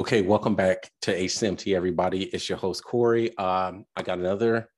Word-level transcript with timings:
Okay, 0.00 0.22
welcome 0.22 0.54
back 0.54 0.90
to 1.02 1.14
HCMT, 1.14 1.76
everybody. 1.76 2.24
It's 2.24 2.48
your 2.48 2.56
host, 2.56 2.82
Corey. 2.82 3.36
Um, 3.36 3.84
I 3.94 4.02
got 4.02 4.18
another 4.18 4.70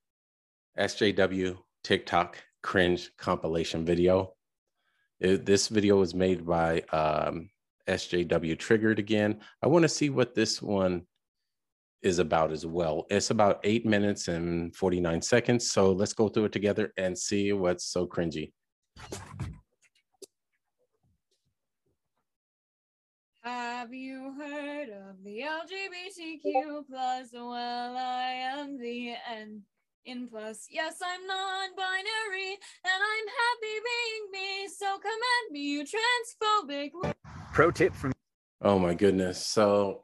SJW 0.76 1.56
TikTok 1.84 2.36
cringe 2.64 3.12
compilation 3.16 3.84
video. 3.84 4.32
It, 5.20 5.46
this 5.46 5.68
video 5.68 6.00
was 6.00 6.16
made 6.16 6.44
by 6.44 6.80
um, 6.92 7.48
SJW 7.86 8.58
Triggered 8.58 8.98
again. 8.98 9.38
I 9.62 9.68
want 9.68 9.84
to 9.84 9.88
see 9.88 10.10
what 10.10 10.34
this 10.34 10.60
one 10.60 11.02
is 12.02 12.18
about 12.18 12.50
as 12.50 12.66
well. 12.66 13.06
It's 13.08 13.30
about 13.30 13.60
eight 13.62 13.86
minutes 13.86 14.26
and 14.26 14.74
49 14.74 15.22
seconds. 15.22 15.70
So 15.70 15.92
let's 15.92 16.12
go 16.12 16.28
through 16.28 16.46
it 16.46 16.52
together 16.52 16.92
and 16.96 17.16
see 17.16 17.52
what's 17.52 17.84
so 17.84 18.04
cringy. 18.04 18.50
Have 23.44 23.92
you 23.92 24.32
heard 24.38 24.88
of 24.88 25.22
the 25.22 25.42
LGBTQ 25.42 26.86
plus? 26.88 27.28
Well, 27.30 27.94
I 27.94 28.30
am 28.56 28.78
the 28.78 29.12
N 29.30 29.60
in 30.06 30.28
plus. 30.28 30.66
Yes, 30.70 30.96
I'm 31.04 31.26
non-binary 31.26 32.52
and 32.52 33.02
I'm 33.02 33.26
happy 33.28 33.76
being 33.84 34.32
me. 34.32 34.68
So 34.68 34.86
come 34.86 35.12
at 35.12 35.52
me, 35.52 35.60
you 35.60 35.84
transphobic. 35.84 36.92
Pro 37.52 37.70
tip 37.70 37.94
from 37.94 38.14
Oh 38.62 38.78
my 38.78 38.94
goodness. 38.94 39.46
So 39.46 40.00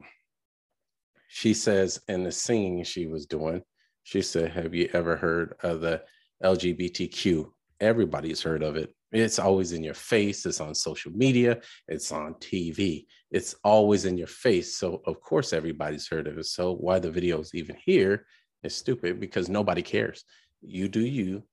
she 1.27 1.55
says 1.55 1.99
in 2.07 2.23
the 2.23 2.31
singing 2.31 2.83
she 2.83 3.07
was 3.07 3.25
doing, 3.25 3.63
she 4.03 4.21
said, 4.21 4.51
Have 4.51 4.75
you 4.75 4.87
ever 4.93 5.15
heard 5.15 5.55
of 5.63 5.81
the 5.81 6.03
LGBTQ? 6.43 7.49
Everybody's 7.79 8.43
heard 8.43 8.61
of 8.61 8.75
it. 8.75 8.93
It's 9.11 9.39
always 9.39 9.73
in 9.73 9.83
your 9.83 9.93
face. 9.93 10.45
It's 10.45 10.61
on 10.61 10.73
social 10.73 11.11
media. 11.11 11.59
It's 11.87 12.11
on 12.11 12.35
TV. 12.35 13.05
It's 13.29 13.55
always 13.63 14.05
in 14.05 14.17
your 14.17 14.27
face. 14.27 14.77
So 14.77 15.01
of 15.05 15.19
course 15.21 15.51
everybody's 15.51 16.07
heard 16.07 16.27
of 16.27 16.37
it. 16.37 16.45
So 16.45 16.73
why 16.75 16.99
the 16.99 17.11
video's 17.11 17.53
even 17.53 17.75
here 17.83 18.25
is 18.63 18.75
stupid 18.75 19.19
because 19.19 19.49
nobody 19.49 19.81
cares. 19.81 20.23
You 20.61 20.87
do 20.87 21.01
you. 21.01 21.43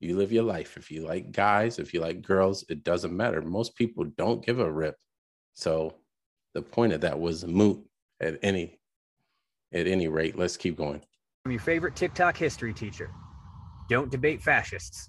You 0.00 0.16
live 0.16 0.32
your 0.32 0.44
life. 0.44 0.76
If 0.76 0.90
you 0.90 1.06
like 1.06 1.30
guys, 1.32 1.78
if 1.78 1.94
you 1.94 2.00
like 2.00 2.22
girls, 2.22 2.64
it 2.68 2.82
doesn't 2.82 3.16
matter. 3.16 3.40
Most 3.42 3.76
people 3.76 4.04
don't 4.16 4.44
give 4.44 4.58
a 4.58 4.70
rip. 4.70 4.96
So 5.54 5.94
the 6.54 6.62
point 6.62 6.92
of 6.92 7.02
that 7.02 7.20
was 7.20 7.46
moot 7.46 7.84
at 8.20 8.38
any 8.42 8.78
at 9.72 9.86
any 9.86 10.08
rate. 10.08 10.36
Let's 10.36 10.56
keep 10.56 10.76
going. 10.76 11.02
From 11.44 11.52
your 11.52 11.60
favorite 11.60 11.96
TikTok 11.96 12.36
history 12.36 12.72
teacher. 12.72 13.10
Don't 13.88 14.10
debate 14.10 14.42
fascists. 14.42 15.08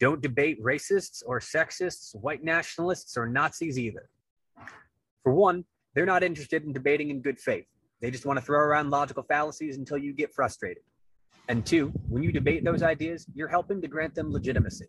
Don't 0.00 0.22
debate 0.22 0.62
racists 0.62 1.22
or 1.26 1.40
sexists, 1.40 2.14
white 2.14 2.42
nationalists, 2.42 3.18
or 3.18 3.28
Nazis 3.28 3.78
either. 3.78 4.08
For 5.22 5.34
one, 5.34 5.64
they're 5.94 6.06
not 6.06 6.22
interested 6.22 6.64
in 6.64 6.72
debating 6.72 7.10
in 7.10 7.20
good 7.20 7.38
faith. 7.38 7.66
They 8.00 8.10
just 8.10 8.24
want 8.24 8.38
to 8.38 8.44
throw 8.44 8.60
around 8.60 8.88
logical 8.88 9.22
fallacies 9.22 9.76
until 9.76 9.98
you 9.98 10.14
get 10.14 10.32
frustrated. 10.32 10.82
And 11.48 11.66
two, 11.66 11.92
when 12.08 12.22
you 12.22 12.32
debate 12.32 12.64
those 12.64 12.82
ideas, 12.82 13.26
you're 13.34 13.48
helping 13.48 13.82
to 13.82 13.88
grant 13.88 14.14
them 14.14 14.32
legitimacy. 14.32 14.86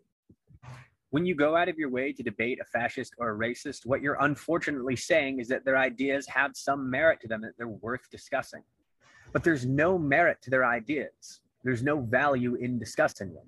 When 1.10 1.26
you 1.26 1.34
go 1.34 1.56
out 1.56 1.68
of 1.68 1.76
your 1.76 1.90
way 1.90 2.14
to 2.14 2.22
debate 2.22 2.58
a 2.62 2.64
fascist 2.64 3.12
or 3.18 3.34
a 3.34 3.36
racist, 3.36 3.84
what 3.84 4.00
you're 4.00 4.16
unfortunately 4.20 4.96
saying 4.96 5.40
is 5.40 5.48
that 5.48 5.66
their 5.66 5.76
ideas 5.76 6.26
have 6.28 6.52
some 6.54 6.88
merit 6.88 7.20
to 7.20 7.28
them 7.28 7.42
that 7.42 7.52
they're 7.58 7.68
worth 7.68 8.08
discussing. 8.10 8.62
But 9.34 9.44
there's 9.44 9.66
no 9.66 9.98
merit 9.98 10.38
to 10.42 10.50
their 10.50 10.64
ideas. 10.64 11.40
There's 11.64 11.82
no 11.82 12.00
value 12.00 12.54
in 12.54 12.78
discussing 12.78 13.34
them. 13.34 13.44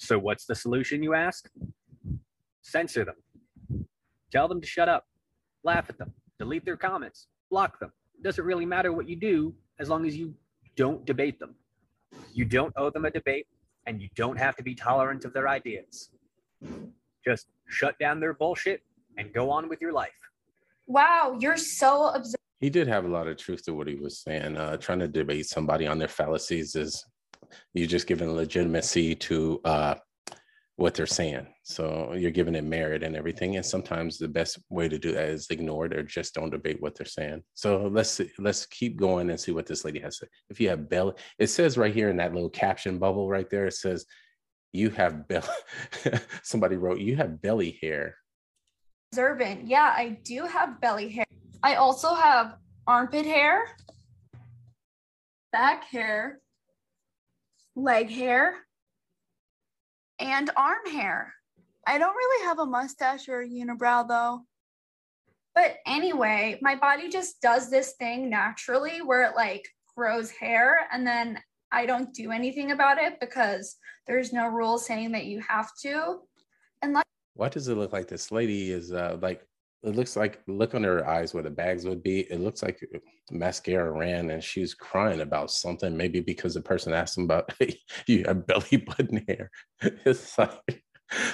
So 0.00 0.18
what's 0.18 0.46
the 0.46 0.54
solution, 0.54 1.02
you 1.02 1.12
ask? 1.12 1.50
Censor 2.62 3.04
them. 3.04 3.16
Tell 4.32 4.48
them 4.48 4.58
to 4.62 4.66
shut 4.66 4.88
up. 4.88 5.06
Laugh 5.62 5.90
at 5.90 5.98
them. 5.98 6.10
Delete 6.38 6.64
their 6.64 6.78
comments. 6.78 7.26
Block 7.50 7.78
them. 7.78 7.92
It 8.18 8.22
doesn't 8.22 8.44
really 8.44 8.64
matter 8.64 8.94
what 8.94 9.06
you 9.06 9.14
do 9.14 9.54
as 9.78 9.90
long 9.90 10.06
as 10.06 10.16
you 10.16 10.34
don't 10.74 11.04
debate 11.04 11.38
them. 11.38 11.54
You 12.32 12.46
don't 12.46 12.72
owe 12.76 12.88
them 12.88 13.04
a 13.04 13.10
debate 13.10 13.46
and 13.86 14.00
you 14.00 14.08
don't 14.16 14.38
have 14.38 14.56
to 14.56 14.62
be 14.62 14.74
tolerant 14.74 15.26
of 15.26 15.34
their 15.34 15.48
ideas. 15.48 16.08
Just 17.22 17.48
shut 17.68 17.98
down 17.98 18.20
their 18.20 18.32
bullshit 18.32 18.82
and 19.18 19.30
go 19.34 19.50
on 19.50 19.68
with 19.68 19.82
your 19.82 19.92
life. 19.92 20.10
Wow, 20.86 21.36
you're 21.38 21.58
so 21.58 22.08
observant. 22.08 22.36
He 22.58 22.70
did 22.70 22.88
have 22.88 23.04
a 23.04 23.08
lot 23.08 23.28
of 23.28 23.36
truth 23.36 23.64
to 23.66 23.74
what 23.74 23.86
he 23.86 23.96
was 23.96 24.18
saying. 24.18 24.56
Uh, 24.56 24.78
trying 24.78 25.00
to 25.00 25.08
debate 25.08 25.46
somebody 25.46 25.86
on 25.86 25.98
their 25.98 26.08
fallacies 26.08 26.74
is 26.74 27.04
you're 27.74 27.86
just 27.86 28.06
giving 28.06 28.34
legitimacy 28.34 29.14
to 29.14 29.60
uh, 29.64 29.94
what 30.80 30.94
they're 30.94 31.06
saying. 31.06 31.46
So 31.62 32.14
you're 32.14 32.30
giving 32.30 32.54
it 32.54 32.64
merit 32.64 33.02
and 33.02 33.14
everything. 33.14 33.56
And 33.56 33.64
sometimes 33.64 34.16
the 34.16 34.28
best 34.28 34.58
way 34.70 34.88
to 34.88 34.98
do 34.98 35.12
that 35.12 35.28
is 35.28 35.46
ignore 35.50 35.86
it 35.86 35.94
or 35.94 36.02
just 36.02 36.34
don't 36.34 36.50
debate 36.50 36.80
what 36.80 36.96
they're 36.96 37.06
saying. 37.06 37.42
So 37.54 37.88
let's 37.92 38.20
let's 38.38 38.64
keep 38.66 38.96
going 38.96 39.28
and 39.28 39.38
see 39.38 39.52
what 39.52 39.66
this 39.66 39.84
lady 39.84 40.00
has 40.00 40.18
to 40.18 40.24
say. 40.24 40.30
If 40.48 40.58
you 40.58 40.70
have 40.70 40.88
belly, 40.88 41.14
it 41.38 41.48
says 41.48 41.76
right 41.76 41.94
here 41.94 42.08
in 42.08 42.16
that 42.16 42.32
little 42.32 42.48
caption 42.48 42.98
bubble 42.98 43.28
right 43.28 43.48
there, 43.50 43.66
it 43.66 43.74
says 43.74 44.06
you 44.72 44.88
have 44.90 45.28
belly. 45.28 45.46
Somebody 46.42 46.76
wrote 46.76 47.00
you 47.00 47.14
have 47.16 47.42
belly 47.42 47.78
hair. 47.82 48.16
Observant. 49.12 49.66
Yeah, 49.66 49.92
I 49.94 50.18
do 50.24 50.46
have 50.46 50.80
belly 50.80 51.10
hair. 51.10 51.26
I 51.62 51.74
also 51.74 52.14
have 52.14 52.56
armpit 52.86 53.26
hair, 53.26 53.76
back 55.52 55.84
hair, 55.84 56.40
leg 57.76 58.10
hair, 58.10 58.56
and 60.18 60.50
arm 60.56 60.86
hair. 60.90 61.34
I 61.86 61.98
don't 61.98 62.14
really 62.14 62.46
have 62.46 62.58
a 62.58 62.66
mustache 62.66 63.28
or 63.28 63.40
a 63.40 63.48
unibrow 63.48 64.06
though. 64.06 64.40
But 65.54 65.78
anyway, 65.86 66.58
my 66.62 66.76
body 66.76 67.08
just 67.08 67.40
does 67.40 67.70
this 67.70 67.94
thing 67.98 68.30
naturally 68.30 69.02
where 69.02 69.22
it 69.22 69.34
like 69.34 69.66
grows 69.96 70.30
hair 70.30 70.86
and 70.92 71.06
then 71.06 71.40
I 71.72 71.86
don't 71.86 72.12
do 72.14 72.30
anything 72.30 72.72
about 72.72 72.98
it 72.98 73.18
because 73.20 73.76
there's 74.06 74.32
no 74.32 74.48
rule 74.48 74.78
saying 74.78 75.12
that 75.12 75.26
you 75.26 75.40
have 75.40 75.70
to. 75.82 76.18
And 76.82 76.92
like 76.92 77.04
Why 77.34 77.48
does 77.48 77.68
it 77.68 77.76
look 77.76 77.92
like 77.92 78.08
this 78.08 78.30
lady 78.30 78.70
is 78.70 78.92
uh, 78.92 79.18
like 79.20 79.46
it 79.82 79.96
looks 79.96 80.14
like 80.14 80.40
look 80.46 80.74
under 80.74 80.98
her 80.98 81.08
eyes 81.08 81.32
where 81.32 81.42
the 81.42 81.50
bags 81.50 81.84
would 81.86 82.02
be. 82.02 82.20
It 82.20 82.40
looks 82.40 82.62
like 82.62 82.80
mascara 83.30 83.90
ran 83.90 84.30
and 84.30 84.44
she's 84.44 84.74
crying 84.74 85.20
about 85.20 85.50
something. 85.50 85.96
Maybe 85.96 86.20
because 86.20 86.54
the 86.54 86.60
person 86.60 86.92
asked 86.92 87.16
him 87.16 87.24
about 87.24 87.52
hey, 87.58 87.78
you 88.06 88.24
have 88.26 88.46
belly 88.46 88.76
button 88.76 89.24
hair. 89.26 89.50
It's 90.04 90.36
like 90.38 90.84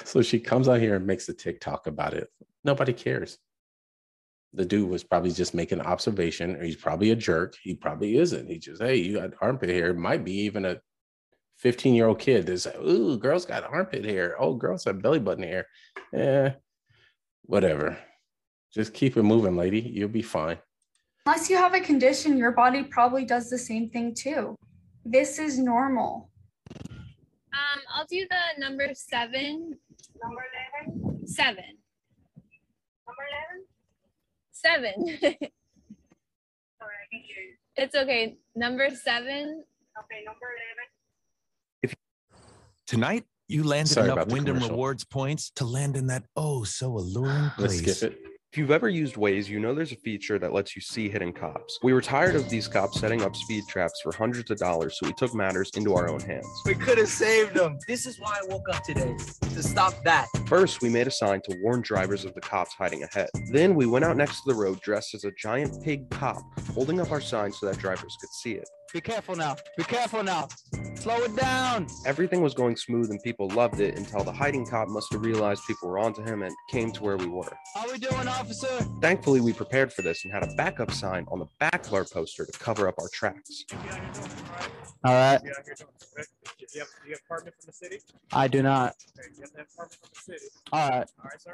so 0.05 0.21
she 0.21 0.39
comes 0.39 0.67
out 0.67 0.79
here 0.79 0.95
and 0.95 1.05
makes 1.05 1.29
a 1.29 1.33
TikTok 1.33 1.87
about 1.87 2.13
it. 2.13 2.29
Nobody 2.63 2.93
cares. 2.93 3.37
The 4.53 4.65
dude 4.65 4.89
was 4.89 5.03
probably 5.03 5.31
just 5.31 5.53
making 5.53 5.79
an 5.79 5.85
observation, 5.85 6.55
or 6.55 6.63
he's 6.63 6.77
probably 6.77 7.11
a 7.11 7.15
jerk. 7.15 7.55
He 7.61 7.75
probably 7.75 8.17
isn't. 8.17 8.49
He 8.49 8.57
just, 8.57 8.81
hey, 8.81 8.95
you 8.95 9.19
got 9.19 9.33
armpit 9.39 9.69
hair. 9.69 9.93
Might 9.93 10.23
be 10.23 10.33
even 10.41 10.65
a 10.65 10.77
15 11.57 11.93
year 11.93 12.07
old 12.07 12.19
kid 12.19 12.45
that's 12.45 12.65
like, 12.65 12.77
ooh, 12.77 13.17
girls 13.17 13.45
got 13.45 13.65
armpit 13.65 14.05
hair. 14.05 14.35
Oh, 14.39 14.55
girls 14.55 14.85
have 14.85 15.01
belly 15.01 15.19
button 15.19 15.43
hair. 15.43 15.67
Eh, 16.13 16.51
whatever. 17.43 17.97
Just 18.77 18.93
keep 18.93 19.17
it 19.17 19.23
moving, 19.23 19.57
lady. 19.57 19.79
You'll 19.79 20.07
be 20.07 20.21
fine. 20.21 20.59
Unless 21.25 21.49
you 21.49 21.57
have 21.57 21.73
a 21.73 21.79
condition, 21.79 22.37
your 22.37 22.51
body 22.51 22.83
probably 22.83 23.25
does 23.25 23.49
the 23.49 23.57
same 23.57 23.89
thing 23.89 24.13
too. 24.13 24.55
This 25.03 25.39
is 25.39 25.57
normal. 25.57 26.29
Um, 26.79 27.81
I'll 27.91 28.05
do 28.05 28.27
the 28.29 28.61
number 28.61 28.87
seven. 28.93 29.79
Number 30.21 30.43
11? 30.85 31.25
Seven. 31.25 31.55
Number 33.07 33.25
11? 33.33 33.65
Seven. 34.51 34.93
Sorry, 35.21 35.33
I 37.01 37.05
can 37.11 37.21
hear 37.23 37.43
you. 37.47 37.55
it's 37.77 37.95
okay. 37.95 38.37
Number 38.55 38.91
seven. 38.91 39.63
Okay, 39.97 40.23
number 40.23 40.45
11. 41.81 41.95
Tonight, 42.85 43.23
you 43.47 43.63
landed 43.63 43.91
Sorry 43.93 44.05
enough 44.05 44.17
about 44.17 44.29
the 44.29 44.33
Wyndham. 44.35 44.59
Rewards 44.59 45.03
points 45.03 45.49
to 45.55 45.65
land 45.65 45.97
in 45.97 46.05
that 46.07 46.25
oh 46.35 46.63
so 46.63 46.95
alluring 46.95 47.49
place. 47.57 47.81
Let's 47.81 47.97
skip 47.97 48.11
it. 48.11 48.36
If 48.53 48.57
you've 48.57 48.71
ever 48.71 48.87
used 48.87 49.15
Waze, 49.15 49.49
you 49.49 49.59
know 49.59 49.75
there's 49.75 49.91
a 49.91 49.97
feature 49.97 50.39
that 50.39 50.53
lets 50.53 50.73
you 50.73 50.81
see 50.81 51.09
hidden 51.09 51.33
cops. 51.33 51.77
We 51.83 51.91
were 51.91 52.01
tired 52.01 52.33
of 52.33 52.49
these 52.49 52.65
cops 52.67 52.97
setting 52.97 53.21
up 53.21 53.35
speed 53.35 53.65
traps 53.67 53.99
for 54.01 54.13
hundreds 54.15 54.49
of 54.49 54.57
dollars, 54.57 54.97
so 54.97 55.05
we 55.05 55.13
took 55.13 55.35
matters 55.35 55.69
into 55.75 55.93
our 55.95 56.09
own 56.09 56.21
hands. 56.21 56.47
We 56.65 56.73
could 56.73 56.97
have 56.97 57.09
saved 57.09 57.55
them. 57.55 57.77
This 57.89 58.05
is 58.05 58.19
why 58.21 58.39
I 58.41 58.47
woke 58.47 58.69
up 58.73 58.83
today 58.83 59.13
to 59.41 59.61
stop 59.61 60.01
that. 60.05 60.27
First, 60.47 60.81
we 60.81 60.87
made 60.87 61.07
a 61.07 61.11
sign 61.11 61.41
to 61.41 61.57
warn 61.61 61.81
drivers 61.81 62.23
of 62.23 62.33
the 62.35 62.41
cops 62.41 62.73
hiding 62.73 63.03
ahead. 63.03 63.27
Then 63.51 63.75
we 63.75 63.85
went 63.85 64.05
out 64.05 64.15
next 64.15 64.41
to 64.43 64.53
the 64.53 64.55
road 64.55 64.79
dressed 64.79 65.13
as 65.13 65.25
a 65.25 65.31
giant 65.37 65.83
pig 65.83 66.09
cop, 66.09 66.41
holding 66.73 67.01
up 67.01 67.11
our 67.11 67.21
sign 67.21 67.51
so 67.51 67.65
that 67.65 67.77
drivers 67.79 68.15
could 68.19 68.29
see 68.29 68.53
it. 68.53 68.67
Be 68.93 69.01
careful 69.01 69.35
now. 69.35 69.57
Be 69.75 69.83
careful 69.83 70.23
now. 70.23 70.47
Slow 70.99 71.17
it 71.23 71.35
down. 71.35 71.87
Everything 72.05 72.41
was 72.41 72.53
going 72.53 72.75
smooth 72.75 73.11
and 73.11 73.21
people 73.23 73.47
loved 73.49 73.79
it 73.79 73.97
until 73.97 74.23
the 74.23 74.31
hiding 74.31 74.65
cop 74.65 74.89
must 74.89 75.11
have 75.13 75.21
realized 75.21 75.61
people 75.67 75.89
were 75.89 75.99
onto 75.99 76.23
him 76.23 76.43
and 76.43 76.53
came 76.69 76.91
to 76.91 77.03
where 77.03 77.17
we 77.17 77.27
were. 77.27 77.55
How 77.75 77.87
are 77.87 77.91
we 77.93 77.99
doing, 77.99 78.27
officer? 78.27 78.67
Thankfully, 78.99 79.39
we 79.39 79.53
prepared 79.53 79.93
for 79.93 80.01
this 80.01 80.25
and 80.25 80.33
had 80.33 80.43
a 80.43 80.53
backup 80.55 80.91
sign 80.91 81.25
on 81.29 81.39
the 81.39 81.45
back 81.59 81.85
of 81.87 81.93
our 81.93 82.03
poster 82.03 82.45
to 82.45 82.51
cover 82.59 82.87
up 82.87 82.95
our 82.99 83.07
tracks. 83.13 83.63
All 85.05 85.13
right. 85.13 85.39
Yeah, 85.43 85.51
here 85.63 85.75
doing. 85.77 85.89
Do 86.57 86.65
you 86.73 86.79
have, 86.79 86.89
do 87.03 87.09
you 87.09 87.15
have 87.15 87.21
a 87.21 87.51
from 87.51 87.51
the 87.65 87.71
city? 87.71 87.99
I 88.33 88.47
do 88.47 88.61
not. 88.61 88.95
Okay, 89.17 89.29
you 89.35 89.41
have 89.41 89.51
to 89.51 89.57
have 89.59 89.67
a 89.67 89.69
from 89.69 90.09
the 90.13 90.19
city. 90.19 90.45
All 90.73 90.89
right. 90.89 91.07
All 91.19 91.25
right, 91.25 91.41
sir? 91.41 91.53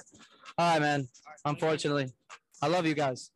All 0.58 0.74
right, 0.74 0.82
man. 0.82 1.00
All 1.02 1.32
right. 1.32 1.52
Unfortunately, 1.54 2.12
I 2.62 2.68
love 2.68 2.86
you 2.86 2.96
guys. 2.96 3.30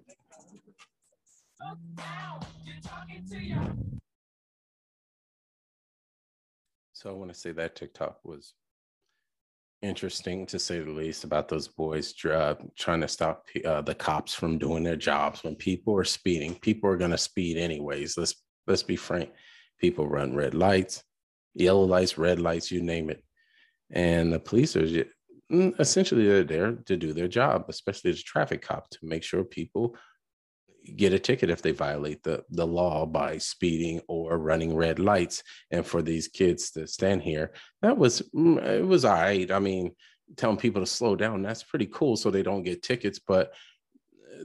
So 7.07 7.13
I 7.13 7.15
want 7.15 7.33
to 7.33 7.39
say 7.39 7.53
that 7.53 7.77
TikTok 7.77 8.19
was 8.25 8.53
interesting 9.81 10.45
to 10.47 10.59
say 10.59 10.81
the 10.81 10.91
least 10.91 11.23
about 11.23 11.47
those 11.47 11.69
boys 11.69 12.13
uh, 12.25 12.55
trying 12.77 12.99
to 12.99 13.07
stop 13.07 13.45
uh, 13.63 13.81
the 13.81 13.95
cops 13.95 14.33
from 14.33 14.57
doing 14.57 14.83
their 14.83 14.97
jobs 14.97 15.41
when 15.41 15.55
people 15.55 15.95
are 15.95 16.03
speeding. 16.03 16.55
People 16.55 16.89
are 16.89 16.97
going 16.97 17.11
to 17.11 17.17
speed 17.17 17.55
anyways. 17.55 18.17
Let's 18.17 18.35
let's 18.67 18.83
be 18.83 18.97
frank. 18.97 19.29
People 19.79 20.05
run 20.05 20.35
red 20.35 20.53
lights 20.53 21.01
yellow 21.53 21.85
lights 21.85 22.17
red 22.17 22.41
lights 22.41 22.71
you 22.71 22.81
name 22.81 23.09
it. 23.09 23.23
And 23.89 24.33
the 24.33 24.39
police 24.41 24.75
are 24.75 24.85
mm, 25.49 25.79
essentially 25.79 26.27
they're 26.27 26.43
there 26.43 26.73
to 26.87 26.97
do 26.97 27.13
their 27.13 27.29
job 27.29 27.67
especially 27.69 28.11
the 28.11 28.17
traffic 28.17 28.61
cop 28.61 28.89
to 28.89 28.99
make 29.03 29.23
sure 29.23 29.45
people 29.45 29.95
get 30.95 31.13
a 31.13 31.19
ticket 31.19 31.49
if 31.49 31.61
they 31.61 31.71
violate 31.71 32.23
the, 32.23 32.43
the 32.49 32.65
law 32.65 33.05
by 33.05 33.37
speeding 33.37 34.01
or 34.07 34.37
running 34.37 34.75
red 34.75 34.99
lights. 34.99 35.43
And 35.71 35.85
for 35.85 36.01
these 36.01 36.27
kids 36.27 36.71
to 36.71 36.87
stand 36.87 37.23
here, 37.23 37.53
that 37.81 37.97
was 37.97 38.21
mm, 38.35 38.63
it 38.63 38.85
was 38.85 39.05
all 39.05 39.13
right. 39.13 39.51
I 39.51 39.59
mean, 39.59 39.93
telling 40.35 40.57
people 40.57 40.81
to 40.81 40.87
slow 40.87 41.15
down, 41.15 41.41
that's 41.41 41.63
pretty 41.63 41.87
cool 41.87 42.17
so 42.17 42.29
they 42.29 42.43
don't 42.43 42.63
get 42.63 42.83
tickets, 42.83 43.19
but 43.19 43.53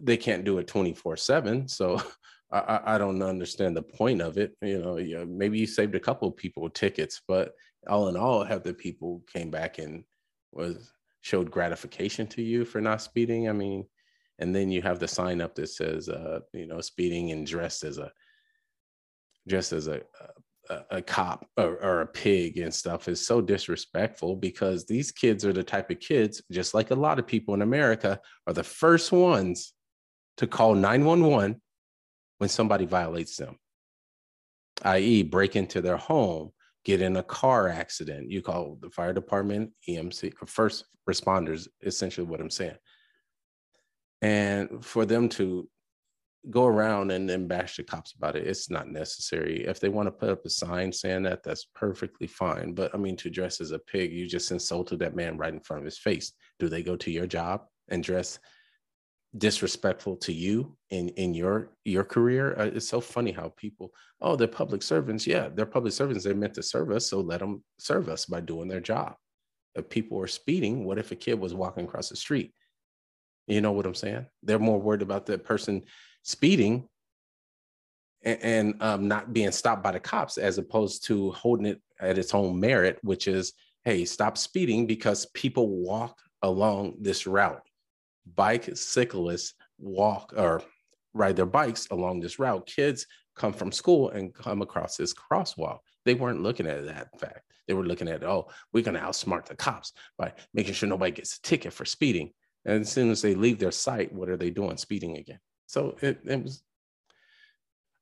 they 0.01 0.17
can't 0.17 0.45
do 0.45 0.59
it 0.59 0.67
24-7. 0.67 1.69
So 1.71 2.01
I, 2.53 2.81
I 2.85 2.99
don't 2.99 3.23
understand 3.23 3.77
the 3.77 3.83
point 3.83 4.21
of 4.21 4.37
it. 4.37 4.57
You 4.61 4.79
know, 4.79 4.99
yeah, 4.99 5.25
maybe 5.27 5.59
you 5.59 5.67
saved 5.67 5.95
a 5.95 6.01
couple 6.01 6.29
of 6.29 6.37
people 6.37 6.69
tickets, 6.69 7.23
but 7.27 7.53
all 7.89 8.09
in 8.09 8.17
all, 8.17 8.45
have 8.45 8.63
the 8.63 8.75
people 8.75 9.23
came 9.33 9.51
back 9.51 9.79
and 9.79 10.05
was 10.53 10.93
showed 11.23 11.51
gratification 11.51 12.27
to 12.27 12.43
you 12.43 12.65
for 12.65 12.81
not 12.81 13.01
speeding? 13.01 13.49
I 13.49 13.53
mean, 13.53 13.87
and 14.43 14.55
then 14.55 14.73
you 14.73 14.83
have 14.83 14.99
the 14.99 15.07
sign 15.07 15.41
up 15.41 15.55
that 15.55 15.69
says 15.69 16.09
uh, 16.09 16.41
you 16.53 16.67
know 16.67 16.81
speeding 16.81 17.31
and 17.31 17.47
dressed 17.47 17.85
as 17.85 17.99
a 17.99 18.11
dressed 19.49 19.73
as 19.73 19.87
a 19.87 20.03
a, 20.69 20.85
a 20.91 21.03
cop 21.03 21.47
or, 21.57 21.77
or, 21.83 22.01
a 22.03 22.07
pig 22.07 22.59
and 22.59 22.73
stuff 22.73 23.09
is 23.09 23.27
so 23.27 23.41
disrespectful 23.41 24.37
because 24.37 24.87
these 24.87 25.11
kids 25.11 25.45
are 25.45 25.53
the 25.53 25.63
type 25.63 25.91
of 25.91 25.99
kids 25.99 26.41
just 26.53 26.73
like 26.73 26.93
a 26.93 26.95
lot 26.95 27.19
of 27.19 27.27
people 27.27 27.55
in 27.55 27.63
america 27.63 28.21
are 28.47 28.53
the 28.53 28.63
first 28.63 29.11
ones 29.11 29.75
to 30.37 30.47
call 30.47 30.75
911 30.75 31.61
when 32.39 32.49
somebody 32.49 32.85
violates 32.85 33.37
them 33.37 33.57
i.e 34.83 35.23
break 35.23 35.57
into 35.57 35.81
their 35.81 35.97
home 35.97 36.51
get 36.85 37.01
in 37.01 37.17
a 37.17 37.23
car 37.23 37.69
accident. 37.69 38.29
You 38.29 38.43
call 38.43 38.77
the 38.81 38.91
fire 38.91 39.13
department 39.13 39.71
emc 39.89 40.33
first 40.47 40.85
responders 41.09 41.67
essentially 41.83 42.27
what 42.27 42.41
i'm 42.41 42.51
saying 42.51 42.77
and 44.23 44.85
for 44.85 45.05
them 45.05 45.29
to 45.29 45.69
go 46.51 46.67
around 46.67 47.11
and 47.11 47.29
then 47.29 47.47
bash 47.47 47.77
the 47.77 47.83
cops 47.83 48.15
about 48.15 48.35
it 48.35 48.47
it's 48.47 48.71
not 48.71 48.89
necessary. 48.89 49.65
If 49.65 49.79
they 49.79 49.89
want 49.89 50.07
to 50.07 50.13
put 50.13 50.31
up 50.31 50.45
a 50.45 50.51
sign 50.51 50.93
saying 50.93 51.23
that 51.25 51.43
that's 51.43 51.67
perfectly 51.75 52.27
fine. 52.27 52.75
But 52.75 52.95
i 52.95 52.99
mean 52.99 53.17
to 53.19 53.31
dress 53.31 53.61
as 53.61 53.73
a 53.73 53.79
pig 53.79 54.13
you 54.13 54.27
just 54.27 54.51
insulted 54.51 54.99
that 55.01 55.15
man 55.15 55.37
right 55.37 55.53
in 55.53 55.61
front 55.61 55.81
of 55.81 55.85
his 55.85 55.99
face. 55.99 56.33
Do 56.59 56.69
they 56.69 56.83
go 56.83 56.97
to 56.97 57.11
your 57.11 57.27
job 57.27 57.67
and 57.89 58.03
dress 58.03 58.39
disrespectful 59.39 60.17
to 60.17 60.33
you 60.33 60.77
in 60.91 61.11
in 61.11 61.35
your 61.35 61.71
your 61.85 62.05
career? 62.05 62.59
Uh, 62.59 62.71
it's 62.75 62.89
so 62.89 63.01
funny 63.01 63.31
how 63.33 63.53
people 63.57 63.93
oh 64.21 64.35
they're 64.35 64.49
public 64.49 64.83
servants. 64.83 65.27
Yeah 65.27 65.49
they're 65.49 65.67
public 65.67 65.93
servants. 65.93 66.25
They're 66.25 66.35
meant 66.35 66.55
to 66.55 66.63
serve 66.63 66.91
us 66.91 67.07
so 67.09 67.21
let 67.21 67.41
them 67.41 67.63
serve 67.79 68.09
us 68.09 68.27
by 68.27 68.41
doing 68.41 68.69
their 68.69 68.81
job. 68.81 69.15
If 69.77 69.89
people 69.89 70.21
are 70.21 70.27
speeding 70.27 70.85
what 70.85 70.99
if 70.99 71.13
a 71.13 71.17
kid 71.17 71.39
was 71.39 71.55
walking 71.55 71.85
across 71.85 72.09
the 72.09 72.17
street 72.17 72.53
you 73.47 73.61
know 73.61 73.73
what 73.73 73.87
I'm 73.87 73.95
saying? 73.95 74.27
They're 74.43 74.59
more 74.59 74.81
worried 74.81 75.03
about 75.03 75.27
the 75.27 75.39
person 75.39 75.83
speeding 76.23 76.89
and, 78.23 78.39
and 78.43 78.83
um, 78.83 79.09
not 79.09 79.33
being 79.33 79.53
stopped 79.53 79.83
by 79.83 79.93
the 79.93 80.01
cops 80.01 80.39
as 80.39 80.59
opposed 80.59 81.07
to 81.07 81.33
holding 81.33 81.67
it 81.67 81.83
at 82.01 82.19
its 82.19 82.35
own 82.35 82.59
merit, 82.59 82.99
which 83.03 83.27
is, 83.29 83.53
hey, 83.85 84.05
stop 84.05 84.39
speeding 84.39 84.87
because 84.87 85.27
people 85.35 85.69
walk 85.69 86.19
along 86.43 86.95
this 87.01 87.27
route. 87.27 87.63
Bicyclists 88.35 89.55
walk 89.79 90.33
or 90.37 90.63
ride 91.15 91.37
their 91.37 91.47
bikes 91.47 91.89
along 91.91 92.21
this 92.21 92.39
route. 92.39 92.67
Kids 92.67 93.07
come 93.35 93.53
from 93.53 93.73
school 93.73 94.11
and 94.11 94.35
come 94.35 94.63
across 94.63 94.97
this 94.97 95.15
crosswalk. 95.15 95.79
They 96.05 96.15
weren't 96.15 96.43
looking 96.43 96.67
at 96.67 96.87
that 96.87 97.19
fact. 97.19 97.43
They 97.67 97.75
were 97.75 97.87
looking 97.87 98.09
at, 98.09 98.25
oh, 98.25 98.49
we're 98.73 98.83
going 98.83 98.97
to 98.97 99.01
outsmart 99.01 99.47
the 99.47 99.57
cops 99.57 99.93
by 100.19 100.33
making 100.53 100.75
sure 100.75 100.89
nobody 100.89 101.13
gets 101.13 101.37
a 101.37 101.43
ticket 101.43 101.73
for 101.73 101.85
speeding. 101.85 102.33
And 102.65 102.83
as 102.83 102.93
soon 102.93 103.11
as 103.11 103.23
they 103.23 103.35
leave 103.35 103.59
their 103.59 103.73
site, 103.73 104.13
what 104.13 104.29
are 104.29 104.37
they 104.37 104.51
doing? 104.51 104.77
Speeding 104.77 105.17
again. 105.17 105.41
So 105.67 105.97
it, 106.01 106.21
it 106.25 106.43
was, 106.43 106.63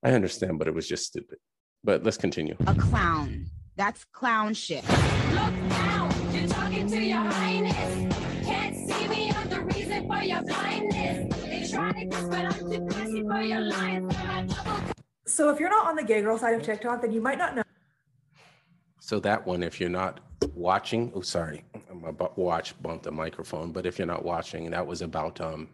I 0.03 0.13
understand, 0.13 0.59
but 0.59 0.69
it 0.69 0.75
was 0.75 0.89
just 0.89 1.07
stupid. 1.07 1.39
But 1.83 2.03
let's 2.05 2.19
continue. 2.19 2.57
A 2.67 2.75
clown. 2.75 3.47
That's 3.77 4.05
clown 4.05 4.53
shit. 4.53 4.83
Look 4.85 5.55
now, 5.69 6.11
you're 6.33 6.49
talking 6.49 6.89
to 6.89 7.01
your 7.01 7.19
highness. 7.19 8.15
Can't 8.45 8.77
see 8.77 9.09
me, 9.09 9.31
I'm 9.31 9.49
the 9.49 9.61
reason 9.63 10.07
for 10.07 10.23
your 10.23 10.43
blindness. 10.43 11.35
They 11.45 11.67
try 11.71 11.93
to 11.93 12.05
guess, 12.05 12.25
but 12.25 12.45
I'm 12.45 12.71
too 12.71 12.87
classy 12.91 13.23
for 13.23 13.41
your 13.41 13.61
lines. 13.61 14.15
So 15.27 15.49
if 15.49 15.61
you're 15.61 15.71
not 15.71 15.87
on 15.87 15.97
the 15.97 16.03
gay 16.03 16.21
girl 16.21 16.37
side 16.37 16.55
of 16.55 16.63
TikTok, 16.63 17.01
then 17.01 17.13
you 17.13 17.23
might 17.23 17.39
not 17.39 17.55
know. 17.55 17.63
So 19.11 19.19
that 19.19 19.45
one, 19.45 19.65
if 19.65 19.81
you're 19.81 19.89
not 19.89 20.21
watching, 20.55 21.11
oh 21.17 21.21
sorry, 21.21 21.65
my 21.93 22.13
watch 22.37 22.81
bumped 22.81 23.03
the 23.03 23.11
microphone. 23.11 23.73
But 23.73 23.85
if 23.85 23.99
you're 23.99 24.07
not 24.07 24.25
watching, 24.25 24.71
that 24.71 24.87
was 24.87 25.03
about 25.03 25.41
um, 25.41 25.69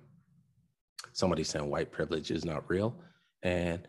somebody 1.12 1.44
saying 1.44 1.68
white 1.68 1.92
privilege 1.92 2.30
is 2.30 2.46
not 2.46 2.64
real, 2.66 2.96
and 3.42 3.86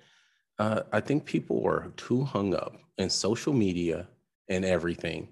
uh, 0.59 0.81
I 0.91 0.99
think 0.99 1.23
people 1.23 1.65
are 1.65 1.93
too 1.95 2.25
hung 2.25 2.55
up 2.55 2.75
in 2.97 3.09
social 3.09 3.53
media 3.53 4.09
and 4.49 4.65
everything 4.65 5.29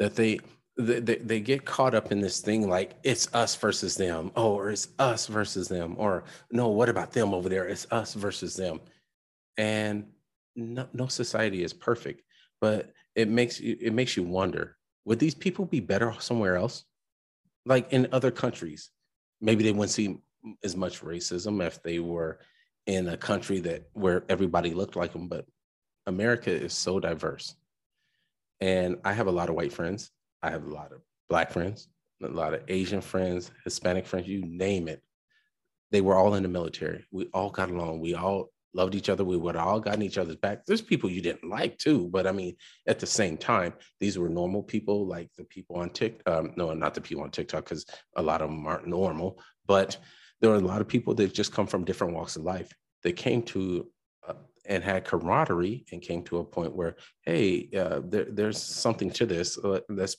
that 0.00 0.16
they, 0.16 0.40
they 0.76 0.98
they 0.98 1.38
get 1.38 1.64
caught 1.64 1.94
up 1.94 2.10
in 2.10 2.18
this 2.18 2.40
thing 2.40 2.68
like 2.68 2.96
it's 3.04 3.32
us 3.32 3.54
versus 3.54 3.94
them, 3.94 4.32
oh, 4.34 4.54
or 4.54 4.70
it's 4.70 4.88
us 4.98 5.28
versus 5.28 5.68
them, 5.68 5.94
or 5.98 6.24
no, 6.50 6.66
what 6.70 6.88
about 6.88 7.12
them 7.12 7.32
over 7.32 7.48
there? 7.48 7.68
It's 7.68 7.86
us 7.92 8.14
versus 8.14 8.56
them, 8.56 8.80
and 9.56 10.04
no, 10.56 10.88
no 10.92 11.06
society 11.06 11.62
is 11.62 11.72
perfect, 11.72 12.22
but 12.60 12.90
it 13.16 13.28
makes 13.28 13.58
you 13.58 13.76
it 13.80 13.92
makes 13.92 14.16
you 14.16 14.22
wonder 14.22 14.76
would 15.04 15.18
these 15.18 15.34
people 15.34 15.64
be 15.64 15.80
better 15.80 16.12
somewhere 16.18 16.56
else? 16.56 16.84
Like 17.64 17.92
in 17.92 18.08
other 18.12 18.30
countries 18.30 18.90
maybe 19.40 19.64
they 19.64 19.72
wouldn't 19.72 19.90
see 19.90 20.18
as 20.62 20.76
much 20.76 21.02
racism 21.02 21.64
if 21.66 21.82
they 21.82 21.98
were 21.98 22.38
in 22.86 23.08
a 23.08 23.16
country 23.16 23.58
that 23.60 23.88
where 23.94 24.24
everybody 24.28 24.72
looked 24.72 24.94
like 24.94 25.12
them 25.12 25.26
but 25.26 25.44
america 26.06 26.50
is 26.50 26.72
so 26.72 27.00
diverse. 27.00 27.56
And 28.60 28.98
i 29.04 29.12
have 29.12 29.26
a 29.26 29.32
lot 29.32 29.48
of 29.48 29.56
white 29.56 29.72
friends. 29.72 30.10
I 30.42 30.50
have 30.50 30.64
a 30.64 30.74
lot 30.74 30.92
of 30.92 31.00
black 31.28 31.50
friends 31.50 31.88
a 32.22 32.28
lot 32.28 32.54
of 32.54 32.62
asian 32.68 33.00
friends 33.00 33.50
hispanic 33.64 34.06
friends 34.06 34.28
you 34.28 34.44
name 34.46 34.88
it. 34.88 35.02
They 35.90 36.00
were 36.00 36.16
all 36.16 36.34
in 36.34 36.42
the 36.42 36.48
military. 36.48 37.04
We 37.12 37.26
all 37.32 37.50
got 37.50 37.70
along. 37.70 38.00
We 38.00 38.14
all 38.14 38.50
loved 38.76 38.94
each 38.94 39.08
other. 39.08 39.24
We 39.24 39.36
would 39.36 39.56
all 39.56 39.80
gotten 39.80 40.02
each 40.02 40.18
other's 40.18 40.36
back. 40.36 40.64
There's 40.66 40.82
people 40.82 41.10
you 41.10 41.22
didn't 41.22 41.48
like 41.48 41.78
too, 41.78 42.08
but 42.12 42.26
I 42.26 42.32
mean, 42.32 42.56
at 42.86 42.98
the 42.98 43.06
same 43.06 43.36
time, 43.36 43.72
these 43.98 44.18
were 44.18 44.28
normal 44.28 44.62
people, 44.62 45.06
like 45.06 45.30
the 45.36 45.44
people 45.44 45.76
on 45.76 45.90
TikTok. 45.90 46.32
Um, 46.32 46.52
no, 46.56 46.72
not 46.74 46.94
the 46.94 47.00
people 47.00 47.24
on 47.24 47.30
TikTok, 47.30 47.64
because 47.64 47.86
a 48.16 48.22
lot 48.22 48.42
of 48.42 48.50
them 48.50 48.66
aren't 48.66 48.86
normal. 48.86 49.40
But 49.66 49.96
there 50.40 50.50
are 50.50 50.56
a 50.56 50.70
lot 50.72 50.82
of 50.82 50.88
people 50.88 51.14
that 51.14 51.34
just 51.34 51.52
come 51.52 51.66
from 51.66 51.84
different 51.84 52.14
walks 52.14 52.36
of 52.36 52.42
life. 52.42 52.70
They 53.02 53.12
came 53.12 53.42
to 53.44 53.88
uh, 54.28 54.34
and 54.66 54.84
had 54.84 55.04
camaraderie 55.04 55.86
and 55.92 56.02
came 56.02 56.22
to 56.24 56.38
a 56.38 56.44
point 56.44 56.76
where, 56.76 56.96
hey, 57.22 57.70
uh, 57.76 58.00
there, 58.04 58.26
there's 58.30 58.62
something 58.62 59.10
to 59.12 59.26
this. 59.26 59.58
Uh, 59.58 59.80
let's 59.88 60.16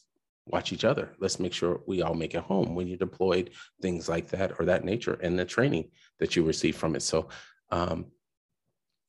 watch 0.48 0.72
each 0.74 0.86
other. 0.86 1.12
Let's 1.20 1.40
make 1.40 1.54
sure 1.54 1.82
we 1.86 2.02
all 2.02 2.14
make 2.14 2.34
it 2.34 2.42
home 2.42 2.74
when 2.74 2.88
you 2.88 2.98
deployed 2.98 3.52
things 3.82 4.10
like 4.10 4.30
that 4.30 4.54
or 4.58 4.66
that 4.66 4.86
nature 4.86 5.20
and 5.22 5.38
the 5.38 5.46
training 5.46 5.92
that 6.20 6.36
you 6.36 6.44
receive 6.44 6.76
from 6.76 6.96
it. 6.96 7.02
So 7.02 7.28
um, 7.70 8.06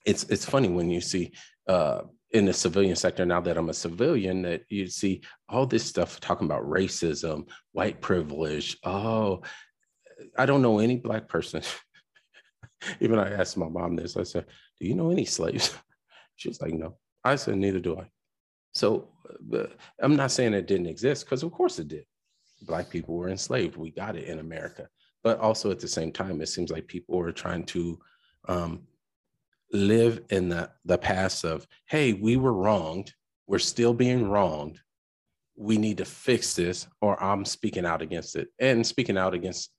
it's 0.09 0.25
it's 0.25 0.47
funny 0.47 0.69
when 0.69 0.91
you 0.91 1.03
see 1.03 1.33
uh, 1.69 2.01
in 2.31 2.47
the 2.47 2.53
civilian 2.53 2.97
sector 2.97 3.27
now 3.27 3.43
that 3.43 3.59
I'm 3.59 3.69
a 3.69 3.75
civilian 3.75 4.41
that 4.43 4.63
you 4.71 4.87
see 4.87 5.21
all 5.51 5.67
this 5.67 5.85
stuff 5.85 6.19
talking 6.19 6.47
about 6.47 6.65
racism, 6.65 7.49
white 7.73 8.01
privilege. 8.01 8.79
Oh, 8.85 9.43
I 10.37 10.47
don't 10.47 10.63
know 10.63 10.79
any 10.79 10.97
black 10.97 11.29
person. 11.29 11.63
Even 13.01 13.19
I 13.19 13.33
asked 13.33 13.59
my 13.59 13.69
mom 13.69 13.97
this. 13.97 14.17
I 14.17 14.23
said, 14.23 14.47
"Do 14.81 14.89
you 14.89 14.95
know 14.95 15.11
any 15.11 15.27
slaves?" 15.27 15.75
She 16.37 16.49
was 16.49 16.63
like, 16.63 16.73
"No." 16.73 16.97
I 17.25 17.35
said, 17.37 17.57
"Neither 17.57 17.81
do 17.81 17.99
I." 17.99 18.09
So 18.73 19.09
uh, 19.53 19.67
I'm 20.01 20.17
not 20.17 20.31
saying 20.31 20.55
it 20.55 20.69
didn't 20.69 20.87
exist 20.87 21.25
because 21.25 21.43
of 21.43 21.53
course 21.53 21.79
it 21.79 21.89
did. 21.89 22.05
Black 22.63 22.89
people 22.89 23.15
were 23.15 23.29
enslaved. 23.29 23.77
We 23.77 23.91
got 23.91 24.17
it 24.17 24.25
in 24.25 24.39
America, 24.39 24.89
but 25.23 25.39
also 25.41 25.71
at 25.71 25.81
the 25.81 25.89
same 25.89 26.13
time, 26.13 26.41
it 26.41 26.49
seems 26.49 26.71
like 26.71 26.87
people 26.87 27.19
were 27.19 27.33
trying 27.33 27.65
to 27.65 27.99
um, 28.49 28.88
live 29.73 30.21
in 30.31 30.49
the, 30.49 30.71
the 30.85 30.99
past 30.99 31.45
of, 31.45 31.67
hey, 31.87 32.13
we 32.13 32.37
were 32.37 32.53
wronged. 32.53 33.13
We're 33.47 33.59
still 33.59 33.95
being 33.95 34.29
wronged. 34.29 34.81
We 35.57 35.79
need 35.79 35.99
to 35.99 36.05
fix 36.05 36.55
this, 36.55 36.87
or 37.01 37.23
I'm 37.23 37.45
speaking 37.45 37.85
out 37.85 38.03
against 38.03 38.37
it. 38.37 38.49
And 38.59 38.87
speaking 38.87 39.19
out 39.19 39.35
against 39.35 39.71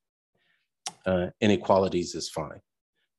uh, 1.06 1.28
inequalities 1.42 2.16
is 2.16 2.30
fine. 2.30 2.60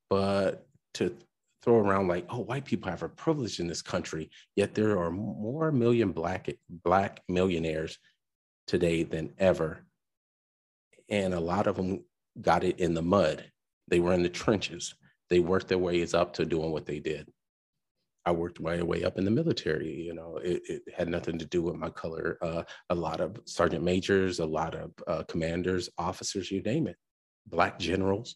But 0.09 0.67
to 0.95 1.15
throw 1.63 1.75
around 1.75 2.07
like, 2.07 2.25
oh, 2.29 2.39
white 2.39 2.65
people 2.65 2.89
have 2.89 3.03
a 3.03 3.09
privilege 3.09 3.59
in 3.59 3.67
this 3.67 3.81
country, 3.81 4.29
yet 4.55 4.73
there 4.73 4.99
are 4.99 5.11
more 5.11 5.71
million 5.71 6.11
black 6.11 6.49
black 6.69 7.21
millionaires 7.29 7.97
today 8.67 9.03
than 9.03 9.33
ever. 9.37 9.85
And 11.09 11.33
a 11.33 11.39
lot 11.39 11.67
of 11.67 11.75
them 11.75 12.03
got 12.39 12.63
it 12.63 12.79
in 12.79 12.93
the 12.93 13.01
mud. 13.01 13.43
They 13.87 13.99
were 13.99 14.13
in 14.13 14.23
the 14.23 14.29
trenches. 14.29 14.95
They 15.31 15.39
worked 15.39 15.69
their 15.69 15.77
ways 15.77 16.13
up 16.13 16.33
to 16.33 16.45
doing 16.45 16.71
what 16.71 16.85
they 16.85 16.99
did. 16.99 17.31
I 18.25 18.31
worked 18.31 18.59
my 18.59 18.83
way 18.83 19.05
up 19.05 19.17
in 19.17 19.23
the 19.23 19.31
military. 19.31 19.89
You 19.89 20.13
know, 20.13 20.41
it, 20.43 20.61
it 20.65 20.81
had 20.93 21.07
nothing 21.07 21.39
to 21.39 21.45
do 21.45 21.61
with 21.61 21.75
my 21.75 21.89
color. 21.89 22.37
Uh, 22.41 22.63
a 22.89 22.95
lot 22.95 23.21
of 23.21 23.39
sergeant 23.45 23.81
majors, 23.81 24.39
a 24.39 24.45
lot 24.45 24.75
of 24.75 24.91
uh, 25.07 25.23
commanders, 25.29 25.89
officers, 25.97 26.51
you 26.51 26.61
name 26.61 26.85
it, 26.85 26.97
black 27.47 27.79
generals, 27.79 28.35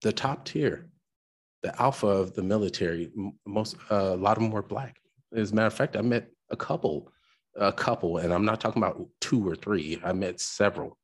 the 0.00 0.14
top 0.14 0.46
tier, 0.46 0.88
the 1.62 1.78
alpha 1.80 2.06
of 2.06 2.32
the 2.32 2.42
military. 2.42 3.10
Most, 3.46 3.76
uh, 3.90 4.14
a 4.14 4.16
lot 4.16 4.38
of 4.38 4.42
them 4.42 4.50
were 4.50 4.62
black. 4.62 4.96
As 5.36 5.52
a 5.52 5.54
matter 5.54 5.66
of 5.66 5.74
fact, 5.74 5.94
I 5.94 6.00
met 6.00 6.26
a 6.48 6.56
couple, 6.56 7.12
a 7.54 7.70
couple, 7.70 8.16
and 8.16 8.32
I'm 8.32 8.46
not 8.46 8.62
talking 8.62 8.82
about 8.82 9.06
two 9.20 9.46
or 9.46 9.56
three. 9.56 10.00
I 10.02 10.14
met 10.14 10.40
several, 10.40 10.96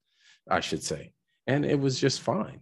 I 0.49 0.61
should 0.61 0.83
say, 0.83 1.13
and 1.47 1.67
it 1.67 1.79
was 1.79 2.01
just 2.01 2.23
fine 2.23 2.61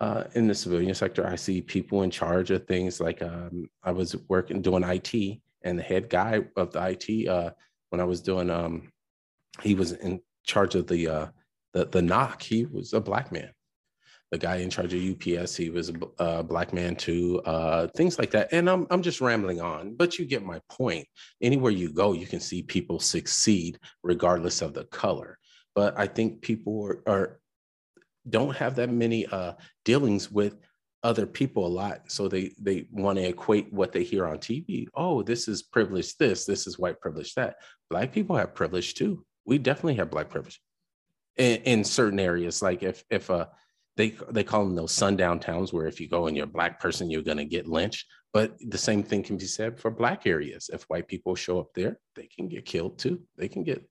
uh, 0.00 0.24
in 0.34 0.46
the 0.46 0.54
civilian 0.54 0.94
sector, 0.94 1.26
I 1.26 1.36
see 1.36 1.60
people 1.60 2.02
in 2.02 2.10
charge 2.10 2.50
of 2.50 2.66
things 2.66 3.00
like 3.00 3.22
um, 3.22 3.68
I 3.82 3.92
was 3.92 4.16
working 4.28 4.62
doing 4.62 4.82
IT, 4.82 5.40
and 5.62 5.78
the 5.78 5.82
head 5.82 6.08
guy 6.08 6.40
of 6.56 6.72
the 6.72 6.96
IT 6.98 7.28
uh, 7.28 7.50
when 7.90 8.00
I 8.00 8.04
was 8.04 8.22
doing, 8.22 8.50
um, 8.50 8.90
he 9.62 9.74
was 9.74 9.92
in 9.92 10.20
charge 10.44 10.74
of 10.74 10.86
the 10.86 11.06
uh, 11.06 11.26
the 11.74 11.84
the 11.84 12.00
NOC. 12.00 12.42
He 12.42 12.64
was 12.64 12.94
a 12.94 13.00
black 13.00 13.30
man. 13.30 13.50
The 14.30 14.38
guy 14.38 14.56
in 14.56 14.70
charge 14.70 14.94
of 14.94 15.02
UPS, 15.02 15.56
he 15.56 15.70
was 15.70 15.90
a, 15.90 15.94
a 16.18 16.42
black 16.42 16.72
man 16.72 16.94
too. 16.94 17.42
Uh, 17.44 17.88
things 17.88 18.18
like 18.18 18.30
that. 18.30 18.48
And 18.52 18.70
I'm 18.70 18.86
I'm 18.90 19.02
just 19.02 19.20
rambling 19.20 19.60
on, 19.60 19.96
but 19.96 20.18
you 20.18 20.24
get 20.24 20.44
my 20.44 20.60
point. 20.70 21.06
Anywhere 21.42 21.72
you 21.72 21.92
go, 21.92 22.12
you 22.12 22.26
can 22.26 22.40
see 22.40 22.62
people 22.62 23.00
succeed 23.00 23.78
regardless 24.02 24.62
of 24.62 24.72
the 24.72 24.84
color. 24.84 25.38
But 25.74 25.98
I 25.98 26.06
think 26.06 26.40
people 26.40 26.86
are, 26.86 27.02
are 27.06 27.40
don't 28.30 28.56
have 28.56 28.76
that 28.76 28.90
many 28.90 29.26
uh, 29.26 29.54
dealings 29.84 30.30
with 30.30 30.56
other 31.02 31.26
people 31.26 31.66
a 31.66 31.68
lot. 31.68 32.10
So 32.10 32.28
they 32.28 32.52
they 32.60 32.86
want 32.90 33.18
to 33.18 33.24
equate 33.26 33.72
what 33.72 33.92
they 33.92 34.04
hear 34.04 34.26
on 34.26 34.38
tv 34.38 34.86
oh 34.94 35.22
this 35.22 35.48
is 35.48 35.62
privilege 35.62 36.16
this 36.16 36.44
this 36.44 36.66
is 36.66 36.78
white 36.78 37.00
privilege 37.00 37.34
that. 37.34 37.56
Black 37.88 38.12
people 38.12 38.36
have 38.36 38.54
privilege 38.54 38.94
too. 38.94 39.24
We 39.44 39.58
definitely 39.58 39.96
have 39.96 40.10
black 40.10 40.28
privilege 40.28 40.60
in, 41.36 41.56
in 41.62 41.84
certain 41.84 42.20
areas. 42.20 42.62
Like 42.62 42.82
if 42.82 43.04
if 43.10 43.30
uh 43.30 43.46
they 43.96 44.10
they 44.30 44.44
call 44.44 44.64
them 44.64 44.76
those 44.76 44.92
sundown 44.92 45.40
towns 45.40 45.72
where 45.72 45.86
if 45.86 46.00
you 46.00 46.08
go 46.08 46.26
and 46.26 46.36
you're 46.36 46.44
a 46.44 46.58
black 46.58 46.80
person 46.80 47.10
you're 47.10 47.22
going 47.22 47.38
to 47.38 47.44
get 47.44 47.66
lynched. 47.66 48.06
But 48.32 48.56
the 48.60 48.78
same 48.78 49.02
thing 49.02 49.24
can 49.24 49.36
be 49.36 49.46
said 49.46 49.80
for 49.80 49.90
black 49.90 50.24
areas. 50.24 50.70
If 50.72 50.84
white 50.84 51.08
people 51.08 51.34
show 51.34 51.58
up 51.58 51.70
there 51.74 51.98
they 52.14 52.26
can 52.26 52.48
get 52.48 52.66
killed 52.66 52.98
too. 52.98 53.22
They 53.36 53.48
can 53.48 53.64
get 53.64 53.82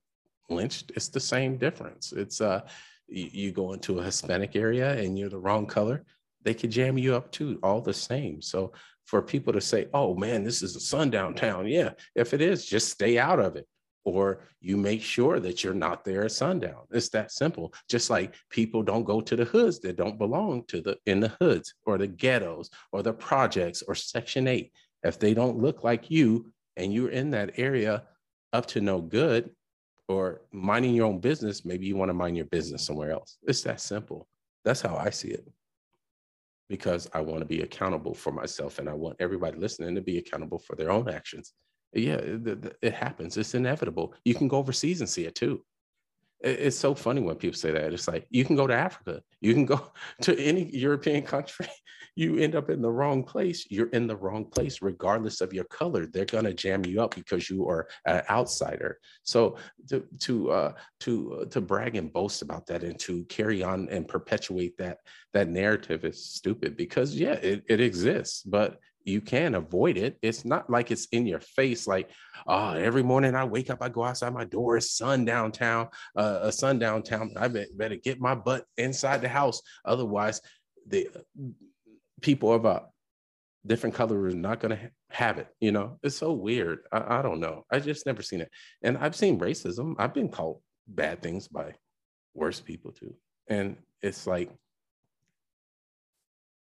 lynched. 0.49 0.91
It's 0.95 1.09
the 1.09 1.19
same 1.19 1.57
difference. 1.57 2.13
It's 2.13 2.39
uh 2.39 2.61
you, 3.09 3.51
go 3.51 3.73
into 3.73 3.99
a 3.99 4.03
Hispanic 4.03 4.55
area 4.55 4.97
and 4.97 5.17
you're 5.17 5.29
the 5.29 5.39
wrong 5.39 5.65
color, 5.65 6.03
they 6.43 6.53
could 6.53 6.71
jam 6.71 6.97
you 6.97 7.15
up 7.15 7.31
too, 7.31 7.59
all 7.63 7.81
the 7.81 7.93
same. 7.93 8.41
So 8.41 8.73
for 9.05 9.21
people 9.21 9.53
to 9.53 9.61
say, 9.61 9.87
oh 9.93 10.15
man, 10.15 10.43
this 10.43 10.61
is 10.61 10.75
a 10.75 10.79
sundown 10.79 11.33
town. 11.33 11.67
Yeah, 11.67 11.91
if 12.15 12.33
it 12.33 12.41
is, 12.41 12.65
just 12.65 12.89
stay 12.89 13.17
out 13.17 13.39
of 13.39 13.55
it. 13.55 13.67
Or 14.05 14.47
you 14.61 14.77
make 14.77 15.01
sure 15.01 15.39
that 15.39 15.63
you're 15.63 15.73
not 15.73 16.03
there 16.03 16.23
at 16.23 16.31
sundown. 16.31 16.85
It's 16.91 17.09
that 17.09 17.31
simple. 17.31 17.73
Just 17.89 18.09
like 18.09 18.33
people 18.49 18.81
don't 18.81 19.03
go 19.03 19.19
to 19.21 19.35
the 19.35 19.45
hoods 19.45 19.79
that 19.81 19.97
don't 19.97 20.17
belong 20.17 20.63
to 20.67 20.81
the 20.81 20.97
in 21.05 21.19
the 21.19 21.33
hoods 21.41 21.73
or 21.85 21.97
the 21.97 22.07
ghettos 22.07 22.69
or 22.91 23.03
the 23.03 23.13
projects 23.13 23.81
or 23.81 23.95
Section 23.95 24.47
8. 24.47 24.71
If 25.03 25.19
they 25.19 25.33
don't 25.33 25.57
look 25.57 25.83
like 25.83 26.09
you 26.09 26.51
and 26.77 26.93
you're 26.93 27.09
in 27.09 27.31
that 27.31 27.59
area 27.59 28.03
up 28.53 28.67
to 28.67 28.81
no 28.81 29.01
good, 29.01 29.51
or 30.09 30.41
minding 30.51 30.95
your 30.95 31.05
own 31.05 31.19
business, 31.19 31.63
maybe 31.63 31.85
you 31.85 31.95
want 31.95 32.09
to 32.09 32.13
mind 32.13 32.35
your 32.35 32.47
business 32.47 32.85
somewhere 32.85 33.11
else. 33.11 33.37
It's 33.43 33.61
that 33.61 33.79
simple. 33.79 34.27
That's 34.65 34.81
how 34.81 34.97
I 34.97 35.11
see 35.11 35.29
it. 35.29 35.47
Because 36.67 37.09
I 37.13 37.21
want 37.21 37.39
to 37.39 37.45
be 37.45 37.61
accountable 37.61 38.13
for 38.13 38.31
myself 38.31 38.79
and 38.79 38.89
I 38.89 38.93
want 38.93 39.17
everybody 39.19 39.57
listening 39.57 39.95
to 39.95 40.01
be 40.01 40.17
accountable 40.17 40.59
for 40.59 40.75
their 40.75 40.91
own 40.91 41.09
actions. 41.09 41.53
Yeah, 41.93 42.15
it, 42.15 42.77
it 42.81 42.93
happens. 42.93 43.37
It's 43.37 43.55
inevitable. 43.55 44.13
You 44.25 44.35
can 44.35 44.47
go 44.47 44.57
overseas 44.57 44.99
and 44.99 45.09
see 45.09 45.25
it 45.25 45.35
too 45.35 45.63
it's 46.41 46.77
so 46.77 46.95
funny 46.95 47.21
when 47.21 47.35
people 47.35 47.57
say 47.57 47.71
that. 47.71 47.93
It's 47.93 48.07
like 48.07 48.25
you 48.29 48.45
can 48.45 48.55
go 48.55 48.65
to 48.65 48.73
Africa, 48.73 49.21
you 49.41 49.53
can 49.53 49.65
go 49.65 49.91
to 50.21 50.39
any 50.39 50.69
European 50.75 51.23
country, 51.23 51.67
you 52.15 52.37
end 52.37 52.55
up 52.55 52.69
in 52.69 52.81
the 52.81 52.91
wrong 52.91 53.23
place. 53.23 53.67
You're 53.69 53.89
in 53.89 54.07
the 54.07 54.15
wrong 54.15 54.45
place, 54.45 54.81
regardless 54.81 55.41
of 55.41 55.53
your 55.53 55.65
color. 55.65 56.05
They're 56.05 56.25
gonna 56.25 56.53
jam 56.53 56.85
you 56.85 57.01
up 57.01 57.15
because 57.15 57.49
you 57.49 57.67
are 57.67 57.87
an 58.05 58.21
outsider. 58.29 58.99
So 59.23 59.57
to 59.89 60.05
to 60.19 60.51
uh, 60.51 60.73
to 61.01 61.41
uh, 61.41 61.45
to 61.45 61.61
brag 61.61 61.95
and 61.95 62.11
boast 62.11 62.41
about 62.41 62.65
that 62.67 62.83
and 62.83 62.97
to 62.99 63.25
carry 63.25 63.61
on 63.61 63.89
and 63.89 64.07
perpetuate 64.07 64.77
that 64.77 64.99
that 65.33 65.49
narrative 65.49 66.05
is 66.05 66.23
stupid 66.25 66.77
because 66.77 67.15
yeah, 67.15 67.33
it, 67.33 67.63
it 67.67 67.81
exists, 67.81 68.43
but 68.43 68.79
you 69.03 69.21
can 69.21 69.55
avoid 69.55 69.97
it. 69.97 70.17
It's 70.21 70.45
not 70.45 70.69
like 70.69 70.91
it's 70.91 71.07
in 71.11 71.25
your 71.25 71.39
face. 71.39 71.87
Like, 71.87 72.09
oh, 72.47 72.73
every 72.73 73.03
morning 73.03 73.35
I 73.35 73.45
wake 73.45 73.69
up, 73.69 73.81
I 73.81 73.89
go 73.89 74.03
outside 74.03 74.33
my 74.33 74.45
door, 74.45 74.77
it's 74.77 74.91
sundown 74.97 75.51
town, 75.51 75.89
uh, 76.15 76.39
a 76.43 76.51
sundown 76.51 77.03
town. 77.03 77.33
I 77.37 77.47
better 77.47 77.95
get 77.95 78.19
my 78.19 78.35
butt 78.35 78.65
inside 78.77 79.21
the 79.21 79.29
house. 79.29 79.61
Otherwise, 79.85 80.41
the 80.87 81.09
people 82.21 82.53
of 82.53 82.65
a 82.65 82.85
different 83.65 83.95
color 83.95 84.21
are 84.21 84.31
not 84.31 84.59
going 84.59 84.77
to 84.77 84.91
have 85.09 85.37
it. 85.37 85.47
You 85.59 85.71
know, 85.71 85.99
it's 86.03 86.17
so 86.17 86.33
weird. 86.33 86.79
I, 86.91 87.19
I 87.19 87.21
don't 87.21 87.39
know. 87.39 87.65
I 87.71 87.79
just 87.79 88.05
never 88.05 88.21
seen 88.21 88.41
it. 88.41 88.51
And 88.83 88.97
I've 88.97 89.15
seen 89.15 89.39
racism. 89.39 89.95
I've 89.97 90.13
been 90.13 90.29
called 90.29 90.61
bad 90.87 91.21
things 91.21 91.47
by 91.47 91.75
worse 92.33 92.59
people 92.59 92.91
too. 92.91 93.15
And 93.47 93.77
it's 94.01 94.27
like, 94.27 94.49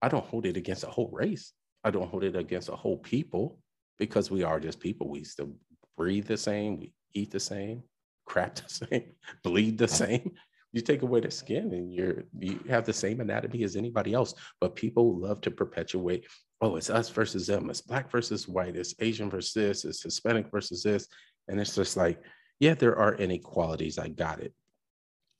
I 0.00 0.08
don't 0.08 0.24
hold 0.24 0.46
it 0.46 0.56
against 0.56 0.84
a 0.84 0.88
whole 0.88 1.10
race. 1.12 1.52
I 1.84 1.90
don't 1.90 2.08
hold 2.08 2.24
it 2.24 2.36
against 2.36 2.68
a 2.68 2.76
whole 2.76 2.98
people 2.98 3.58
because 3.98 4.30
we 4.30 4.42
are 4.42 4.60
just 4.60 4.80
people. 4.80 5.08
We 5.08 5.24
still 5.24 5.52
breathe 5.96 6.26
the 6.26 6.36
same, 6.36 6.78
we 6.78 6.92
eat 7.14 7.30
the 7.30 7.40
same, 7.40 7.82
crap 8.26 8.54
the 8.56 8.68
same, 8.68 9.12
bleed 9.42 9.78
the 9.78 9.88
same. 9.88 10.32
You 10.72 10.80
take 10.80 11.02
away 11.02 11.20
the 11.20 11.30
skin 11.30 11.72
and 11.74 11.92
you're 11.92 12.24
you 12.38 12.58
have 12.68 12.86
the 12.86 12.94
same 12.94 13.20
anatomy 13.20 13.62
as 13.62 13.76
anybody 13.76 14.14
else. 14.14 14.34
But 14.60 14.74
people 14.74 15.20
love 15.20 15.42
to 15.42 15.50
perpetuate, 15.50 16.26
oh, 16.62 16.76
it's 16.76 16.88
us 16.88 17.10
versus 17.10 17.46
them, 17.46 17.68
it's 17.68 17.82
black 17.82 18.10
versus 18.10 18.48
white, 18.48 18.76
it's 18.76 18.94
Asian 18.98 19.28
versus 19.28 19.52
this, 19.52 19.84
it's 19.84 20.02
Hispanic 20.02 20.50
versus 20.50 20.82
this. 20.82 21.06
And 21.48 21.60
it's 21.60 21.74
just 21.74 21.96
like, 21.96 22.22
yeah, 22.60 22.74
there 22.74 22.96
are 22.96 23.16
inequalities. 23.16 23.98
I 23.98 24.08
got 24.08 24.40
it. 24.40 24.54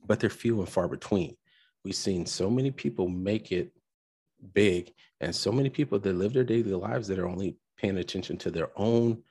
But 0.04 0.18
they're 0.18 0.28
few 0.28 0.58
and 0.58 0.68
far 0.68 0.88
between. 0.88 1.36
We've 1.84 1.94
seen 1.94 2.26
so 2.26 2.50
many 2.50 2.70
people 2.70 3.08
make 3.08 3.52
it 3.52 3.72
big. 4.52 4.92
And 5.20 5.34
so 5.34 5.52
many 5.52 5.70
people 5.70 5.98
that 5.98 6.12
live 6.14 6.32
their 6.32 6.44
daily 6.44 6.72
lives 6.72 7.08
that 7.08 7.18
are 7.18 7.28
only 7.28 7.56
paying 7.76 7.98
attention 7.98 8.36
to 8.38 8.50
their 8.50 8.70
own 8.76 9.22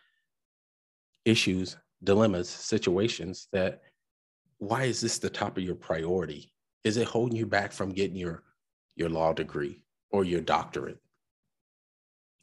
issues 1.25 1.77
dilemmas 2.03 2.49
situations 2.49 3.47
that 3.51 3.81
why 4.57 4.83
is 4.83 5.01
this 5.01 5.19
the 5.19 5.29
top 5.29 5.57
of 5.57 5.63
your 5.63 5.75
priority? 5.75 6.51
Is 6.83 6.97
it 6.97 7.07
holding 7.07 7.37
you 7.37 7.45
back 7.45 7.71
from 7.71 7.91
getting 7.91 8.15
your 8.15 8.43
your 8.95 9.09
law 9.09 9.33
degree 9.33 9.81
or 10.11 10.23
your 10.23 10.41
doctorate 10.41 10.99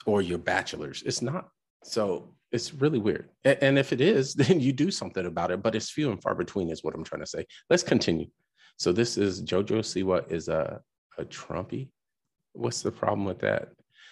or 0.07 0.23
your 0.23 0.39
bachelor's? 0.39 1.03
It's 1.05 1.23
not. 1.23 1.49
So 1.85 2.35
it's 2.51 2.73
really 2.75 2.99
weird. 2.99 3.29
And 3.45 3.79
if 3.79 3.93
it 3.93 4.01
is 4.01 4.35
then 4.43 4.61
you 4.61 4.73
do 4.73 4.91
something 4.91 5.27
about 5.27 5.51
it 5.51 5.63
but 5.63 5.75
it's 5.75 5.91
few 5.91 6.11
and 6.11 6.23
far 6.23 6.35
between 6.35 6.71
is 6.71 6.83
what 6.85 6.95
i'm 6.95 7.05
trying 7.05 7.23
to 7.23 7.27
say. 7.27 7.45
Let's 7.71 7.83
continue. 7.83 8.27
So 8.77 8.93
this 8.93 9.17
is 9.17 9.43
jojo 9.43 9.81
siwa 9.81 10.31
is 10.31 10.49
a 10.49 10.81
a 11.19 11.25
trumpy 11.25 11.89
What's 12.59 12.83
the 12.83 12.91
problem 12.91 13.25
with 13.25 13.39
that? 13.41 13.69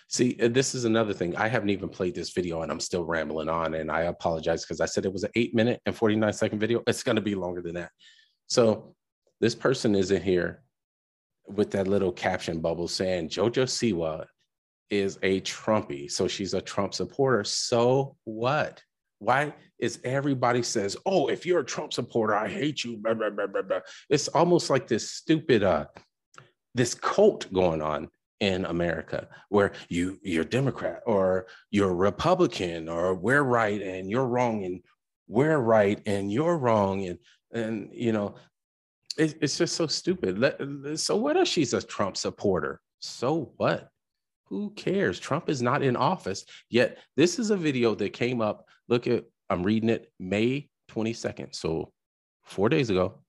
See, 0.08 0.34
this 0.34 0.76
is 0.76 0.84
another 0.84 1.12
thing. 1.12 1.36
I 1.36 1.48
haven't 1.48 1.70
even 1.70 1.88
played 1.88 2.14
this 2.14 2.30
video 2.30 2.62
and 2.62 2.70
I'm 2.70 2.78
still 2.78 3.04
rambling 3.04 3.48
on. 3.48 3.74
And 3.74 3.90
I 3.90 4.02
apologize 4.02 4.64
because 4.64 4.80
I 4.80 4.86
said 4.86 5.04
it 5.04 5.12
was 5.12 5.24
an 5.24 5.32
eight 5.34 5.52
minute 5.52 5.80
and 5.84 5.96
49 5.96 6.32
second 6.32 6.60
video. 6.60 6.80
It's 6.86 7.02
going 7.02 7.16
to 7.16 7.22
be 7.22 7.34
longer 7.34 7.60
than 7.60 7.74
that. 7.74 7.90
So 8.46 8.94
this 9.40 9.56
person 9.56 9.96
is 9.96 10.12
in 10.12 10.22
here 10.22 10.62
with 11.48 11.72
that 11.72 11.88
little 11.88 12.12
caption 12.12 12.60
bubble 12.60 12.86
saying 12.86 13.30
Jojo 13.30 13.64
Siwa 13.64 14.26
is 14.90 15.18
a 15.24 15.40
Trumpy. 15.40 16.08
So 16.08 16.28
she's 16.28 16.54
a 16.54 16.60
Trump 16.60 16.94
supporter. 16.94 17.42
So 17.42 18.16
what? 18.22 18.80
Why 19.18 19.54
is 19.80 19.98
everybody 20.04 20.62
says, 20.62 20.96
oh, 21.04 21.26
if 21.26 21.44
you're 21.44 21.60
a 21.60 21.64
Trump 21.64 21.92
supporter, 21.92 22.36
I 22.36 22.46
hate 22.46 22.84
you. 22.84 22.96
Blah, 22.98 23.14
blah, 23.14 23.30
blah, 23.30 23.80
it's 24.08 24.28
almost 24.28 24.70
like 24.70 24.86
this 24.86 25.10
stupid, 25.10 25.64
uh, 25.64 25.86
this 26.76 26.94
cult 26.94 27.52
going 27.52 27.82
on 27.82 28.08
in 28.40 28.64
America 28.66 29.28
where 29.48 29.72
you 29.88 30.18
you're 30.22 30.44
Democrat 30.44 31.00
or 31.06 31.46
you're 31.70 31.94
Republican 31.94 32.88
or 32.88 33.14
we're 33.14 33.42
right 33.42 33.80
and 33.80 34.10
you're 34.10 34.26
wrong 34.26 34.64
and 34.64 34.82
we're 35.26 35.58
right 35.58 36.00
and 36.06 36.30
you're 36.30 36.58
wrong 36.58 37.06
and 37.06 37.18
and 37.52 37.88
you 37.92 38.12
know 38.12 38.34
it, 39.16 39.38
it's 39.40 39.58
just 39.58 39.76
so 39.76 39.86
stupid. 39.86 40.98
So 40.98 41.16
what 41.16 41.36
if 41.36 41.48
she's 41.48 41.74
a 41.74 41.82
Trump 41.82 42.16
supporter? 42.16 42.80
So 43.00 43.52
what? 43.56 43.88
Who 44.46 44.70
cares? 44.70 45.18
Trump 45.18 45.48
is 45.48 45.62
not 45.62 45.82
in 45.82 45.96
office 45.96 46.44
yet. 46.70 46.98
This 47.16 47.38
is 47.38 47.50
a 47.50 47.56
video 47.56 47.94
that 47.96 48.12
came 48.12 48.40
up. 48.40 48.66
Look 48.88 49.06
at, 49.06 49.24
I'm 49.50 49.62
reading 49.62 49.90
it 49.90 50.12
May 50.20 50.68
22nd. 50.90 51.54
So 51.54 51.92
four 52.44 52.68
days 52.68 52.90
ago 52.90 53.20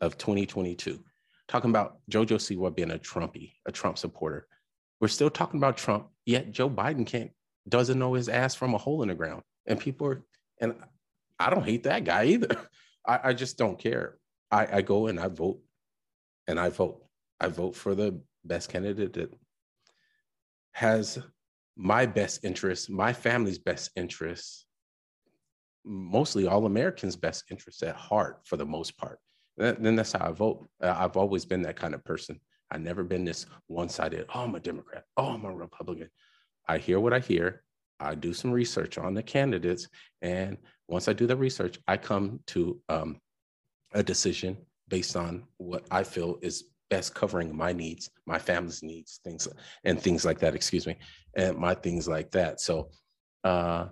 of 0.00 0.18
2022, 0.18 0.98
talking 1.46 1.70
about 1.70 1.98
JoJo 2.10 2.38
Siwa 2.38 2.74
being 2.74 2.90
a 2.90 2.98
Trumpy, 2.98 3.52
a 3.66 3.72
Trump 3.72 3.98
supporter. 3.98 4.46
We're 5.04 5.08
still 5.08 5.28
talking 5.28 5.60
about 5.60 5.76
Trump, 5.76 6.06
yet 6.24 6.50
Joe 6.50 6.70
Biden 6.70 7.04
can't, 7.06 7.30
doesn't 7.68 7.98
know 7.98 8.14
his 8.14 8.30
ass 8.30 8.54
from 8.54 8.72
a 8.72 8.78
hole 8.78 9.02
in 9.02 9.08
the 9.08 9.14
ground. 9.14 9.42
And 9.66 9.78
people 9.78 10.06
are, 10.06 10.24
and 10.62 10.74
I 11.38 11.50
don't 11.50 11.62
hate 11.62 11.82
that 11.82 12.04
guy 12.04 12.24
either. 12.24 12.56
I, 13.06 13.20
I 13.24 13.32
just 13.34 13.58
don't 13.58 13.78
care. 13.78 14.16
I, 14.50 14.78
I 14.78 14.80
go 14.80 15.08
and 15.08 15.20
I 15.20 15.28
vote 15.28 15.60
and 16.46 16.58
I 16.58 16.70
vote. 16.70 17.04
I 17.38 17.48
vote 17.48 17.76
for 17.76 17.94
the 17.94 18.18
best 18.46 18.70
candidate 18.70 19.12
that 19.12 19.38
has 20.72 21.18
my 21.76 22.06
best 22.06 22.42
interests, 22.42 22.88
my 22.88 23.12
family's 23.12 23.58
best 23.58 23.90
interests, 23.96 24.64
mostly 25.84 26.46
all 26.46 26.64
Americans' 26.64 27.14
best 27.14 27.44
interests 27.50 27.82
at 27.82 27.94
heart 27.94 28.40
for 28.46 28.56
the 28.56 28.64
most 28.64 28.96
part. 28.96 29.18
Then 29.58 29.96
that's 29.96 30.12
how 30.12 30.30
I 30.30 30.32
vote. 30.32 30.66
I've 30.80 31.18
always 31.18 31.44
been 31.44 31.60
that 31.64 31.76
kind 31.76 31.92
of 31.92 32.02
person. 32.04 32.40
I've 32.74 32.80
never 32.80 33.04
been 33.04 33.24
this 33.24 33.46
one 33.68 33.88
sided, 33.88 34.26
oh, 34.34 34.40
I'm 34.40 34.54
a 34.56 34.60
Democrat, 34.60 35.04
oh, 35.16 35.26
I'm 35.26 35.44
a 35.44 35.54
Republican. 35.54 36.10
I 36.66 36.78
hear 36.78 36.98
what 36.98 37.12
I 37.12 37.20
hear. 37.20 37.62
I 38.00 38.16
do 38.16 38.34
some 38.34 38.50
research 38.50 38.98
on 38.98 39.14
the 39.14 39.22
candidates. 39.22 39.88
And 40.22 40.58
once 40.88 41.06
I 41.06 41.12
do 41.12 41.28
the 41.28 41.36
research, 41.36 41.78
I 41.86 41.96
come 41.96 42.40
to 42.48 42.80
um, 42.88 43.20
a 43.92 44.02
decision 44.02 44.56
based 44.88 45.14
on 45.14 45.44
what 45.58 45.86
I 45.92 46.02
feel 46.02 46.38
is 46.42 46.64
best 46.90 47.14
covering 47.14 47.56
my 47.56 47.72
needs, 47.72 48.10
my 48.26 48.40
family's 48.40 48.82
needs, 48.82 49.20
things 49.22 49.46
and 49.84 50.00
things 50.00 50.24
like 50.24 50.40
that. 50.40 50.56
Excuse 50.56 50.86
me, 50.86 50.96
and 51.36 51.56
my 51.56 51.74
things 51.74 52.08
like 52.08 52.32
that. 52.32 52.60
So, 52.60 52.90
uh, 53.44 53.86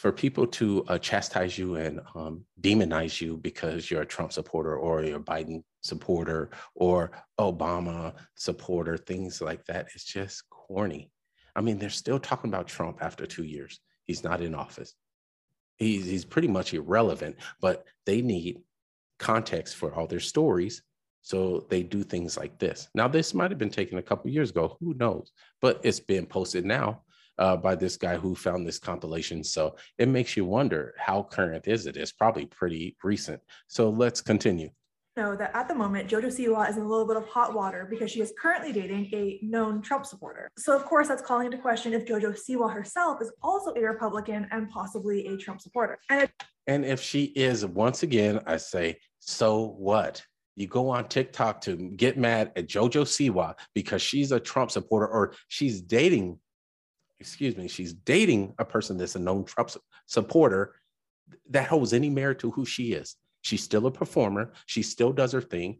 for 0.00 0.10
people 0.10 0.46
to 0.46 0.82
uh, 0.88 0.96
chastise 0.96 1.58
you 1.58 1.74
and 1.74 2.00
um, 2.14 2.42
demonize 2.62 3.20
you 3.20 3.36
because 3.36 3.90
you're 3.90 4.00
a 4.00 4.06
Trump 4.06 4.32
supporter 4.32 4.74
or 4.74 5.04
you're 5.04 5.18
a 5.18 5.22
Biden 5.22 5.62
supporter 5.82 6.48
or 6.74 7.10
Obama 7.38 8.14
supporter, 8.34 8.96
things 8.96 9.42
like 9.42 9.62
that, 9.66 9.88
it's 9.94 10.04
just 10.04 10.48
corny. 10.48 11.10
I 11.54 11.60
mean, 11.60 11.78
they're 11.78 11.90
still 11.90 12.18
talking 12.18 12.48
about 12.48 12.66
Trump 12.66 13.02
after 13.02 13.26
two 13.26 13.44
years. 13.44 13.78
He's 14.06 14.24
not 14.24 14.40
in 14.40 14.54
office. 14.54 14.94
He's, 15.76 16.06
he's 16.06 16.24
pretty 16.24 16.48
much 16.48 16.72
irrelevant, 16.72 17.36
but 17.60 17.84
they 18.06 18.22
need 18.22 18.62
context 19.18 19.76
for 19.76 19.94
all 19.94 20.06
their 20.06 20.18
stories 20.18 20.82
so 21.20 21.66
they 21.68 21.82
do 21.82 22.02
things 22.04 22.38
like 22.38 22.58
this. 22.58 22.88
Now, 22.94 23.06
this 23.06 23.34
might 23.34 23.50
have 23.50 23.58
been 23.58 23.68
taken 23.68 23.98
a 23.98 24.02
couple 24.02 24.30
years 24.30 24.48
ago, 24.48 24.78
who 24.80 24.94
knows? 24.94 25.30
But 25.60 25.80
it's 25.82 26.00
been 26.00 26.24
posted 26.24 26.64
now 26.64 27.02
uh, 27.40 27.56
by 27.56 27.74
this 27.74 27.96
guy 27.96 28.16
who 28.16 28.34
found 28.34 28.66
this 28.66 28.78
compilation. 28.78 29.42
So 29.42 29.76
it 29.98 30.08
makes 30.08 30.36
you 30.36 30.44
wonder 30.44 30.94
how 30.98 31.24
current 31.24 31.66
is 31.66 31.86
it? 31.86 31.96
It's 31.96 32.12
probably 32.12 32.46
pretty 32.46 32.96
recent. 33.02 33.40
So 33.66 33.90
let's 33.90 34.20
continue. 34.20 34.70
Know 35.16 35.34
that 35.34 35.50
at 35.56 35.66
the 35.66 35.74
moment, 35.74 36.08
JoJo 36.08 36.26
Siwa 36.26 36.70
is 36.70 36.76
in 36.76 36.82
a 36.82 36.88
little 36.88 37.06
bit 37.06 37.16
of 37.16 37.26
hot 37.26 37.52
water 37.52 37.86
because 37.90 38.12
she 38.12 38.20
is 38.20 38.32
currently 38.40 38.72
dating 38.72 39.06
a 39.12 39.40
known 39.42 39.82
Trump 39.82 40.06
supporter. 40.06 40.48
So, 40.56 40.76
of 40.76 40.84
course, 40.84 41.08
that's 41.08 41.20
calling 41.20 41.46
into 41.46 41.58
question 41.58 41.92
if 41.94 42.06
JoJo 42.06 42.38
Siwa 42.38 42.72
herself 42.72 43.20
is 43.20 43.32
also 43.42 43.74
a 43.74 43.80
Republican 43.80 44.46
and 44.52 44.70
possibly 44.70 45.26
a 45.26 45.36
Trump 45.36 45.60
supporter. 45.60 45.98
And, 46.10 46.22
it- 46.22 46.30
and 46.68 46.84
if 46.84 47.00
she 47.02 47.24
is, 47.24 47.66
once 47.66 48.04
again, 48.04 48.40
I 48.46 48.58
say, 48.58 48.98
so 49.18 49.74
what? 49.78 50.22
you 50.56 50.66
go 50.66 50.90
on 50.90 51.08
TikTok 51.08 51.62
to 51.62 51.74
get 51.96 52.18
mad 52.18 52.52
at 52.54 52.68
JoJo 52.68 53.04
Siwa 53.04 53.54
because 53.74 54.02
she's 54.02 54.30
a 54.30 54.38
Trump 54.38 54.70
supporter 54.70 55.08
or 55.08 55.32
she's 55.48 55.80
dating, 55.80 56.38
excuse 57.20 57.56
me, 57.56 57.68
she's 57.68 57.92
dating 57.92 58.54
a 58.58 58.64
person 58.64 58.96
that's 58.96 59.14
a 59.14 59.18
known 59.18 59.44
Trump 59.44 59.70
supporter, 60.06 60.74
that 61.50 61.68
holds 61.68 61.92
any 61.92 62.10
merit 62.10 62.38
to 62.40 62.50
who 62.50 62.64
she 62.64 62.92
is. 62.92 63.16
She's 63.42 63.62
still 63.62 63.86
a 63.86 63.90
performer. 63.90 64.52
She 64.66 64.82
still 64.82 65.12
does 65.12 65.32
her 65.32 65.40
thing. 65.40 65.78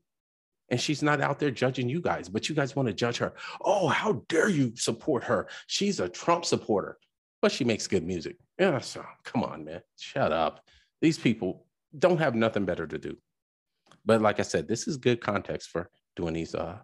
And 0.68 0.80
she's 0.80 1.02
not 1.02 1.20
out 1.20 1.40
there 1.40 1.50
judging 1.50 1.88
you 1.88 2.00
guys, 2.00 2.28
but 2.28 2.48
you 2.48 2.54
guys 2.54 2.76
want 2.76 2.86
to 2.86 2.94
judge 2.94 3.18
her. 3.18 3.32
Oh, 3.60 3.88
how 3.88 4.24
dare 4.28 4.48
you 4.48 4.72
support 4.76 5.24
her? 5.24 5.48
She's 5.66 5.98
a 5.98 6.08
Trump 6.08 6.44
supporter, 6.44 6.96
but 7.42 7.50
she 7.50 7.64
makes 7.64 7.88
good 7.88 8.06
music. 8.06 8.36
Yeah, 8.58 8.78
so 8.78 9.04
come 9.24 9.42
on, 9.42 9.64
man. 9.64 9.80
Shut 9.98 10.32
up. 10.32 10.64
These 11.00 11.18
people 11.18 11.66
don't 11.98 12.18
have 12.18 12.36
nothing 12.36 12.66
better 12.66 12.86
to 12.86 12.98
do. 12.98 13.16
But 14.04 14.22
like 14.22 14.38
I 14.38 14.42
said, 14.42 14.68
this 14.68 14.86
is 14.86 14.96
good 14.96 15.20
context 15.20 15.70
for 15.70 15.90
doing 16.14 16.34
these 16.34 16.54
uh, 16.54 16.78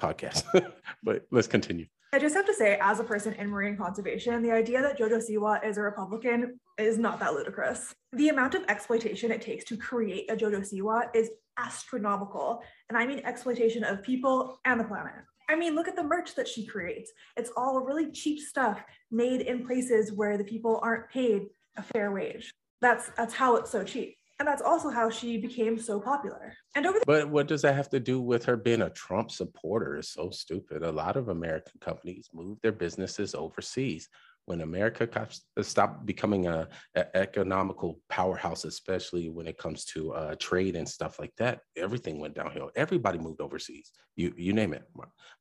podcasts. 0.00 0.44
but 1.02 1.26
let's 1.30 1.48
continue. 1.48 1.86
I 2.10 2.18
just 2.18 2.34
have 2.34 2.46
to 2.46 2.54
say, 2.54 2.78
as 2.80 3.00
a 3.00 3.04
person 3.04 3.34
in 3.34 3.50
marine 3.50 3.76
conservation, 3.76 4.42
the 4.42 4.50
idea 4.50 4.80
that 4.80 4.98
Jojo 4.98 5.22
Siwa 5.22 5.62
is 5.64 5.76
a 5.76 5.82
Republican 5.82 6.58
is 6.78 6.96
not 6.96 7.20
that 7.20 7.34
ludicrous. 7.34 7.94
The 8.14 8.30
amount 8.30 8.54
of 8.54 8.62
exploitation 8.68 9.30
it 9.30 9.42
takes 9.42 9.64
to 9.66 9.76
create 9.76 10.30
a 10.30 10.36
Jojo 10.36 10.60
Siwa 10.60 11.14
is 11.14 11.30
astronomical. 11.58 12.62
And 12.88 12.96
I 12.96 13.06
mean 13.06 13.20
exploitation 13.24 13.84
of 13.84 14.02
people 14.02 14.58
and 14.64 14.80
the 14.80 14.84
planet. 14.84 15.12
I 15.50 15.56
mean, 15.56 15.74
look 15.74 15.88
at 15.88 15.96
the 15.96 16.02
merch 16.02 16.34
that 16.34 16.48
she 16.48 16.66
creates. 16.66 17.10
It's 17.36 17.50
all 17.56 17.80
really 17.80 18.10
cheap 18.10 18.40
stuff 18.40 18.82
made 19.10 19.42
in 19.42 19.66
places 19.66 20.12
where 20.12 20.38
the 20.38 20.44
people 20.44 20.80
aren't 20.82 21.10
paid 21.10 21.46
a 21.76 21.82
fair 21.82 22.10
wage. 22.10 22.52
That's 22.80 23.10
that's 23.16 23.34
how 23.34 23.56
it's 23.56 23.70
so 23.70 23.84
cheap. 23.84 24.17
And 24.38 24.46
that's 24.46 24.62
also 24.62 24.88
how 24.88 25.10
she 25.10 25.36
became 25.38 25.78
so 25.78 26.00
popular. 26.00 26.54
And 26.76 26.86
over 26.86 26.98
the- 26.98 27.04
But 27.06 27.28
what 27.28 27.48
does 27.48 27.62
that 27.62 27.74
have 27.74 27.90
to 27.90 27.98
do 28.00 28.20
with 28.20 28.44
her 28.44 28.56
being 28.56 28.82
a 28.82 28.90
Trump 28.90 29.30
supporter? 29.32 29.96
It's 29.96 30.10
so 30.10 30.30
stupid. 30.30 30.82
A 30.82 30.92
lot 30.92 31.16
of 31.16 31.28
American 31.28 31.72
companies 31.80 32.30
move 32.32 32.58
their 32.62 32.72
businesses 32.72 33.34
overseas. 33.34 34.08
When 34.44 34.60
America 34.62 35.28
stopped 35.60 36.06
becoming 36.06 36.46
a, 36.46 36.68
a 36.94 37.16
economical 37.16 38.00
powerhouse, 38.08 38.64
especially 38.64 39.28
when 39.28 39.46
it 39.46 39.58
comes 39.58 39.84
to 39.86 40.14
uh, 40.14 40.36
trade 40.36 40.74
and 40.74 40.88
stuff 40.88 41.18
like 41.18 41.34
that, 41.36 41.60
everything 41.76 42.18
went 42.18 42.34
downhill. 42.34 42.70
Everybody 42.74 43.18
moved 43.18 43.42
overseas. 43.42 43.90
You 44.16 44.32
you 44.38 44.54
name 44.54 44.72
it. 44.72 44.84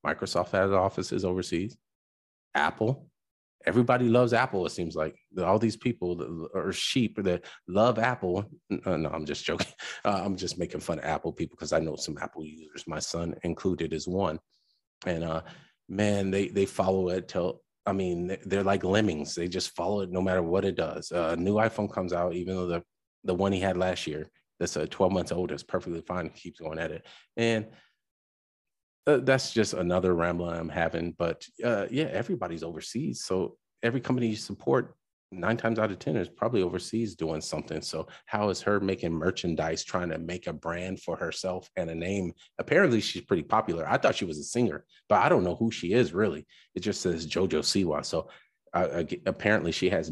Microsoft 0.06 0.50
has 0.52 0.72
offices 0.72 1.24
overseas. 1.24 1.78
Apple, 2.54 3.10
everybody 3.66 4.08
loves 4.08 4.34
Apple. 4.34 4.66
It 4.66 4.72
seems 4.72 4.96
like 4.96 5.16
all 5.40 5.60
these 5.60 5.78
people 5.78 6.48
are 6.54 6.72
sheep 6.72 7.22
that 7.24 7.46
love 7.68 8.00
Apple. 8.00 8.46
Uh, 8.86 8.98
no, 8.98 9.10
I'm 9.10 9.26
just 9.26 9.46
joking. 9.46 9.68
Uh, 10.06 10.22
I'm 10.24 10.38
just 10.38 10.58
making 10.58 10.80
fun 10.80 11.00
of 11.00 11.06
Apple 11.06 11.34
people 11.34 11.58
because 11.58 11.74
I 11.74 11.80
know 11.80 11.96
some 11.96 12.18
Apple 12.22 12.46
users. 12.46 12.86
My 12.88 13.00
son 13.00 13.36
included 13.44 13.92
is 13.92 14.08
one, 14.08 14.40
and 15.06 15.24
uh, 15.24 15.42
man, 15.90 16.32
they 16.32 16.48
they 16.48 16.66
follow 16.66 17.10
it 17.10 17.28
till. 17.28 17.62
I 17.86 17.94
mean, 17.94 18.38
they're 18.46 18.64
like 18.64 18.84
lemmings. 18.84 19.34
They 19.34 19.48
just 19.48 19.76
follow 19.76 20.02
it 20.02 20.12
no 20.12 20.22
matter 20.22 20.44
what 20.44 20.66
it 20.66 20.76
does. 20.76 21.12
Uh, 21.12 21.30
a 21.34 21.36
new 21.36 21.56
iPhone 21.56 21.92
comes 21.92 22.14
out, 22.14 22.36
even 22.36 22.56
though 22.56 22.68
the 22.68 22.84
the 23.24 23.34
one 23.34 23.52
he 23.52 23.60
had 23.60 23.76
last 23.76 24.08
year, 24.08 24.30
that's 24.60 24.76
a 24.76 24.88
12 24.88 25.12
months 25.12 25.32
old, 25.32 25.52
is 25.52 25.64
perfectly 25.64 26.02
fine. 26.02 26.30
Keeps 26.30 26.60
going 26.60 26.80
at 26.80 26.92
it, 26.92 27.06
and 27.36 27.66
uh, 29.08 29.18
that's 29.18 29.54
just 29.54 29.74
another 29.74 30.14
ramble 30.14 30.50
I'm 30.50 30.70
having. 30.70 31.14
But 31.18 31.46
uh, 31.64 31.88
yeah, 31.90 32.06
everybody's 32.06 32.64
overseas. 32.64 33.24
So 33.24 33.58
every 33.82 34.02
company 34.02 34.28
you 34.28 34.36
support, 34.36 34.96
nine 35.32 35.58
times 35.58 35.80
out 35.80 35.92
of 35.92 36.00
10 36.00 36.16
is 36.18 36.30
probably 36.30 36.62
overseas 36.62 37.16
doing 37.16 37.42
something. 37.42 37.82
So 37.82 38.08
how 38.26 38.50
is 38.50 38.62
her 38.62 38.80
making 38.80 39.14
merchandise, 39.14 39.84
trying 39.84 40.10
to 40.10 40.18
make 40.18 40.48
a 40.48 40.54
brand 40.54 41.02
for 41.02 41.16
herself 41.16 41.70
and 41.76 41.90
a 41.90 41.96
name? 41.96 42.34
Apparently 42.60 43.02
she's 43.02 43.24
pretty 43.24 43.44
popular. 43.44 43.88
I 43.90 43.98
thought 43.98 44.16
she 44.16 44.26
was 44.26 44.40
a 44.40 44.44
singer, 44.44 44.86
but 45.10 45.22
I 45.22 45.30
don't 45.30 45.44
know 45.44 45.56
who 45.56 45.72
she 45.72 45.94
is 45.94 46.14
really. 46.14 46.46
It 46.76 46.82
just 46.82 47.02
says 47.02 47.28
Jojo 47.28 47.60
Siwa. 47.60 48.06
So 48.06 48.30
uh, 48.74 49.04
apparently 49.26 49.72
she 49.72 49.90
has 49.90 50.12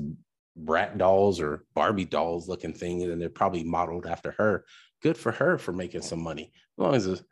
brat 0.57 0.97
dolls 0.97 1.39
or 1.41 1.65
Barbie 1.75 2.05
dolls 2.05 2.47
looking 2.47 2.73
things, 2.73 3.03
and 3.03 3.21
they're 3.21 3.29
probably 3.29 3.63
modeled 3.63 4.05
after 4.05 4.31
her. 4.37 4.65
Good 5.01 5.17
for 5.17 5.31
her 5.33 5.57
for 5.57 5.73
making 5.73 6.01
some 6.01 6.21
money. 6.21 6.51
As 6.77 6.83
long 6.83 6.95
as 6.95 7.23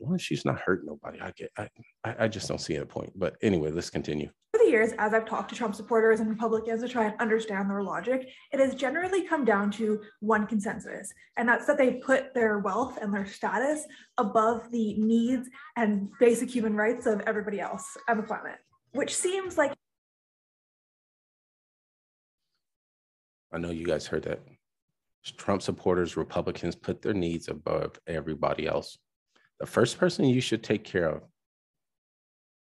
long 0.00 0.18
she's 0.18 0.44
not 0.44 0.60
hurting 0.60 0.86
nobody, 0.86 1.20
I 1.20 1.32
get 1.32 1.50
I, 1.56 1.68
I 2.04 2.28
just 2.28 2.48
don't 2.48 2.60
see 2.60 2.76
a 2.76 2.86
point. 2.86 3.12
But 3.16 3.36
anyway, 3.42 3.70
let's 3.70 3.90
continue. 3.90 4.30
Over 4.54 4.64
the 4.64 4.70
years, 4.70 4.92
as 4.98 5.12
I've 5.12 5.26
talked 5.26 5.50
to 5.50 5.56
Trump 5.56 5.74
supporters 5.74 6.20
and 6.20 6.28
Republicans 6.28 6.82
to 6.82 6.88
try 6.88 7.04
and 7.06 7.20
understand 7.20 7.68
their 7.70 7.82
logic, 7.82 8.28
it 8.52 8.60
has 8.60 8.74
generally 8.74 9.26
come 9.26 9.44
down 9.44 9.70
to 9.72 10.00
one 10.20 10.46
consensus, 10.46 11.12
and 11.36 11.48
that's 11.48 11.66
that 11.66 11.78
they 11.78 11.94
put 11.94 12.34
their 12.34 12.58
wealth 12.58 12.98
and 13.00 13.12
their 13.12 13.26
status 13.26 13.84
above 14.16 14.70
the 14.70 14.94
needs 14.94 15.48
and 15.76 16.08
basic 16.18 16.50
human 16.50 16.74
rights 16.74 17.06
of 17.06 17.20
everybody 17.26 17.60
else 17.60 17.96
on 18.08 18.16
the 18.16 18.22
planet, 18.22 18.56
which 18.92 19.14
seems 19.14 19.58
like 19.58 19.72
I 23.52 23.58
know 23.58 23.70
you 23.70 23.86
guys 23.86 24.06
heard 24.06 24.24
that. 24.24 24.40
Trump 25.36 25.62
supporters, 25.62 26.16
Republicans 26.16 26.74
put 26.74 27.02
their 27.02 27.14
needs 27.14 27.48
above 27.48 27.98
everybody 28.06 28.66
else 28.66 28.98
the 29.60 29.66
first 29.66 29.98
person 29.98 30.24
you 30.24 30.40
should 30.40 30.62
take 30.62 30.84
care 30.84 31.08
of 31.08 31.22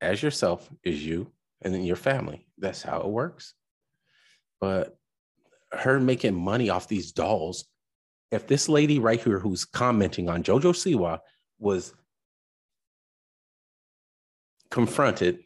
as 0.02 0.22
yourself 0.22 0.70
is 0.84 1.06
you 1.06 1.32
and 1.62 1.74
then 1.74 1.84
your 1.84 1.96
family. 1.96 2.48
That's 2.58 2.82
how 2.82 3.02
it 3.02 3.08
works. 3.08 3.54
But 4.60 4.98
her 5.72 6.00
making 6.00 6.36
money 6.36 6.70
off 6.70 6.88
these 6.88 7.12
dolls, 7.12 7.66
if 8.32 8.48
this 8.48 8.68
lady 8.68 9.00
right 9.00 9.22
here 9.22 9.40
who's 9.40 9.66
commenting 9.66 10.30
on 10.30 10.44
JoJo 10.44 10.74
Siwa 10.74 11.20
was 11.60 11.94
confronted 14.70 15.40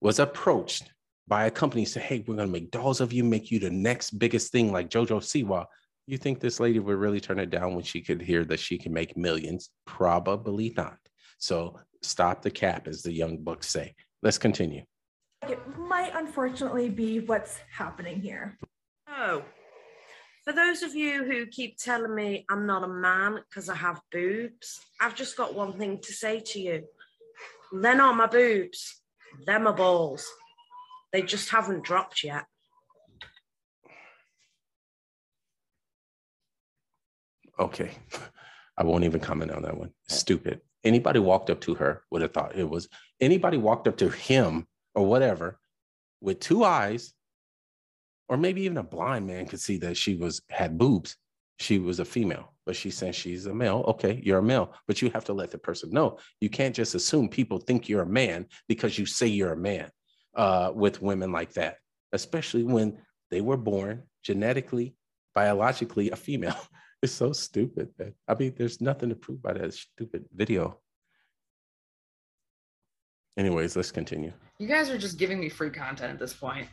was 0.00 0.18
approached 0.18 0.92
by 1.28 1.46
a 1.46 1.50
company 1.50 1.84
say, 1.84 2.00
hey, 2.00 2.24
we're 2.26 2.36
going 2.36 2.48
to 2.48 2.52
make 2.52 2.70
dolls 2.70 3.00
of 3.00 3.12
you, 3.12 3.24
make 3.24 3.50
you 3.50 3.58
the 3.58 3.70
next 3.70 4.10
biggest 4.12 4.52
thing 4.52 4.70
like 4.70 4.90
Jojo 4.90 5.20
Siwa, 5.20 5.66
you 6.06 6.18
think 6.18 6.40
this 6.40 6.60
lady 6.60 6.78
would 6.78 6.96
really 6.96 7.20
turn 7.20 7.38
it 7.38 7.50
down 7.50 7.74
when 7.74 7.84
she 7.84 8.00
could 8.00 8.22
hear 8.22 8.44
that 8.44 8.60
she 8.60 8.78
can 8.78 8.92
make 8.92 9.16
millions? 9.16 9.70
Probably 9.86 10.72
not. 10.76 10.98
So 11.38 11.78
stop 12.02 12.42
the 12.42 12.50
cap, 12.50 12.86
as 12.86 13.02
the 13.02 13.12
young 13.12 13.38
books 13.38 13.68
say. 13.68 13.94
Let's 14.22 14.38
continue. 14.38 14.84
It 15.48 15.60
might 15.78 16.14
unfortunately 16.14 16.88
be 16.88 17.20
what's 17.20 17.58
happening 17.70 18.20
here. 18.20 18.56
Oh, 19.08 19.42
for 20.46 20.52
those 20.52 20.82
of 20.82 20.94
you 20.94 21.24
who 21.24 21.46
keep 21.46 21.76
telling 21.76 22.14
me 22.14 22.46
I'm 22.48 22.66
not 22.66 22.84
a 22.84 22.88
man 22.88 23.40
because 23.48 23.68
I 23.68 23.74
have 23.74 24.00
boobs, 24.12 24.80
I've 25.00 25.16
just 25.16 25.36
got 25.36 25.56
one 25.56 25.76
thing 25.76 25.98
to 26.02 26.12
say 26.12 26.38
to 26.38 26.60
you. 26.60 26.84
They're 27.72 27.96
not 27.96 28.16
my 28.16 28.28
boobs, 28.28 29.02
they're 29.44 29.58
my 29.58 29.72
balls. 29.72 30.24
They 31.12 31.22
just 31.22 31.50
haven't 31.50 31.82
dropped 31.82 32.22
yet. 32.22 32.44
Okay. 37.58 37.92
I 38.78 38.84
won't 38.84 39.04
even 39.04 39.20
comment 39.20 39.50
on 39.50 39.62
that 39.62 39.76
one. 39.76 39.90
Stupid. 40.08 40.60
Anybody 40.84 41.18
walked 41.18 41.50
up 41.50 41.60
to 41.62 41.74
her 41.74 42.02
would 42.10 42.22
have 42.22 42.32
thought 42.32 42.56
it 42.56 42.68
was 42.68 42.88
anybody 43.20 43.56
walked 43.56 43.88
up 43.88 43.96
to 43.98 44.08
him 44.08 44.66
or 44.94 45.06
whatever 45.06 45.58
with 46.20 46.40
two 46.40 46.64
eyes, 46.64 47.12
or 48.28 48.36
maybe 48.36 48.62
even 48.62 48.76
a 48.76 48.82
blind 48.82 49.26
man 49.26 49.46
could 49.46 49.60
see 49.60 49.78
that 49.78 49.96
she 49.96 50.16
was 50.16 50.42
had 50.50 50.78
boobs. 50.78 51.16
She 51.58 51.78
was 51.78 52.00
a 52.00 52.04
female, 52.04 52.52
but 52.66 52.76
she 52.76 52.90
said 52.90 53.14
she's 53.14 53.46
a 53.46 53.54
male. 53.54 53.84
Okay, 53.88 54.20
you're 54.22 54.40
a 54.40 54.42
male, 54.42 54.74
but 54.86 55.00
you 55.00 55.10
have 55.10 55.24
to 55.24 55.32
let 55.32 55.50
the 55.50 55.58
person 55.58 55.90
know. 55.90 56.18
You 56.40 56.50
can't 56.50 56.74
just 56.74 56.94
assume 56.94 57.28
people 57.28 57.58
think 57.58 57.88
you're 57.88 58.02
a 58.02 58.06
man 58.06 58.46
because 58.68 58.98
you 58.98 59.06
say 59.06 59.26
you're 59.26 59.52
a 59.52 59.56
man 59.56 59.90
uh, 60.34 60.72
with 60.74 61.00
women 61.00 61.32
like 61.32 61.54
that, 61.54 61.78
especially 62.12 62.62
when 62.62 62.98
they 63.30 63.40
were 63.40 63.56
born 63.56 64.02
genetically, 64.22 64.94
biologically 65.34 66.10
a 66.10 66.16
female. 66.16 66.58
It's 67.02 67.12
so 67.12 67.32
stupid. 67.32 67.90
Man. 67.98 68.14
I 68.26 68.34
mean, 68.34 68.54
there's 68.56 68.80
nothing 68.80 69.10
to 69.10 69.14
prove 69.14 69.42
by 69.42 69.52
that 69.54 69.74
stupid 69.74 70.24
video. 70.34 70.78
Anyways, 73.36 73.76
let's 73.76 73.92
continue. 73.92 74.32
You 74.58 74.66
guys 74.66 74.88
are 74.88 74.96
just 74.96 75.18
giving 75.18 75.38
me 75.38 75.48
free 75.48 75.70
content 75.70 76.12
at 76.12 76.18
this 76.18 76.32
point. 76.32 76.68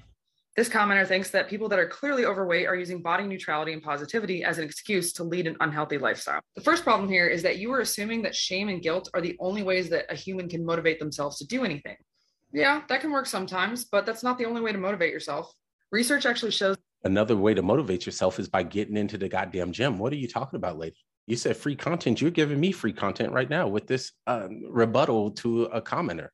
This 0.56 0.70
commenter 0.70 1.06
thinks 1.06 1.32
that 1.32 1.50
people 1.50 1.68
that 1.70 1.80
are 1.80 1.88
clearly 1.88 2.26
overweight 2.26 2.68
are 2.68 2.76
using 2.76 3.02
body 3.02 3.26
neutrality 3.26 3.74
and 3.74 3.82
positivity 3.82 4.44
as 4.44 4.60
an 4.60 4.64
excuse 4.64 5.12
to 5.14 5.24
lead 5.24 5.48
an 5.48 5.58
unhealthy 5.62 5.98
lifestyle. 5.98 6.42
The 6.56 6.62
first 6.62 6.84
problem 6.84 7.10
here 7.10 7.28
is 7.28 7.42
that 7.42 7.58
you 7.58 7.74
are 7.74 7.80
assuming 7.80 8.22
that 8.22 8.36
shame 8.36 8.70
and 8.70 8.82
guilt 8.82 9.10
are 9.16 9.22
the 9.22 9.36
only 9.40 9.64
ways 9.64 9.90
that 9.90 10.06
a 10.12 10.16
human 10.16 10.48
can 10.48 10.64
motivate 10.64 11.00
themselves 11.00 11.40
to 11.40 11.48
do 11.48 11.66
anything. 11.66 11.98
Yeah, 12.54 12.84
that 12.88 13.02
can 13.02 13.12
work 13.12 13.26
sometimes, 13.26 13.86
but 13.86 14.06
that's 14.06 14.22
not 14.22 14.38
the 14.38 14.46
only 14.46 14.62
way 14.62 14.72
to 14.72 14.78
motivate 14.78 15.12
yourself. 15.12 15.52
Research 15.92 16.28
actually 16.28 16.52
shows 16.52 16.78
Another 17.04 17.36
way 17.36 17.54
to 17.54 17.62
motivate 17.62 18.06
yourself 18.06 18.40
is 18.40 18.48
by 18.48 18.64
getting 18.64 18.96
into 18.96 19.18
the 19.18 19.28
goddamn 19.28 19.72
gym. 19.74 20.00
What 20.00 20.14
are 20.14 20.18
you 20.18 20.28
talking 20.28 20.58
about, 20.58 20.78
lady? 20.78 20.96
You 21.28 21.36
said 21.36 21.58
free 21.58 21.76
content. 21.76 22.22
You're 22.22 22.32
giving 22.32 22.60
me 22.60 22.72
free 22.72 22.94
content 22.94 23.32
right 23.32 23.50
now 23.50 23.68
with 23.68 23.88
this 23.88 24.12
um, 24.28 24.64
rebuttal 24.70 25.32
to 25.32 25.64
a 25.66 25.82
commenter. 25.82 26.30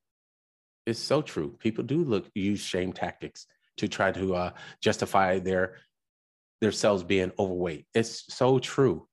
It's 0.86 1.00
so 1.00 1.22
true. 1.22 1.56
People 1.60 1.84
do 1.84 2.04
look 2.04 2.28
use 2.34 2.60
shame 2.60 2.94
tactics 2.94 3.46
to 3.78 3.88
try 3.88 4.12
to 4.12 4.36
uh, 4.36 4.52
justify 4.82 5.40
their 5.40 5.78
themselves 6.62 7.04
being 7.04 7.32
overweight. 7.40 7.88
It's 7.94 8.34
so 8.34 8.60
true. 8.60 9.08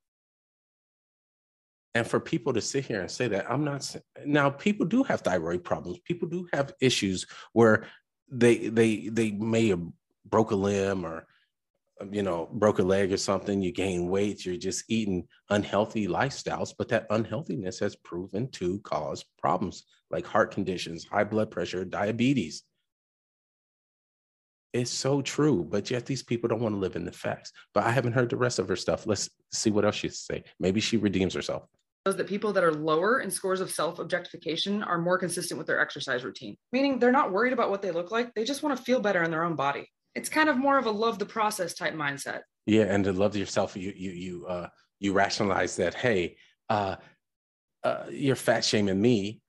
And 1.94 2.06
for 2.06 2.20
people 2.20 2.52
to 2.54 2.60
sit 2.60 2.84
here 2.84 3.00
and 3.00 3.10
say 3.10 3.28
that, 3.28 3.50
I'm 3.50 3.64
not 3.64 3.96
now. 4.24 4.50
People 4.50 4.84
do 4.84 5.02
have 5.04 5.22
thyroid 5.22 5.64
problems. 5.64 5.98
People 6.00 6.28
do 6.28 6.46
have 6.52 6.74
issues 6.80 7.26
where 7.52 7.86
they 8.30 8.68
they 8.68 9.08
they 9.08 9.30
may 9.30 9.68
have 9.68 9.80
broke 10.26 10.50
a 10.50 10.56
limb 10.56 11.06
or 11.06 11.26
you 12.10 12.22
know, 12.22 12.48
broke 12.52 12.78
a 12.78 12.82
leg 12.82 13.12
or 13.12 13.16
something, 13.16 13.62
you 13.62 13.72
gain 13.72 14.08
weight, 14.08 14.44
you're 14.44 14.56
just 14.56 14.84
eating 14.88 15.26
unhealthy 15.50 16.06
lifestyles, 16.06 16.74
but 16.76 16.88
that 16.88 17.06
unhealthiness 17.10 17.78
has 17.78 17.96
proven 17.96 18.50
to 18.50 18.78
cause 18.80 19.24
problems 19.38 19.84
like 20.10 20.26
heart 20.26 20.50
conditions, 20.50 21.06
high 21.06 21.24
blood 21.24 21.50
pressure, 21.50 21.84
diabetes. 21.84 22.62
It's 24.72 24.90
so 24.90 25.22
true, 25.22 25.64
but 25.64 25.90
yet 25.90 26.04
these 26.04 26.22
people 26.22 26.48
don't 26.48 26.60
want 26.60 26.74
to 26.74 26.78
live 26.78 26.96
in 26.96 27.06
the 27.06 27.12
facts. 27.12 27.50
But 27.72 27.84
I 27.84 27.90
haven't 27.90 28.12
heard 28.12 28.28
the 28.28 28.36
rest 28.36 28.58
of 28.58 28.68
her 28.68 28.76
stuff. 28.76 29.06
Let's 29.06 29.30
see 29.50 29.70
what 29.70 29.86
else 29.86 29.94
she 29.94 30.10
say. 30.10 30.44
Maybe 30.60 30.80
she 30.80 30.98
redeems 30.98 31.32
herself. 31.32 31.64
That 32.04 32.28
people 32.28 32.52
that 32.52 32.62
are 32.62 32.72
lower 32.72 33.20
in 33.20 33.30
scores 33.30 33.60
of 33.60 33.70
self 33.70 33.98
objectification 33.98 34.82
are 34.82 34.98
more 34.98 35.18
consistent 35.18 35.58
with 35.58 35.66
their 35.66 35.80
exercise 35.80 36.24
routine, 36.24 36.56
meaning 36.72 36.98
they're 36.98 37.10
not 37.10 37.32
worried 37.32 37.52
about 37.52 37.70
what 37.70 37.82
they 37.82 37.90
look 37.90 38.12
like. 38.12 38.32
They 38.34 38.44
just 38.44 38.62
want 38.62 38.76
to 38.76 38.84
feel 38.84 39.00
better 39.00 39.24
in 39.24 39.30
their 39.32 39.42
own 39.42 39.56
body 39.56 39.88
it's 40.16 40.30
kind 40.30 40.48
of 40.48 40.56
more 40.56 40.78
of 40.78 40.86
a 40.86 40.90
love 40.90 41.18
the 41.18 41.26
process 41.26 41.74
type 41.74 41.94
mindset. 41.94 42.40
Yeah, 42.64 42.84
and 42.84 43.04
to 43.04 43.12
love 43.12 43.36
yourself, 43.36 43.76
you 43.76 43.92
you 43.94 44.10
you 44.10 44.46
uh 44.46 44.68
you 44.98 45.12
rationalize 45.12 45.76
that, 45.76 45.94
hey, 45.94 46.36
uh, 46.70 46.96
uh 47.84 48.04
you're 48.10 48.34
fat 48.34 48.64
shaming 48.64 49.00
me 49.00 49.42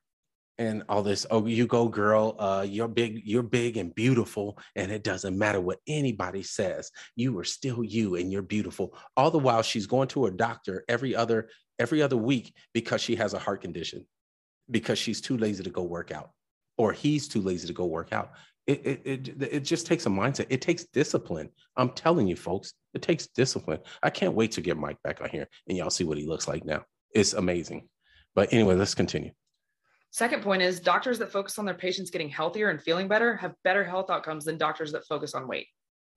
and 0.58 0.84
all 0.90 1.02
this. 1.02 1.26
Oh 1.32 1.46
you 1.46 1.68
go 1.68 1.88
girl 1.88 2.36
uh 2.38 2.66
you're 2.68 2.90
big 2.90 3.22
you're 3.24 3.44
big 3.44 3.78
and 3.78 3.96
beautiful 3.96 4.60
and 4.76 4.92
it 4.92 5.04
doesn't 5.04 5.38
matter 5.38 5.62
what 5.62 5.80
anybody 5.88 6.44
says. 6.44 6.92
You 7.16 7.38
are 7.40 7.46
still 7.46 7.84
you 7.84 8.16
and 8.16 8.30
you're 8.30 8.42
beautiful. 8.42 8.96
All 9.16 9.32
the 9.32 9.40
while 9.40 9.62
she's 9.62 9.88
going 9.88 10.10
to 10.10 10.26
her 10.26 10.32
doctor 10.32 10.84
every 10.90 11.16
other 11.16 11.50
every 11.80 12.02
other 12.02 12.18
week 12.18 12.54
because 12.74 13.02
she 13.02 13.16
has 13.16 13.34
a 13.34 13.40
heart 13.40 13.62
condition 13.62 14.06
because 14.70 15.00
she's 15.00 15.22
too 15.22 15.38
lazy 15.38 15.64
to 15.64 15.70
go 15.70 15.84
work 15.84 16.12
out 16.12 16.32
or 16.78 16.92
he's 16.92 17.30
too 17.30 17.42
lazy 17.42 17.68
to 17.68 17.74
go 17.74 17.86
work 17.86 18.12
out 18.12 18.32
it, 18.68 18.86
it, 18.86 19.02
it, 19.06 19.44
it 19.52 19.60
just 19.62 19.88
takes 19.88 20.06
a 20.06 20.10
mindset. 20.10 20.48
It 20.50 20.62
takes 20.62 20.86
discipline. 20.86 21.50
I'm 21.78 21.90
telling 21.90 22.28
you, 22.28 22.36
folks, 22.36 22.74
it 22.94 23.02
takes 23.02 23.28
discipline. 23.28 23.80
I 24.04 24.10
can't 24.10 24.34
wait 24.34 24.52
to 24.54 24.62
get 24.62 24.78
Mike 24.78 25.02
back 25.04 25.22
on 25.22 25.30
here 25.30 25.48
and 25.68 25.78
y'all 25.78 25.90
see 25.90 26.04
what 26.04 26.18
he 26.18 26.28
looks 26.28 26.48
like 26.48 26.66
now. 26.66 26.84
It's 27.16 27.34
amazing. 27.34 27.88
But 28.36 28.52
anyway, 28.52 28.76
let's 28.76 28.94
continue. 28.94 29.32
Second 30.12 30.44
point 30.44 30.62
is 30.62 30.80
doctors 30.80 31.18
that 31.20 31.32
focus 31.32 31.58
on 31.58 31.66
their 31.66 31.76
patients 31.76 32.12
getting 32.12 32.30
healthier 32.30 32.70
and 32.70 32.82
feeling 32.82 33.08
better 33.08 33.36
have 33.38 33.54
better 33.64 33.84
health 33.84 34.10
outcomes 34.10 34.46
than 34.46 34.58
doctors 34.58 34.92
that 34.92 35.06
focus 35.08 35.34
on 35.34 35.48
weight. 35.48 35.68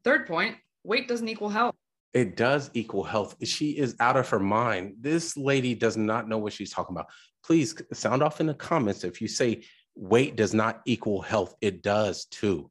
Third 0.05 0.27
point 0.27 0.57
weight 0.83 1.07
doesn't 1.07 1.29
equal 1.29 1.51
health. 1.51 1.75
It 2.13 2.37
does 2.37 2.71
equal 2.75 3.05
health. 3.05 3.37
She 3.45 3.79
is 3.79 3.95
out 4.01 4.17
of 4.17 4.29
her 4.31 4.41
mind. 4.41 4.95
This 5.01 5.37
lady 5.37 5.77
does 5.77 5.97
not 5.97 6.29
know 6.29 6.39
what 6.39 6.53
she's 6.53 6.73
talking 6.73 6.97
about. 6.97 7.07
Please 7.45 7.81
sound 7.93 8.23
off 8.23 8.41
in 8.41 8.47
the 8.47 8.55
comments 8.55 9.05
if 9.05 9.21
you 9.21 9.29
say 9.29 9.63
weight 9.94 10.37
does 10.37 10.55
not 10.55 10.81
equal 10.87 11.20
health. 11.20 11.55
It 11.61 11.83
does 11.83 12.24
too. 12.26 12.70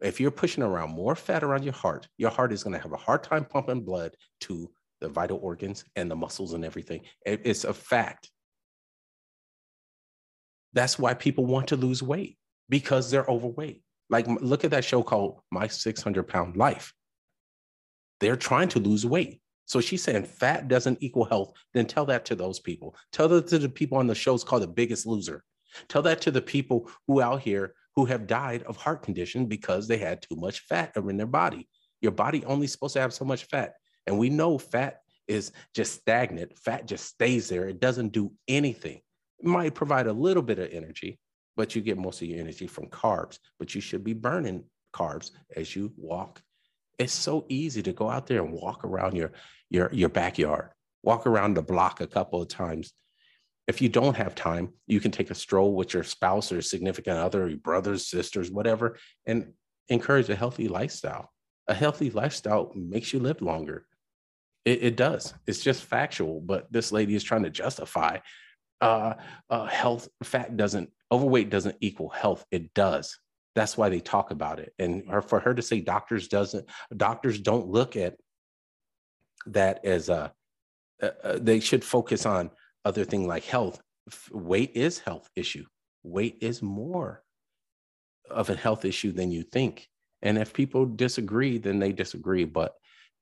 If 0.00 0.20
you're 0.20 0.30
pushing 0.30 0.62
around 0.62 0.90
more 0.90 1.14
fat 1.14 1.42
around 1.42 1.64
your 1.64 1.72
heart, 1.72 2.08
your 2.18 2.30
heart 2.30 2.52
is 2.52 2.62
going 2.62 2.74
to 2.74 2.82
have 2.82 2.92
a 2.92 2.96
hard 2.96 3.22
time 3.22 3.44
pumping 3.44 3.82
blood 3.82 4.14
to 4.42 4.70
the 5.00 5.08
vital 5.08 5.38
organs 5.42 5.84
and 5.96 6.10
the 6.10 6.16
muscles 6.16 6.52
and 6.52 6.64
everything. 6.64 7.02
It's 7.24 7.64
a 7.64 7.72
fact. 7.72 8.30
That's 10.72 10.98
why 10.98 11.14
people 11.14 11.46
want 11.46 11.68
to 11.68 11.76
lose 11.76 12.02
weight 12.02 12.36
because 12.68 13.10
they're 13.10 13.26
overweight. 13.26 13.82
Like, 14.10 14.26
look 14.26 14.64
at 14.64 14.72
that 14.72 14.84
show 14.84 15.02
called 15.02 15.40
My 15.50 15.68
600 15.68 16.24
Pound 16.24 16.56
Life. 16.56 16.92
They're 18.20 18.36
trying 18.36 18.68
to 18.70 18.78
lose 18.78 19.06
weight. 19.06 19.40
So 19.66 19.80
she's 19.80 20.02
saying 20.02 20.24
fat 20.24 20.68
doesn't 20.68 21.02
equal 21.02 21.24
health. 21.24 21.52
Then 21.72 21.86
tell 21.86 22.04
that 22.06 22.26
to 22.26 22.34
those 22.34 22.60
people. 22.60 22.94
Tell 23.12 23.28
that 23.28 23.46
to 23.48 23.58
the 23.58 23.68
people 23.68 23.96
on 23.98 24.06
the 24.06 24.14
shows 24.14 24.44
called 24.44 24.62
The 24.62 24.68
Biggest 24.68 25.06
Loser. 25.06 25.42
Tell 25.88 26.02
that 26.02 26.20
to 26.22 26.30
the 26.30 26.42
people 26.42 26.90
who 27.06 27.20
out 27.20 27.40
here 27.40 27.74
who 27.96 28.04
have 28.06 28.26
died 28.26 28.62
of 28.64 28.76
heart 28.76 29.02
condition 29.02 29.46
because 29.46 29.86
they 29.86 29.98
had 29.98 30.22
too 30.22 30.36
much 30.36 30.60
fat 30.60 30.92
in 30.96 31.16
their 31.16 31.26
body. 31.26 31.68
Your 32.00 32.12
body 32.12 32.44
only 32.44 32.66
supposed 32.66 32.94
to 32.94 33.00
have 33.00 33.14
so 33.14 33.24
much 33.24 33.44
fat. 33.44 33.74
And 34.06 34.18
we 34.18 34.30
know 34.30 34.58
fat 34.58 35.00
is 35.26 35.52
just 35.74 36.00
stagnant. 36.00 36.58
Fat 36.58 36.86
just 36.86 37.06
stays 37.06 37.48
there. 37.48 37.68
It 37.68 37.80
doesn't 37.80 38.12
do 38.12 38.32
anything. 38.48 39.00
It 39.38 39.46
might 39.46 39.74
provide 39.74 40.06
a 40.06 40.12
little 40.12 40.42
bit 40.42 40.58
of 40.58 40.70
energy, 40.70 41.18
but 41.56 41.74
you 41.74 41.82
get 41.82 41.98
most 41.98 42.20
of 42.20 42.28
your 42.28 42.40
energy 42.40 42.66
from 42.66 42.88
carbs. 42.88 43.38
But 43.58 43.74
you 43.74 43.80
should 43.80 44.04
be 44.04 44.12
burning 44.12 44.64
carbs 44.92 45.30
as 45.56 45.74
you 45.74 45.92
walk. 45.96 46.42
It's 46.98 47.12
so 47.12 47.46
easy 47.48 47.82
to 47.82 47.92
go 47.92 48.10
out 48.10 48.26
there 48.26 48.42
and 48.44 48.52
walk 48.52 48.84
around 48.84 49.16
your 49.16 49.32
your 49.70 49.90
your 49.92 50.08
backyard, 50.08 50.70
walk 51.02 51.26
around 51.26 51.54
the 51.54 51.62
block 51.62 52.00
a 52.00 52.06
couple 52.06 52.40
of 52.40 52.48
times 52.48 52.92
if 53.66 53.80
you 53.80 53.88
don't 53.88 54.16
have 54.16 54.34
time, 54.34 54.72
you 54.86 55.00
can 55.00 55.10
take 55.10 55.30
a 55.30 55.34
stroll 55.34 55.74
with 55.74 55.94
your 55.94 56.04
spouse 56.04 56.52
or 56.52 56.60
significant 56.60 57.18
other, 57.18 57.48
your 57.48 57.58
brothers, 57.58 58.06
sisters, 58.08 58.50
whatever, 58.50 58.98
and 59.26 59.52
encourage 59.88 60.28
a 60.28 60.36
healthy 60.36 60.68
lifestyle. 60.68 61.30
A 61.68 61.74
healthy 61.74 62.10
lifestyle 62.10 62.72
makes 62.74 63.12
you 63.12 63.20
live 63.20 63.40
longer. 63.40 63.86
It, 64.66 64.82
it 64.82 64.96
does. 64.96 65.32
It's 65.46 65.62
just 65.62 65.84
factual. 65.84 66.40
But 66.40 66.70
this 66.70 66.92
lady 66.92 67.14
is 67.14 67.24
trying 67.24 67.44
to 67.44 67.50
justify 67.50 68.18
uh, 68.82 69.14
uh, 69.48 69.66
health. 69.66 70.08
Fat 70.22 70.56
doesn't, 70.58 70.90
overweight 71.10 71.48
doesn't 71.48 71.76
equal 71.80 72.10
health. 72.10 72.44
It 72.50 72.74
does. 72.74 73.18
That's 73.54 73.78
why 73.78 73.88
they 73.88 74.00
talk 74.00 74.30
about 74.30 74.58
it. 74.58 74.74
And 74.78 75.08
her, 75.08 75.22
for 75.22 75.40
her 75.40 75.54
to 75.54 75.62
say 75.62 75.80
doctors 75.80 76.28
doesn't, 76.28 76.68
doctors 76.94 77.40
don't 77.40 77.68
look 77.68 77.96
at 77.96 78.16
that 79.46 79.84
as 79.86 80.10
a, 80.10 80.34
uh, 81.02 81.10
uh, 81.22 81.38
they 81.40 81.60
should 81.60 81.84
focus 81.84 82.26
on 82.26 82.50
other 82.84 83.04
thing 83.04 83.26
like 83.26 83.44
health 83.44 83.80
weight 84.32 84.72
is 84.74 84.98
health 84.98 85.28
issue 85.34 85.64
weight 86.04 86.38
is 86.40 86.62
more 86.62 87.22
of 88.30 88.50
a 88.50 88.54
health 88.54 88.84
issue 88.84 89.10
than 89.10 89.32
you 89.32 89.42
think. 89.42 89.88
And 90.22 90.38
if 90.38 90.52
people 90.52 90.86
disagree, 90.86 91.58
then 91.58 91.78
they 91.78 91.92
disagree. 91.92 92.44
But 92.44 92.74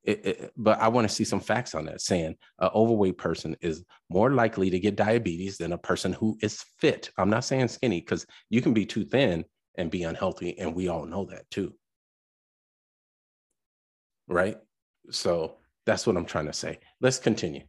it, 0.04 0.26
it, 0.26 0.52
but 0.56 0.78
I 0.80 0.88
want 0.88 1.08
to 1.08 1.14
see 1.14 1.24
some 1.24 1.40
facts 1.40 1.74
on 1.74 1.86
that 1.86 2.00
saying 2.00 2.36
an 2.58 2.70
overweight 2.74 3.18
person 3.18 3.56
is 3.60 3.84
more 4.10 4.32
likely 4.32 4.68
to 4.70 4.78
get 4.78 4.96
diabetes 4.96 5.58
than 5.58 5.72
a 5.72 5.78
person 5.78 6.12
who 6.12 6.36
is 6.42 6.64
fit. 6.78 7.10
I'm 7.16 7.30
not 7.30 7.44
saying 7.44 7.68
skinny 7.68 8.00
because 8.00 8.26
you 8.50 8.60
can 8.60 8.74
be 8.74 8.84
too 8.84 9.04
thin 9.04 9.44
and 9.76 9.90
be 9.90 10.02
unhealthy, 10.02 10.58
and 10.58 10.74
we 10.74 10.88
all 10.88 11.06
know 11.06 11.24
that 11.26 11.50
too. 11.50 11.72
Right? 14.28 14.58
So 15.10 15.56
that's 15.86 16.06
what 16.06 16.16
I'm 16.16 16.26
trying 16.26 16.46
to 16.46 16.52
say. 16.52 16.78
Let's 17.00 17.18
continue. 17.18 17.62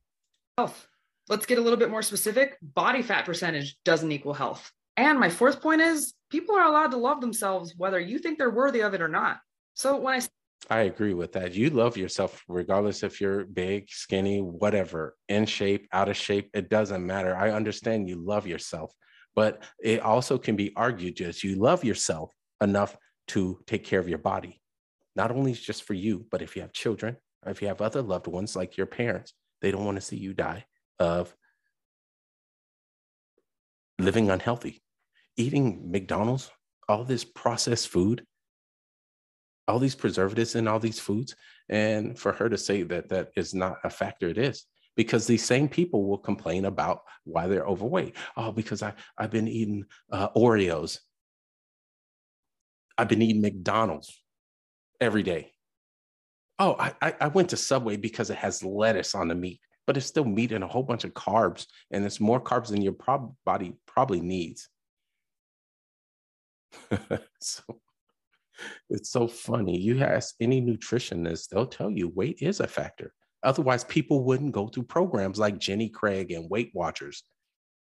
Health. 0.58 0.88
Let's 1.30 1.46
get 1.46 1.58
a 1.58 1.62
little 1.62 1.80
bit 1.80 1.90
more 1.90 2.02
specific. 2.02 2.58
Body 2.62 3.02
fat 3.02 3.26
percentage 3.26 3.78
doesn't 3.86 4.12
equal 4.12 4.34
health. 4.34 4.72
And 4.98 5.20
my 5.20 5.30
fourth 5.30 5.62
point 5.62 5.82
is 5.82 6.14
people 6.30 6.56
are 6.56 6.68
allowed 6.68 6.92
to 6.92 6.98
love 6.98 7.22
themselves 7.22 7.74
whether 7.78 8.00
you 8.00 8.20
think 8.20 8.38
they're 8.38 8.50
worthy 8.50 8.82
of 8.82 8.94
it 8.94 9.02
or 9.02 9.08
not. 9.08 9.38
So 9.74 9.98
when 9.98 10.16
I 10.16 10.26
I 10.70 10.82
agree 10.84 11.14
with 11.14 11.34
that. 11.34 11.54
You 11.54 11.70
love 11.70 11.98
yourself 11.98 12.42
regardless 12.48 13.04
if 13.04 13.20
you're 13.20 13.46
big, 13.46 13.90
skinny, 13.90 14.40
whatever, 14.40 15.16
in 15.28 15.46
shape, 15.46 15.90
out 15.92 16.08
of 16.08 16.16
shape, 16.16 16.50
it 16.54 16.70
doesn't 16.70 17.06
matter. 17.06 17.36
I 17.36 17.52
understand 17.52 18.08
you 18.08 18.24
love 18.24 18.48
yourself, 18.48 18.94
but 19.36 19.64
it 19.82 20.00
also 20.00 20.38
can 20.38 20.56
be 20.56 20.72
argued 20.78 21.18
just 21.18 21.44
you 21.44 21.56
love 21.56 21.84
yourself 21.84 22.34
enough 22.62 22.96
to 23.30 23.60
take 23.68 23.84
care 23.84 24.00
of 24.00 24.08
your 24.08 24.20
body. 24.20 24.62
Not 25.18 25.32
only 25.32 25.52
just 25.52 25.84
for 25.84 25.96
you, 25.96 26.26
but 26.32 26.42
if 26.42 26.56
you 26.56 26.62
have 26.62 26.72
children, 26.72 27.18
if 27.46 27.62
you 27.62 27.68
have 27.68 27.82
other 27.82 28.02
loved 28.02 28.28
ones 28.28 28.56
like 28.56 28.78
your 28.78 28.88
parents, 28.88 29.34
they 29.62 29.70
don't 29.70 29.86
want 29.86 29.98
to 29.98 30.02
see 30.02 30.18
you 30.18 30.34
die 30.34 30.66
of 31.00 31.34
living 34.00 34.30
unhealthy, 34.30 34.82
eating 35.38 35.92
McDonald's, 35.92 36.52
all 36.88 37.04
this 37.04 37.24
processed 37.24 37.88
food, 37.88 38.26
all 39.68 39.80
these 39.80 39.96
preservatives 39.96 40.56
in 40.56 40.68
all 40.68 40.80
these 40.80 41.00
foods. 41.00 41.36
And 41.70 42.18
for 42.18 42.34
her 42.34 42.50
to 42.50 42.58
say 42.58 42.84
that 42.84 43.10
that 43.10 43.30
is 43.36 43.54
not 43.54 43.78
a 43.84 43.90
factor, 43.90 44.28
it 44.30 44.38
is 44.38 44.66
because 44.96 45.26
these 45.26 45.44
same 45.44 45.68
people 45.68 46.06
will 46.08 46.18
complain 46.18 46.66
about 46.66 47.02
why 47.24 47.48
they're 47.48 47.66
overweight. 47.66 48.16
Oh, 48.38 48.52
because 48.52 48.84
I, 48.84 48.94
I've 49.18 49.32
been 49.32 49.48
eating 49.48 49.86
uh, 50.12 50.30
Oreos. 50.36 51.00
I've 52.98 53.08
been 53.08 53.22
eating 53.22 53.42
McDonald's 53.42 54.22
every 55.02 55.24
day. 55.24 55.52
Oh, 56.60 56.76
I, 56.78 57.16
I 57.20 57.28
went 57.30 57.50
to 57.50 57.58
Subway 57.58 57.98
because 57.98 58.30
it 58.30 58.38
has 58.38 58.64
lettuce 58.64 59.16
on 59.16 59.28
the 59.28 59.36
meat, 59.36 59.60
but 59.86 59.98
it's 59.98 60.06
still 60.06 60.26
meat 60.26 60.52
and 60.52 60.64
a 60.64 60.68
whole 60.68 60.84
bunch 60.84 61.04
of 61.04 61.14
carbs, 61.14 61.68
and 61.92 62.06
it's 62.06 62.20
more 62.20 62.42
carbs 62.42 62.68
than 62.68 62.82
your 62.82 62.94
prob- 62.94 63.36
body 63.46 63.76
probably 63.86 64.22
needs. 64.22 64.70
so 67.40 67.64
it's 68.90 69.10
so 69.10 69.28
funny. 69.28 69.80
You 69.80 70.02
ask 70.02 70.36
any 70.40 70.62
nutritionist, 70.62 71.50
they'll 71.50 71.66
tell 71.66 71.90
you 71.90 72.10
weight 72.10 72.38
is 72.42 72.60
a 72.60 72.68
factor. 72.68 73.14
Otherwise, 73.44 73.84
people 73.84 74.24
wouldn't 74.24 74.54
go 74.54 74.68
through 74.68 74.84
programs 74.84 75.38
like 75.38 75.60
Jenny 75.60 75.90
Craig 75.90 76.32
and 76.32 76.50
Weight 76.50 76.72
Watchers. 76.74 77.24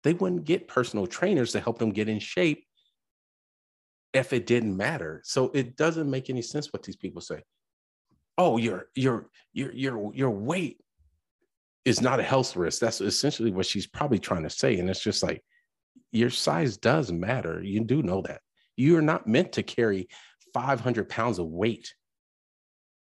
They 0.04 0.14
wouldn't 0.14 0.46
get 0.46 0.68
personal 0.68 1.08
trainers 1.08 1.52
to 1.54 1.60
help 1.60 1.80
them 1.80 1.92
get 1.92 2.10
in 2.10 2.20
shape 2.20 2.64
if 4.14 4.34
it 4.34 4.46
didn't 4.46 4.78
matter. 4.78 5.22
So 5.26 5.52
it 5.54 5.76
doesn't 5.76 6.10
make 6.10 6.30
any 6.30 6.44
sense 6.44 6.72
what 6.72 6.84
these 6.84 6.96
people 6.96 7.22
say. 7.22 7.42
Oh, 8.38 8.58
your 8.58 8.90
your 8.96 9.30
your 9.54 9.72
your 9.74 10.14
your 10.14 10.30
weight 10.30 10.80
is 11.88 12.02
not 12.02 12.20
a 12.20 12.24
health 12.24 12.58
risk. 12.58 12.82
That's 12.82 13.00
essentially 13.00 13.50
what 13.50 13.66
she's 13.66 13.88
probably 13.88 14.20
trying 14.20 14.44
to 14.44 14.50
say. 14.50 14.78
And 14.78 14.90
it's 14.90 15.02
just 15.02 15.24
like 15.24 15.42
your 16.12 16.30
size 16.30 16.76
does 16.76 17.14
matter. 17.14 17.64
You 17.64 17.82
do 17.86 18.04
know 18.04 18.22
that. 18.24 18.42
You're 18.76 19.02
not 19.02 19.26
meant 19.26 19.54
to 19.54 19.64
carry 19.64 20.10
500 20.54 21.08
pounds 21.08 21.40
of 21.40 21.48
weight. 21.48 21.94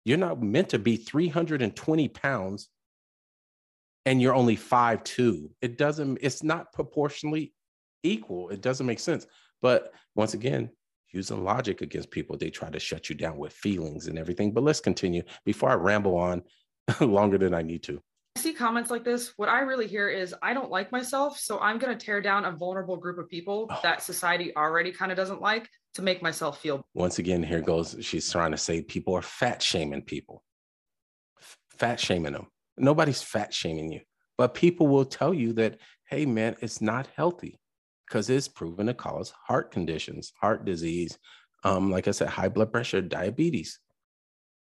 You're 0.04 0.18
not 0.18 0.40
meant 0.40 0.68
to 0.68 0.78
be 0.78 0.96
320 0.96 2.08
pounds 2.10 2.68
and 4.04 4.22
you're 4.22 4.36
only 4.36 4.54
five 4.54 5.02
two. 5.02 5.50
It 5.60 5.76
doesn't, 5.78 6.18
it's 6.22 6.44
not 6.44 6.72
proportionally 6.72 7.54
equal. 8.04 8.50
It 8.50 8.60
doesn't 8.60 8.86
make 8.86 9.00
sense. 9.00 9.26
But 9.60 9.92
once 10.14 10.34
again, 10.34 10.70
using 11.10 11.42
logic 11.42 11.80
against 11.80 12.12
people, 12.12 12.36
they 12.36 12.50
try 12.50 12.70
to 12.70 12.78
shut 12.78 13.10
you 13.10 13.16
down 13.16 13.36
with 13.36 13.52
feelings 13.52 14.06
and 14.06 14.16
everything. 14.16 14.52
But 14.52 14.62
let's 14.62 14.78
continue 14.78 15.24
before 15.44 15.70
I 15.70 15.74
ramble 15.74 16.16
on 16.16 16.44
longer 17.00 17.36
than 17.36 17.52
I 17.52 17.62
need 17.62 17.82
to. 17.84 18.00
I 18.36 18.38
see 18.38 18.52
comments 18.52 18.90
like 18.90 19.02
this. 19.02 19.32
What 19.38 19.48
I 19.48 19.60
really 19.60 19.86
hear 19.86 20.10
is 20.10 20.34
I 20.42 20.52
don't 20.52 20.70
like 20.70 20.92
myself. 20.92 21.38
So 21.38 21.58
I'm 21.58 21.78
going 21.78 21.96
to 21.96 22.04
tear 22.04 22.20
down 22.20 22.44
a 22.44 22.52
vulnerable 22.52 22.98
group 22.98 23.16
of 23.16 23.30
people 23.30 23.66
oh. 23.70 23.80
that 23.82 24.02
society 24.02 24.54
already 24.54 24.92
kind 24.92 25.10
of 25.10 25.16
doesn't 25.16 25.40
like 25.40 25.66
to 25.94 26.02
make 26.02 26.20
myself 26.20 26.60
feel. 26.60 26.84
Once 26.92 27.18
again, 27.18 27.42
here 27.42 27.62
goes. 27.62 27.96
She's 28.02 28.30
trying 28.30 28.50
to 28.50 28.58
say 28.58 28.82
people 28.82 29.14
are 29.14 29.22
fat 29.22 29.62
shaming 29.62 30.02
people, 30.02 30.44
fat 31.78 31.98
shaming 31.98 32.34
them. 32.34 32.48
Nobody's 32.76 33.22
fat 33.22 33.54
shaming 33.54 33.90
you, 33.90 34.00
but 34.36 34.52
people 34.52 34.86
will 34.86 35.06
tell 35.06 35.32
you 35.32 35.54
that, 35.54 35.78
hey, 36.10 36.26
man, 36.26 36.56
it's 36.60 36.82
not 36.82 37.08
healthy 37.16 37.58
because 38.06 38.28
it's 38.28 38.48
proven 38.48 38.88
to 38.88 38.92
cause 38.92 39.32
heart 39.46 39.70
conditions, 39.70 40.34
heart 40.38 40.66
disease, 40.66 41.18
um, 41.64 41.90
like 41.90 42.06
I 42.06 42.10
said, 42.10 42.28
high 42.28 42.50
blood 42.50 42.70
pressure, 42.70 43.00
diabetes. 43.00 43.78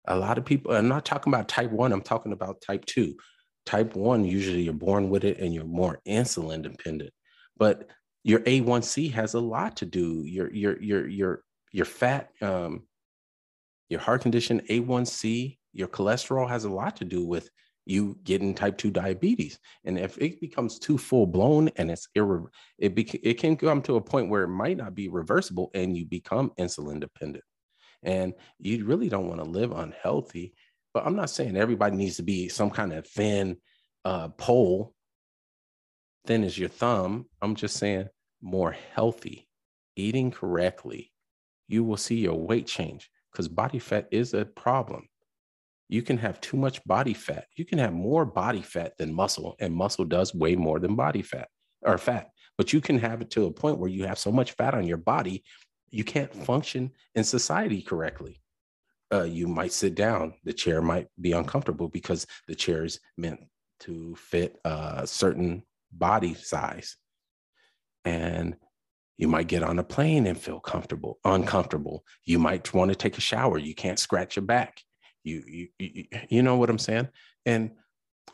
A 0.05 0.17
lot 0.17 0.37
of 0.37 0.43
people, 0.43 0.73
I'm 0.75 0.89
not 0.89 1.05
talking 1.05 1.31
about 1.31 1.47
type 1.47 1.71
one, 1.71 1.93
I'm 1.93 2.01
talking 2.01 2.33
about 2.33 2.61
type 2.61 2.83
two. 2.83 3.15
Type 3.65 3.95
one, 3.95 4.25
usually 4.25 4.61
you're 4.61 4.73
born 4.73 5.09
with 5.09 5.23
it 5.23 5.39
and 5.39 5.53
you're 5.53 5.63
more 5.63 5.99
insulin 6.07 6.61
dependent. 6.61 7.11
But 7.57 7.89
your 8.23 8.39
A1C 8.41 9.11
has 9.13 9.33
a 9.33 9.39
lot 9.39 9.77
to 9.77 9.85
do. 9.85 10.23
Your 10.25 10.51
your 10.51 10.81
your 10.81 11.07
your 11.07 11.43
your 11.71 11.85
fat, 11.85 12.29
um, 12.41 12.83
your 13.89 13.99
heart 13.99 14.21
condition, 14.21 14.61
A1C, 14.69 15.57
your 15.73 15.87
cholesterol 15.87 16.47
has 16.47 16.65
a 16.65 16.69
lot 16.69 16.95
to 16.97 17.05
do 17.05 17.25
with 17.25 17.49
you 17.85 18.17
getting 18.23 18.53
type 18.53 18.77
2 18.77 18.91
diabetes. 18.91 19.59
And 19.83 19.99
if 19.99 20.17
it 20.17 20.39
becomes 20.39 20.79
too 20.79 20.97
full 20.97 21.27
blown 21.27 21.69
and 21.75 21.91
it's 21.91 22.07
irre- 22.17 22.47
it, 22.77 22.95
bec- 22.95 23.15
it 23.23 23.35
can 23.35 23.57
come 23.57 23.81
to 23.83 23.97
a 23.97 24.01
point 24.01 24.29
where 24.29 24.43
it 24.43 24.49
might 24.49 24.77
not 24.77 24.95
be 24.95 25.09
reversible 25.09 25.69
and 25.73 25.97
you 25.97 26.05
become 26.05 26.51
insulin 26.57 26.99
dependent. 26.99 27.43
And 28.03 28.33
you 28.59 28.85
really 28.85 29.09
don't 29.09 29.27
want 29.27 29.43
to 29.43 29.49
live 29.49 29.71
unhealthy. 29.71 30.53
But 30.93 31.05
I'm 31.05 31.15
not 31.15 31.29
saying 31.29 31.57
everybody 31.57 31.95
needs 31.95 32.17
to 32.17 32.23
be 32.23 32.49
some 32.49 32.69
kind 32.69 32.93
of 32.93 33.07
thin 33.07 33.57
uh, 34.05 34.29
pole 34.29 34.93
thin 36.25 36.43
as 36.43 36.57
your 36.57 36.69
thumb. 36.69 37.25
I'm 37.41 37.55
just 37.55 37.77
saying 37.77 38.07
more 38.41 38.75
healthy, 38.93 39.47
eating 39.95 40.31
correctly, 40.31 41.11
you 41.67 41.83
will 41.83 41.97
see 41.97 42.15
your 42.15 42.39
weight 42.39 42.67
change 42.67 43.09
because 43.31 43.47
body 43.47 43.79
fat 43.79 44.07
is 44.11 44.33
a 44.33 44.45
problem. 44.45 45.07
You 45.89 46.01
can 46.01 46.17
have 46.17 46.41
too 46.41 46.57
much 46.57 46.83
body 46.85 47.13
fat. 47.13 47.45
You 47.55 47.65
can 47.65 47.77
have 47.77 47.93
more 47.93 48.25
body 48.25 48.61
fat 48.61 48.97
than 48.97 49.13
muscle, 49.13 49.55
and 49.59 49.73
muscle 49.73 50.05
does 50.05 50.33
way 50.33 50.55
more 50.55 50.79
than 50.79 50.95
body 50.95 51.21
fat 51.21 51.49
or 51.81 51.97
fat. 51.97 52.29
But 52.57 52.73
you 52.73 52.81
can 52.81 52.99
have 52.99 53.21
it 53.21 53.31
to 53.31 53.45
a 53.45 53.51
point 53.51 53.79
where 53.79 53.89
you 53.89 54.05
have 54.05 54.19
so 54.19 54.31
much 54.31 54.51
fat 54.53 54.73
on 54.73 54.87
your 54.87 54.97
body, 54.97 55.43
you 55.89 56.03
can't 56.03 56.33
function 56.33 56.91
in 57.15 57.23
society 57.23 57.81
correctly. 57.81 58.41
Uh, 59.13 59.23
you 59.23 59.47
might 59.47 59.71
sit 59.71 59.93
down, 59.93 60.33
the 60.43 60.53
chair 60.53 60.81
might 60.81 61.07
be 61.21 61.33
uncomfortable 61.33 61.87
because 61.87 62.25
the 62.47 62.55
chair 62.55 62.83
is 62.83 62.99
meant 63.15 63.39
to 63.79 64.15
fit 64.15 64.57
a 64.65 65.05
certain 65.05 65.61
body 65.91 66.33
size. 66.33 66.97
And 68.05 68.55
you 69.17 69.27
might 69.27 69.47
get 69.47 69.61
on 69.61 69.77
a 69.77 69.83
plane 69.83 70.25
and 70.25 70.37
feel 70.37 70.59
comfortable, 70.59 71.19
uncomfortable. 71.23 72.03
You 72.25 72.39
might 72.39 72.73
want 72.73 72.89
to 72.89 72.95
take 72.95 73.17
a 73.17 73.21
shower. 73.21 73.59
You 73.59 73.75
can't 73.75 73.99
scratch 73.99 74.35
your 74.35 74.45
back. 74.45 74.81
You, 75.23 75.43
you, 75.47 75.67
you, 75.77 76.05
you 76.29 76.41
know 76.41 76.57
what 76.57 76.71
I'm 76.71 76.79
saying? 76.79 77.09
And 77.45 77.71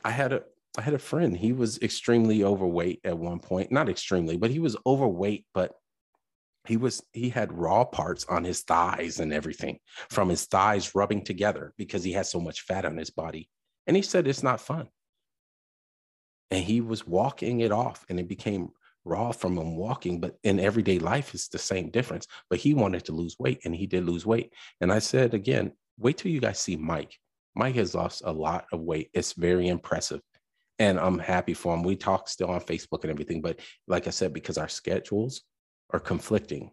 I 0.06 0.12
had 0.12 0.32
a, 0.32 0.44
I 0.78 0.82
had 0.82 0.94
a 0.94 1.00
friend. 1.00 1.36
He 1.36 1.52
was 1.52 1.78
extremely 1.82 2.44
overweight 2.44 3.02
at 3.04 3.18
one 3.18 3.40
point. 3.40 3.72
Not 3.72 3.90
extremely, 3.90 4.38
but 4.38 4.50
he 4.50 4.60
was 4.60 4.78
overweight. 4.86 5.46
But 5.54 5.74
he 6.68 6.78
was 6.78 7.02
he 7.14 7.30
had 7.30 7.54
raw 7.54 7.86
parts 7.86 8.26
on 8.26 8.44
his 8.44 8.62
thighs 8.62 9.20
and 9.20 9.34
everything 9.34 9.80
from 10.10 10.30
his 10.30 10.46
thighs 10.46 10.94
rubbing 10.94 11.24
together 11.24 11.74
because 11.78 12.04
he 12.04 12.12
had 12.12 12.26
so 12.26 12.40
much 12.40 12.62
fat 12.62 12.86
on 12.86 12.98
his 12.98 13.10
body. 13.10 13.50
And 13.88 13.96
he 13.96 14.04
said 14.04 14.28
it's 14.28 14.44
not 14.44 14.62
fun. 14.62 14.88
And 16.52 16.64
he 16.64 16.82
was 16.82 17.08
walking 17.08 17.62
it 17.62 17.72
off 17.72 18.06
and 18.10 18.20
it 18.20 18.28
became 18.28 18.70
raw 19.06 19.32
from 19.32 19.58
him 19.58 19.78
walking 19.78 20.20
but 20.20 20.36
in 20.44 20.60
everyday 20.60 21.00
life 21.00 21.34
it's 21.34 21.48
the 21.48 21.58
same 21.58 21.90
difference. 21.90 22.28
But 22.50 22.60
he 22.60 22.74
wanted 22.74 23.06
to 23.06 23.14
lose 23.14 23.38
weight 23.40 23.62
and 23.66 23.74
he 23.74 23.88
did 23.88 24.06
lose 24.06 24.26
weight. 24.26 24.54
And 24.82 24.92
i 24.92 25.00
said 25.00 25.34
again 25.34 25.72
wait 25.98 26.18
till 26.18 26.32
you 26.32 26.42
guys 26.42 26.60
see 26.60 26.76
mike. 26.76 27.16
Mike 27.56 27.76
has 27.76 27.96
lost 27.96 28.22
a 28.26 28.32
lot 28.32 28.66
of 28.72 28.82
weight. 28.82 29.10
It's 29.14 29.34
very 29.34 29.70
impressive. 29.70 30.22
And 30.78 31.00
i'm 31.00 31.20
happy 31.20 31.54
for 31.54 31.74
him. 31.74 31.84
We 31.84 31.96
talk 31.96 32.28
still 32.28 32.52
on 32.52 32.62
facebook 32.62 33.04
and 33.04 33.12
everything 33.12 33.42
but 33.42 33.60
like 33.88 34.08
i 34.08 34.12
said 34.12 34.34
because 34.34 34.58
our 34.58 34.70
schedules 34.70 35.42
are 35.92 36.00
conflicting 36.00 36.72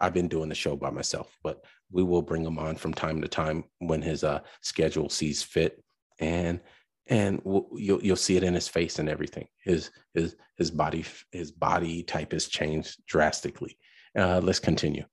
i've 0.00 0.14
been 0.14 0.28
doing 0.28 0.48
the 0.48 0.54
show 0.54 0.76
by 0.76 0.90
myself 0.90 1.36
but 1.42 1.64
we 1.90 2.02
will 2.02 2.22
bring 2.22 2.44
him 2.44 2.58
on 2.58 2.76
from 2.76 2.92
time 2.92 3.20
to 3.20 3.28
time 3.28 3.64
when 3.78 4.02
his 4.02 4.24
uh, 4.24 4.40
schedule 4.60 5.08
sees 5.08 5.42
fit 5.42 5.82
and 6.18 6.60
and 7.08 7.40
we'll, 7.44 7.68
you'll 7.76 8.02
you'll 8.02 8.16
see 8.16 8.36
it 8.36 8.42
in 8.42 8.54
his 8.54 8.68
face 8.68 8.98
and 8.98 9.08
everything. 9.08 9.46
His 9.64 9.90
his 10.14 10.36
his 10.56 10.70
body 10.70 11.04
his 11.30 11.52
body 11.52 12.02
type 12.02 12.32
has 12.32 12.48
changed 12.48 12.98
drastically. 13.06 13.78
Uh, 14.18 14.40
let's 14.42 14.58
continue. 14.58 15.04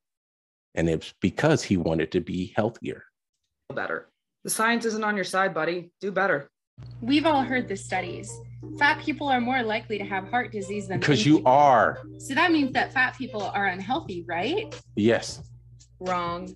And 0.76 0.90
it's 0.90 1.14
because 1.22 1.62
he 1.62 1.78
wanted 1.78 2.12
to 2.14 2.22
be 2.22 2.54
healthier. 2.56 3.04
better. 3.74 4.10
The 4.44 4.50
science 4.50 4.86
isn't 4.86 5.04
on 5.04 5.16
your 5.16 5.26
side, 5.26 5.54
buddy. 5.54 5.92
Do 6.02 6.12
better. 6.12 6.50
We've 7.02 7.26
all 7.26 7.44
heard 7.44 7.68
the 7.68 7.76
studies. 7.76 8.32
Fat 8.80 9.00
people 9.00 9.28
are 9.28 9.42
more 9.42 9.62
likely 9.62 9.98
to 9.98 10.04
have 10.06 10.30
heart 10.30 10.52
disease 10.52 10.88
than 10.88 11.00
Because 11.00 11.26
you 11.26 11.38
people. 11.38 11.52
are. 11.52 12.00
So 12.18 12.34
that 12.34 12.52
means 12.52 12.72
that 12.74 12.94
fat 12.94 13.18
people 13.18 13.44
are 13.44 13.68
unhealthy, 13.68 14.24
right? 14.28 14.74
Yes. 14.96 15.42
Wrong. 16.00 16.56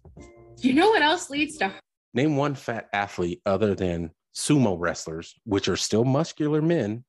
You 0.60 0.74
know 0.74 0.90
what 0.90 1.02
else 1.02 1.30
leads 1.30 1.58
to 1.58 1.74
Name 2.14 2.36
one 2.38 2.56
fat 2.56 2.88
athlete 2.94 3.42
other 3.46 3.76
than 3.76 4.12
sumo 4.36 4.76
wrestlers, 4.80 5.36
which 5.44 5.68
are 5.68 5.76
still 5.76 6.04
muscular 6.06 6.62
men, 6.62 7.04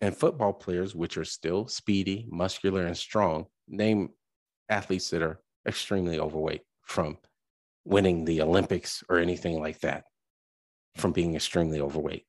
and 0.00 0.16
football 0.16 0.52
players, 0.52 0.94
which 0.94 1.16
are 1.16 1.24
still 1.24 1.66
speedy, 1.66 2.26
muscular, 2.30 2.86
and 2.86 2.96
strong. 2.96 3.46
Name 3.68 4.10
athletes 4.68 5.10
that 5.10 5.22
are 5.22 5.40
extremely 5.66 6.18
overweight 6.18 6.62
from 6.82 7.18
winning 7.84 8.24
the 8.24 8.42
Olympics 8.42 9.02
or 9.08 9.18
anything 9.18 9.60
like 9.60 9.80
that, 9.80 10.04
from 10.96 11.12
being 11.12 11.34
extremely 11.34 11.80
overweight. 11.80 12.24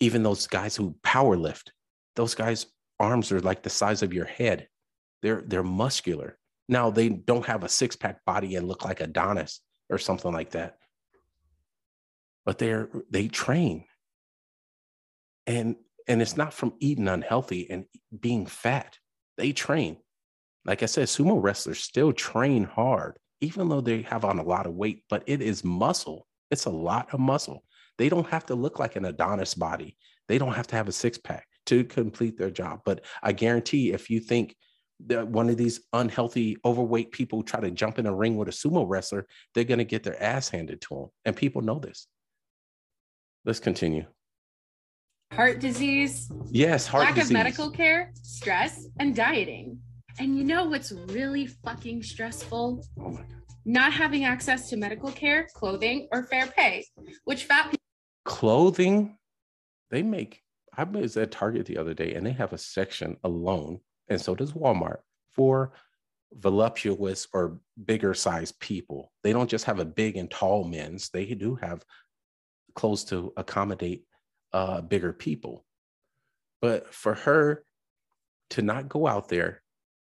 Even 0.00 0.22
those 0.22 0.46
guys 0.46 0.76
who 0.76 0.96
power 1.02 1.36
lift, 1.36 1.72
those 2.16 2.34
guys' 2.34 2.66
arms 2.98 3.32
are 3.32 3.40
like 3.40 3.62
the 3.62 3.70
size 3.70 4.02
of 4.02 4.12
your 4.12 4.24
head. 4.24 4.68
They're 5.22 5.42
they're 5.46 5.62
muscular. 5.62 6.38
Now 6.68 6.90
they 6.90 7.08
don't 7.08 7.46
have 7.46 7.64
a 7.64 7.68
six-pack 7.68 8.24
body 8.24 8.56
and 8.56 8.68
look 8.68 8.84
like 8.84 9.00
Adonis 9.00 9.60
or 9.88 9.98
something 9.98 10.32
like 10.32 10.50
that. 10.50 10.76
But 12.46 12.58
they're 12.58 12.88
they 13.10 13.28
train. 13.28 13.84
And 15.46 15.76
and 16.08 16.22
it's 16.22 16.36
not 16.36 16.54
from 16.54 16.74
eating 16.80 17.08
unhealthy 17.08 17.70
and 17.70 17.84
being 18.18 18.46
fat. 18.46 18.98
They 19.36 19.52
train. 19.52 19.98
Like 20.64 20.82
I 20.82 20.86
said, 20.86 21.08
sumo 21.08 21.42
wrestlers 21.42 21.80
still 21.80 22.12
train 22.12 22.64
hard, 22.64 23.18
even 23.40 23.68
though 23.68 23.80
they 23.80 24.02
have 24.02 24.24
on 24.24 24.38
a 24.38 24.42
lot 24.44 24.66
of 24.66 24.74
weight, 24.74 25.04
but 25.08 25.22
it 25.26 25.40
is 25.40 25.64
muscle. 25.64 26.26
It's 26.50 26.66
a 26.66 26.70
lot 26.70 27.12
of 27.12 27.20
muscle. 27.20 27.64
They 27.98 28.08
don't 28.08 28.26
have 28.28 28.46
to 28.46 28.54
look 28.54 28.78
like 28.78 28.96
an 28.96 29.04
Adonis 29.04 29.54
body. 29.54 29.96
They 30.28 30.38
don't 30.38 30.54
have 30.54 30.66
to 30.68 30.76
have 30.76 30.88
a 30.88 30.92
six 30.92 31.18
pack 31.18 31.46
to 31.66 31.84
complete 31.84 32.38
their 32.38 32.50
job. 32.50 32.80
But 32.84 33.04
I 33.22 33.32
guarantee 33.32 33.92
if 33.92 34.08
you 34.10 34.20
think 34.20 34.56
that 35.06 35.26
one 35.28 35.48
of 35.48 35.56
these 35.56 35.80
unhealthy, 35.92 36.56
overweight 36.64 37.12
people 37.12 37.42
try 37.42 37.60
to 37.60 37.70
jump 37.70 37.98
in 37.98 38.06
a 38.06 38.14
ring 38.14 38.36
with 38.36 38.48
a 38.48 38.52
sumo 38.52 38.84
wrestler, 38.88 39.26
they're 39.54 39.64
going 39.64 39.78
to 39.78 39.84
get 39.84 40.02
their 40.02 40.20
ass 40.22 40.48
handed 40.48 40.80
to 40.82 40.94
them. 40.94 41.06
And 41.24 41.36
people 41.36 41.62
know 41.62 41.78
this. 41.78 42.06
Let's 43.44 43.60
continue. 43.60 44.04
heart 45.32 45.60
disease, 45.60 46.30
Yes, 46.50 46.86
heart 46.86 47.04
lack 47.04 47.14
disease. 47.14 47.30
of 47.30 47.34
medical 47.34 47.70
care, 47.70 48.12
stress, 48.22 48.86
and 48.98 49.14
dieting. 49.14 49.78
And 50.18 50.36
you 50.36 50.44
know 50.44 50.64
what's 50.64 50.92
really 50.92 51.46
fucking 51.46 52.02
stressful? 52.02 52.84
Oh 52.98 53.10
my 53.10 53.24
Not 53.70 53.92
having 53.92 54.24
access 54.24 54.68
to 54.70 54.76
medical 54.76 55.12
care, 55.12 55.46
clothing, 55.54 56.08
or 56.10 56.24
fair 56.24 56.48
pay, 56.48 56.84
which 57.22 57.44
fat 57.44 57.66
people 57.66 57.78
clothing? 58.24 59.16
They 59.90 60.02
make 60.02 60.42
i 60.76 60.82
was 60.82 61.16
at 61.16 61.30
target 61.30 61.66
the 61.66 61.76
other 61.76 61.94
day 61.94 62.14
and 62.14 62.26
they 62.26 62.32
have 62.32 62.52
a 62.52 62.58
section 62.58 63.16
alone 63.24 63.80
and 64.08 64.20
so 64.20 64.34
does 64.34 64.52
walmart 64.52 64.98
for 65.32 65.72
voluptuous 66.32 67.26
or 67.32 67.58
bigger 67.84 68.14
size 68.14 68.52
people. 68.52 69.12
They 69.22 69.32
don't 69.32 69.50
just 69.50 69.66
have 69.66 69.78
a 69.78 69.84
big 69.84 70.16
and 70.16 70.28
tall 70.28 70.64
men's 70.64 71.10
they 71.10 71.26
do 71.34 71.54
have 71.56 71.84
clothes 72.74 73.04
to 73.04 73.32
accommodate 73.36 74.04
uh, 74.52 74.80
bigger 74.80 75.12
people. 75.12 75.64
But 76.60 76.92
for 76.92 77.14
her 77.14 77.64
to 78.50 78.62
not 78.62 78.88
go 78.88 79.06
out 79.06 79.28
there 79.28 79.62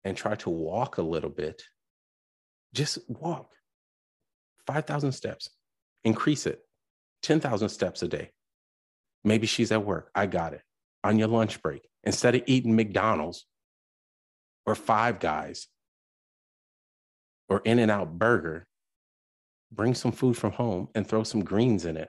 and 0.05 0.17
try 0.17 0.37
to 0.37 0.51
walk 0.51 0.99
a 0.99 1.03
little 1.03 1.31
bit 1.31 1.63
just 2.75 2.99
walk 3.09 3.53
5000 4.67 5.13
steps 5.13 5.51
increase 6.05 6.47
it 6.47 6.63
10,000 7.23 7.69
steps 7.69 8.03
a 8.03 8.09
day. 8.09 8.31
Maybe 9.25 9.47
she's 9.47 9.73
at 9.73 9.85
work. 9.85 10.11
I 10.15 10.27
got 10.27 10.55
it. 10.55 10.63
On 11.05 11.19
your 11.19 11.29
lunch 11.29 11.63
break, 11.63 11.89
instead 12.05 12.35
of 12.35 12.43
eating 12.47 12.77
McDonald's 12.77 13.47
or 14.67 14.75
Five 14.75 15.19
Guys 15.19 15.67
or 17.49 17.63
In 17.65 17.79
N 17.79 17.91
Out 17.91 18.19
Burger, 18.19 18.67
bring 19.73 19.95
some 19.95 20.13
food 20.13 20.37
from 20.37 20.53
home 20.53 20.89
and 20.95 21.07
throw 21.07 21.23
some 21.23 21.43
greens 21.43 21.85
in 21.85 21.97
it. 21.97 22.09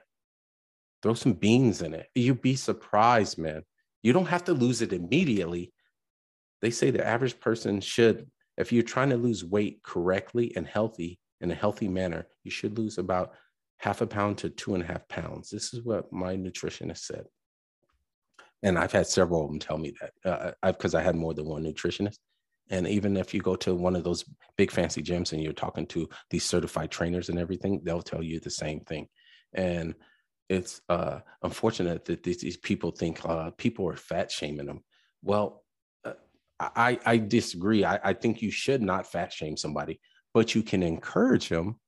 Throw 1.02 1.14
some 1.14 1.32
beans 1.32 1.82
in 1.82 1.94
it. 1.94 2.06
You'd 2.14 2.42
be 2.42 2.54
surprised, 2.54 3.38
man. 3.38 3.62
You 4.02 4.12
don't 4.12 4.26
have 4.26 4.44
to 4.44 4.52
lose 4.52 4.82
it 4.82 4.92
immediately. 4.92 5.72
They 6.60 6.70
say 6.70 6.90
the 6.90 7.06
average 7.06 7.40
person 7.40 7.80
should, 7.80 8.30
if 8.56 8.72
you're 8.72 8.82
trying 8.82 9.10
to 9.10 9.16
lose 9.16 9.44
weight 9.44 9.82
correctly 9.82 10.52
and 10.56 10.66
healthy 10.66 11.18
in 11.40 11.50
a 11.50 11.54
healthy 11.54 11.88
manner, 11.88 12.26
you 12.44 12.50
should 12.50 12.78
lose 12.78 12.98
about 12.98 13.32
half 13.78 14.00
a 14.00 14.06
pound 14.06 14.38
to 14.38 14.50
two 14.50 14.74
and 14.74 14.82
a 14.82 14.86
half 14.86 15.06
pounds. 15.08 15.50
This 15.50 15.74
is 15.74 15.84
what 15.84 16.12
my 16.12 16.36
nutritionist 16.36 16.98
said. 16.98 17.24
And 18.62 18.78
I've 18.78 18.92
had 18.92 19.08
several 19.08 19.44
of 19.44 19.50
them 19.50 19.58
tell 19.58 19.76
me 19.78 19.92
that 20.00 20.12
uh, 20.30 20.52
I've 20.62 20.78
because 20.78 20.94
I 20.94 21.02
had 21.02 21.16
more 21.16 21.34
than 21.34 21.46
one 21.46 21.64
nutritionist. 21.64 22.18
And 22.70 22.86
even 22.86 23.16
if 23.16 23.34
you 23.34 23.40
go 23.40 23.56
to 23.56 23.74
one 23.74 23.96
of 23.96 24.04
those 24.04 24.24
big 24.56 24.70
fancy 24.70 25.02
gyms 25.02 25.32
and 25.32 25.42
you're 25.42 25.52
talking 25.52 25.86
to 25.86 26.08
these 26.30 26.44
certified 26.44 26.90
trainers 26.90 27.28
and 27.28 27.38
everything, 27.38 27.80
they'll 27.82 28.02
tell 28.02 28.22
you 28.22 28.38
the 28.38 28.50
same 28.50 28.80
thing. 28.80 29.08
And 29.52 29.94
it's 30.48 30.80
uh, 30.88 31.20
unfortunate 31.42 32.04
that 32.04 32.22
these, 32.22 32.40
these 32.40 32.56
people 32.56 32.92
think 32.92 33.20
uh, 33.24 33.50
people 33.50 33.88
are 33.88 33.96
fat 33.96 34.30
shaming 34.30 34.66
them. 34.66 34.84
Well, 35.22 35.61
uh, 35.61 35.61
I, 36.76 36.98
I 37.04 37.16
disagree. 37.18 37.84
I, 37.84 37.98
I 38.02 38.12
think 38.12 38.42
you 38.42 38.50
should 38.50 38.82
not 38.82 39.10
fat 39.10 39.32
shame 39.32 39.56
somebody, 39.56 40.00
but 40.34 40.54
you 40.54 40.62
can 40.62 40.82
encourage 40.82 41.48
them 41.48 41.80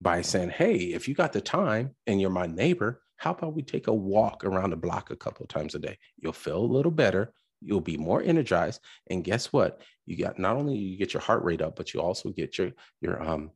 by 0.00 0.22
saying, 0.22 0.50
Hey, 0.50 0.76
if 0.76 1.08
you 1.08 1.14
got 1.14 1.32
the 1.32 1.40
time 1.40 1.94
and 2.06 2.20
you're 2.20 2.30
my 2.30 2.46
neighbor, 2.46 3.02
how 3.16 3.32
about 3.32 3.54
we 3.54 3.62
take 3.62 3.88
a 3.88 3.92
walk 3.92 4.44
around 4.44 4.70
the 4.70 4.76
block 4.76 5.10
a 5.10 5.16
couple 5.16 5.42
of 5.42 5.48
times 5.48 5.74
a 5.74 5.78
day? 5.78 5.98
You'll 6.18 6.32
feel 6.32 6.58
a 6.58 6.74
little 6.74 6.92
better. 6.92 7.32
You'll 7.60 7.80
be 7.80 7.96
more 7.96 8.22
energized. 8.22 8.80
And 9.10 9.24
guess 9.24 9.52
what? 9.52 9.82
You 10.06 10.16
got 10.16 10.38
not 10.38 10.56
only 10.56 10.76
you 10.76 10.96
get 10.96 11.12
your 11.12 11.20
heart 11.20 11.42
rate 11.42 11.60
up, 11.60 11.74
but 11.74 11.92
you 11.92 12.00
also 12.00 12.30
get 12.30 12.56
your 12.58 12.70
your 13.00 13.20
um 13.20 13.50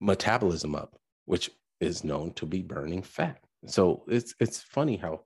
metabolism 0.00 0.74
up, 0.74 0.98
which 1.24 1.50
is 1.80 2.04
known 2.04 2.34
to 2.34 2.44
be 2.44 2.60
burning 2.60 3.02
fat. 3.02 3.38
So 3.66 4.04
it's 4.08 4.34
it's 4.38 4.60
funny 4.60 4.96
how, 4.96 5.24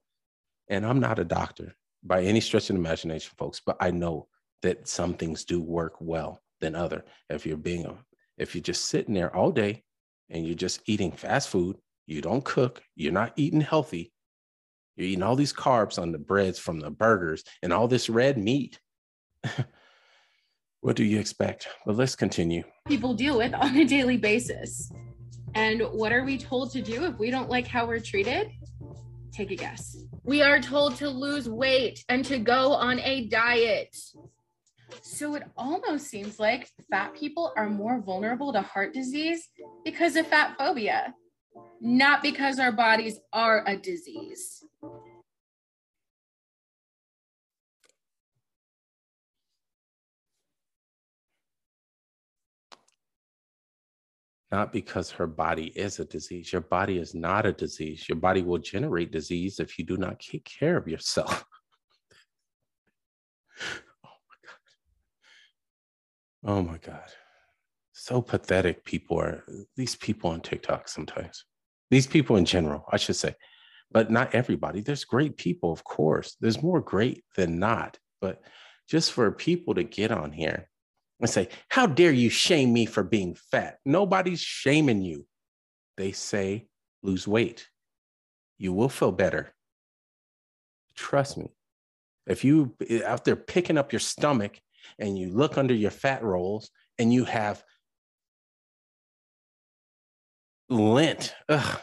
and 0.68 0.87
I'm 0.87 1.01
not 1.01 1.18
a 1.18 1.25
doctor 1.25 1.75
by 2.05 2.23
any 2.23 2.40
stretch 2.40 2.71
of 2.71 2.77
imagination, 2.77 3.33
folks, 3.38 3.61
but 3.64 3.77
I 3.81 3.90
know 3.90 4.29
that 4.62 4.87
some 4.87 5.14
things 5.14 5.45
do 5.45 5.62
work 5.62 5.95
well 6.01 6.40
than 6.61 6.75
other. 6.75 7.05
If 7.31 7.47
you're 7.47 7.57
being 7.57 7.87
a, 7.87 7.97
if 8.38 8.55
you're 8.55 8.62
just 8.62 8.87
sitting 8.87 9.14
there 9.14 9.35
all 9.35 9.51
day 9.51 9.83
and 10.31 10.47
you're 10.47 10.55
just 10.55 10.83
eating 10.87 11.12
fast 11.12 11.49
food, 11.49 11.77
you 12.07 12.21
don't 12.21 12.45
cook, 12.45 12.83
you're 12.95 13.12
not 13.12 13.33
eating 13.37 13.61
healthy, 13.61 14.12
you're 14.97 15.09
eating 15.09 15.23
all 15.23 15.37
these 15.37 15.53
carbs 15.53 16.01
on 16.01 16.12
the 16.12 16.19
breads 16.19 16.59
from 16.59 16.79
the 16.79 16.90
burgers 16.90 17.43
and 17.62 17.73
all 17.73 17.88
this 17.88 18.09
red 18.09 18.38
meat. 18.38 18.79
what 20.81 20.97
do 20.97 21.05
you 21.05 21.19
expect? 21.19 21.69
But 21.87 21.97
let's 21.97 22.14
continue. 22.14 22.62
people 22.87 23.14
deal 23.14 23.38
with 23.38 23.55
on 23.55 23.77
a 23.77 23.85
daily 23.85 24.17
basis. 24.17 24.90
And 25.55 25.83
what 25.93 26.12
are 26.12 26.25
we 26.25 26.37
told 26.37 26.73
to 26.73 26.83
do 26.83 27.05
if 27.05 27.19
we 27.19 27.31
don't 27.31 27.49
like 27.49 27.67
how 27.67 27.87
we're 27.87 28.01
treated? 28.01 28.51
Take 29.35 29.51
a 29.51 29.57
guess. 29.57 29.97
We 30.23 30.42
are 30.42 30.61
told 30.61 30.94
to 30.97 31.09
lose 31.09 31.49
weight 31.49 32.05
and 32.09 32.25
to 32.27 32.38
go 32.38 32.73
on 32.73 33.01
a 33.01 33.27
diet. 33.27 33.97
So 35.03 35.35
it 35.35 35.42
almost 35.57 36.07
seems 36.07 36.38
like 36.38 36.70
fat 36.88 37.14
people 37.14 37.53
are 37.57 37.68
more 37.68 38.01
vulnerable 38.01 38.53
to 38.53 38.61
heart 38.61 38.94
disease 38.94 39.49
because 39.85 40.14
of 40.14 40.29
fat 40.29 40.57
phobia, 40.57 41.14
not 41.81 42.23
because 42.23 42.61
our 42.61 42.70
bodies 42.70 43.18
are 43.33 43.64
a 43.66 43.77
disease. 43.77 44.65
Not 54.55 54.73
because 54.73 55.11
her 55.11 55.27
body 55.27 55.73
is 55.75 55.98
a 55.98 56.05
disease. 56.05 56.52
Your 56.52 56.61
body 56.61 56.98
is 56.98 57.13
not 57.13 57.44
a 57.44 57.52
disease. 57.52 58.09
Your 58.09 58.15
body 58.15 58.40
will 58.40 58.59
generate 58.59 59.11
disease 59.11 59.59
if 59.59 59.81
you 59.81 59.85
do 59.85 59.96
not 59.96 60.21
take 60.21 60.44
care 60.44 60.77
of 60.77 60.87
yourself. 60.87 61.44
Oh 64.05 64.17
my 64.31 64.37
God. 64.46 66.52
Oh 66.52 66.63
my 66.63 66.79
God. 66.79 67.11
So 67.94 68.23
pathetic 68.23 68.85
people 68.85 69.21
are 69.21 69.42
these 69.75 69.96
people 69.96 70.31
on 70.31 70.40
TikTok 70.40 70.87
sometimes. 70.87 71.46
These 71.90 72.07
people 72.07 72.37
in 72.37 72.44
general, 72.44 72.85
I 72.92 72.96
should 72.96 73.17
say, 73.17 73.35
but 73.90 74.09
not 74.09 74.37
everybody. 74.37 74.83
There's 74.83 75.05
great 75.05 75.37
people, 75.37 75.73
of 75.73 75.83
course. 75.83 76.37
There's 76.40 76.63
more 76.63 76.81
great 76.81 77.25
than 77.35 77.59
not. 77.59 77.98
But 78.21 78.40
just 78.88 79.11
for 79.11 79.33
people 79.33 79.75
to 79.75 79.83
get 79.83 80.13
on 80.13 80.31
here 80.31 80.71
and 81.25 81.31
say, 81.31 81.48
How 81.68 81.87
dare 81.87 82.12
you 82.12 82.29
shame 82.29 82.72
me 82.72 82.87
for 82.87 83.02
being 83.02 83.35
fat? 83.35 83.79
Nobody's 83.85 84.40
shaming 84.40 85.02
you. 85.02 85.27
They 85.96 86.12
say, 86.12 86.68
Lose 87.02 87.27
weight. 87.27 87.68
You 88.58 88.72
will 88.72 88.88
feel 88.88 89.12
better. 89.12 89.52
Trust 90.94 91.38
me. 91.38 91.50
If 92.27 92.44
you 92.44 92.75
eh, 92.88 93.00
out 93.04 93.25
there 93.25 93.37
picking 93.37 93.79
up 93.79 93.92
your 93.92 94.00
stomach 94.00 94.60
and 94.98 95.18
you 95.18 95.31
look 95.31 95.58
under 95.58 95.75
your 95.75 95.90
fat 95.90 96.22
rolls 96.22 96.70
and 96.98 97.12
you 97.12 97.25
have 97.25 97.64
lint. 100.68 101.35
Ugh, 101.48 101.81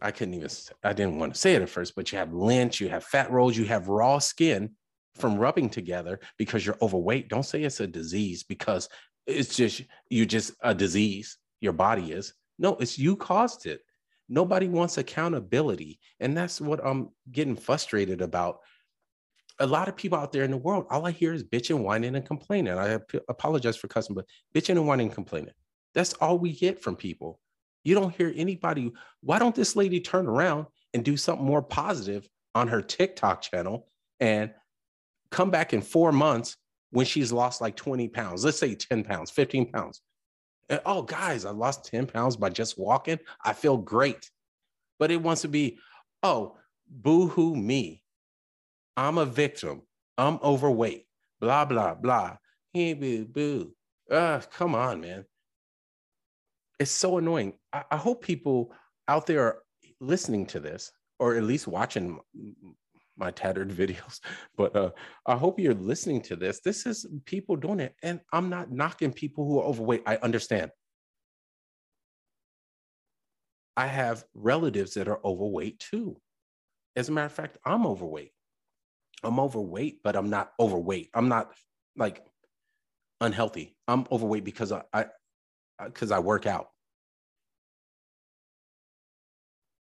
I 0.00 0.10
couldn't 0.12 0.34
even, 0.34 0.50
I 0.82 0.92
didn't 0.92 1.18
want 1.18 1.34
to 1.34 1.40
say 1.40 1.54
it 1.54 1.62
at 1.62 1.68
first, 1.68 1.94
but 1.94 2.10
you 2.12 2.18
have 2.18 2.32
lint, 2.32 2.80
you 2.80 2.88
have 2.88 3.04
fat 3.04 3.30
rolls, 3.30 3.56
you 3.56 3.64
have 3.66 3.88
raw 3.88 4.18
skin 4.18 4.70
from 5.14 5.36
rubbing 5.36 5.68
together 5.68 6.20
because 6.38 6.64
you're 6.64 6.78
overweight. 6.82 7.28
Don't 7.28 7.44
say 7.44 7.62
it's 7.62 7.80
a 7.80 7.86
disease 7.86 8.42
because 8.42 8.88
it's 9.26 9.56
just, 9.56 9.82
you're 10.08 10.26
just 10.26 10.52
a 10.62 10.74
disease. 10.74 11.38
Your 11.60 11.72
body 11.72 12.12
is. 12.12 12.34
No, 12.58 12.76
it's 12.76 12.98
you 12.98 13.16
caused 13.16 13.66
it. 13.66 13.80
Nobody 14.28 14.68
wants 14.68 14.98
accountability. 14.98 16.00
And 16.20 16.36
that's 16.36 16.60
what 16.60 16.84
I'm 16.84 17.10
getting 17.30 17.56
frustrated 17.56 18.22
about. 18.22 18.60
A 19.58 19.66
lot 19.66 19.88
of 19.88 19.96
people 19.96 20.18
out 20.18 20.32
there 20.32 20.44
in 20.44 20.50
the 20.50 20.56
world, 20.56 20.86
all 20.90 21.06
I 21.06 21.10
hear 21.10 21.34
is 21.34 21.44
bitching, 21.44 21.82
whining, 21.82 22.16
and 22.16 22.24
complaining. 22.24 22.72
I 22.72 22.98
apologize 23.28 23.76
for 23.76 23.88
cussing, 23.88 24.14
but 24.14 24.24
bitching 24.54 24.70
and 24.70 24.86
whining 24.86 25.08
and 25.08 25.14
complaining. 25.14 25.52
That's 25.94 26.14
all 26.14 26.38
we 26.38 26.52
get 26.52 26.82
from 26.82 26.96
people. 26.96 27.38
You 27.84 27.94
don't 27.94 28.14
hear 28.16 28.32
anybody. 28.34 28.92
Why 29.20 29.38
don't 29.38 29.54
this 29.54 29.76
lady 29.76 30.00
turn 30.00 30.26
around 30.26 30.66
and 30.94 31.04
do 31.04 31.16
something 31.16 31.44
more 31.44 31.62
positive 31.62 32.26
on 32.54 32.68
her 32.68 32.80
TikTok 32.80 33.42
channel 33.42 33.88
and 34.20 34.52
come 35.32 35.50
back 35.50 35.72
in 35.72 35.82
four 35.82 36.12
months 36.12 36.56
when 36.90 37.06
she's 37.06 37.32
lost 37.32 37.60
like 37.60 37.74
20 37.74 38.08
pounds? 38.08 38.44
Let's 38.44 38.58
say 38.58 38.74
10 38.74 39.02
pounds, 39.02 39.30
15 39.30 39.72
pounds. 39.72 40.00
And, 40.68 40.80
oh, 40.86 41.02
guys, 41.02 41.44
I 41.44 41.50
lost 41.50 41.86
10 41.86 42.06
pounds 42.06 42.36
by 42.36 42.50
just 42.50 42.78
walking. 42.78 43.18
I 43.44 43.52
feel 43.52 43.76
great. 43.76 44.30
But 44.98 45.10
it 45.10 45.20
wants 45.20 45.42
to 45.42 45.48
be, 45.48 45.78
oh, 46.22 46.56
boo 46.88 47.28
hoo 47.28 47.56
me. 47.56 48.02
I'm 48.96 49.18
a 49.18 49.26
victim. 49.26 49.82
I'm 50.16 50.38
overweight. 50.42 51.06
Blah, 51.40 51.64
blah, 51.64 51.94
blah. 51.94 52.36
Hey, 52.72 52.94
boo, 52.94 53.24
boo. 53.24 53.74
Uh, 54.10 54.40
come 54.56 54.74
on, 54.74 55.00
man. 55.00 55.24
It's 56.78 56.90
so 56.90 57.18
annoying. 57.18 57.54
I, 57.72 57.84
I 57.90 57.96
hope 57.96 58.22
people 58.22 58.72
out 59.08 59.26
there 59.26 59.42
are 59.42 59.62
listening 60.00 60.46
to 60.46 60.60
this, 60.60 60.92
or 61.18 61.36
at 61.36 61.44
least 61.44 61.66
watching 61.66 62.20
my 63.16 63.30
tattered 63.30 63.70
videos. 63.82 64.20
But 64.56 64.74
uh, 64.76 64.90
I 65.26 65.36
hope 65.36 65.58
you're 65.58 65.74
listening 65.74 66.22
to 66.22 66.36
this. 66.36 66.60
This 66.60 66.86
is 66.86 67.06
people 67.24 67.56
doing 67.56 67.80
it. 67.80 67.94
And 68.02 68.20
I'm 68.32 68.48
not 68.48 68.70
knocking 68.70 69.12
people 69.12 69.46
who 69.46 69.60
are 69.60 69.64
overweight. 69.64 70.02
I 70.06 70.16
understand. 70.16 70.70
I 73.76 73.86
have 73.86 74.24
relatives 74.34 74.94
that 74.94 75.08
are 75.08 75.20
overweight 75.24 75.78
too. 75.78 76.16
As 76.94 77.08
a 77.08 77.12
matter 77.12 77.26
of 77.26 77.32
fact, 77.32 77.58
I'm 77.64 77.86
overweight. 77.86 78.32
I'm 79.22 79.40
overweight, 79.40 80.00
but 80.02 80.16
I'm 80.16 80.28
not 80.28 80.52
overweight. 80.60 81.10
I'm 81.14 81.28
not 81.28 81.52
like 81.96 82.22
unhealthy. 83.20 83.76
I'm 83.88 84.06
overweight 84.10 84.44
because 84.44 84.72
I, 84.72 84.82
I 84.92 85.06
because 85.84 86.10
I 86.10 86.18
work 86.18 86.46
out. 86.46 86.71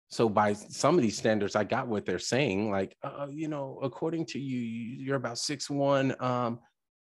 So 0.10 0.30
by 0.30 0.54
some 0.54 0.96
of 0.96 1.02
these 1.02 1.18
standards, 1.18 1.56
I 1.56 1.64
got 1.64 1.88
what 1.88 2.06
they're 2.06 2.20
saying. 2.20 2.72
Like, 2.72 2.96
uh, 3.04 3.28
you 3.32 3.48
know, 3.48 3.80
according 3.82 4.26
to 4.28 4.40
you, 4.40 4.60
you- 4.60 5.04
you're 5.06 5.16
about 5.16 5.38
six 5.38 5.70
one. 5.70 6.16
Um, 6.20 6.60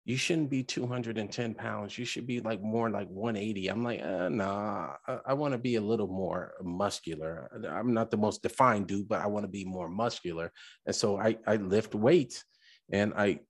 you 0.05 0.17
shouldn't 0.17 0.49
be 0.49 0.63
210 0.63 1.55
pounds. 1.55 1.99
You 1.99 2.07
should 2.07 2.27
be 2.27 2.41
like 2.41 2.63
more 2.63 2.89
like 2.89 3.09
180. 3.09 3.69
I'm 3.69 3.85
like, 3.85 4.01
uh, 4.03 4.31
nah, 4.31 4.95
I, 5.07 5.19
I 5.27 5.35
want 5.35 5.53
to 5.53 5.59
be 5.59 5.75
a 5.75 5.83
little 5.83 6.07
more 6.07 6.55
muscular. 6.63 7.51
I'm 7.71 7.93
not 7.93 8.11
the 8.11 8.17
most 8.17 8.43
defined 8.43 8.87
dude, 8.87 9.07
but 9.07 9.21
I 9.21 9.27
want 9.27 9.45
to 9.45 9.51
be 9.51 9.67
more 9.67 9.91
muscular. 9.91 10.51
And 10.87 10.97
so 10.97 11.19
I, 11.19 11.37
I 11.47 11.57
lift 11.57 11.95
weights 11.95 12.43
and 12.91 13.13
I 13.19 13.41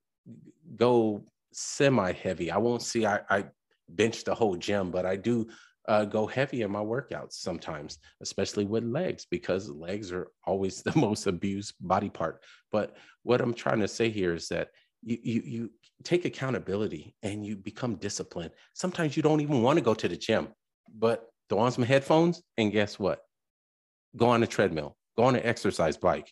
go 0.75 1.25
semi 1.53 2.13
heavy. 2.13 2.51
I 2.51 2.59
won't 2.59 2.83
see 2.83 3.07
I, 3.07 3.21
I 3.31 3.45
bench 3.89 4.25
the 4.25 4.35
whole 4.35 4.57
gym, 4.57 4.91
but 4.91 5.07
I 5.07 5.15
do 5.15 5.49
uh, 5.89 6.05
go 6.05 6.27
heavy 6.27 6.63
in 6.63 6.71
my 6.71 6.81
workouts 6.81 7.33
sometimes, 7.33 7.99
especially 8.21 8.67
with 8.67 8.85
legs, 8.85 9.27
because 9.31 9.71
legs 9.71 10.13
are 10.13 10.29
always 10.47 10.83
the 10.83 10.97
most 10.97 11.27
abused 11.27 11.75
body 11.81 12.11
part. 12.11 12.45
But 12.71 12.97
what 13.23 13.41
I'm 13.41 13.55
trying 13.55 13.81
to 13.81 13.89
say 13.89 14.11
here 14.11 14.35
is 14.35 14.49
that 14.49 14.69
you, 15.03 15.19
you, 15.23 15.43
you 15.45 15.71
take 16.05 16.25
accountability 16.25 17.15
and 17.23 17.45
you 17.45 17.57
become 17.57 17.97
disciplined. 17.97 18.51
Sometimes 18.75 19.17
you 19.17 19.23
don't 19.23 19.41
even 19.41 19.63
want 19.63 19.79
to 19.79 19.85
go 19.85 19.95
to 19.95 20.09
the 20.09 20.17
gym, 20.17 20.49
but 20.95 21.27
throw 21.49 21.61
on 21.61 21.73
some 21.73 21.85
headphones 21.85 22.43
and 22.59 22.71
guess 22.71 22.99
what? 22.99 23.21
Go 24.17 24.27
on 24.29 24.43
a 24.43 24.47
treadmill, 24.47 24.97
go 25.17 25.25
on 25.25 25.37
an 25.37 25.43
exercise 25.45 25.97
bike, 25.97 26.31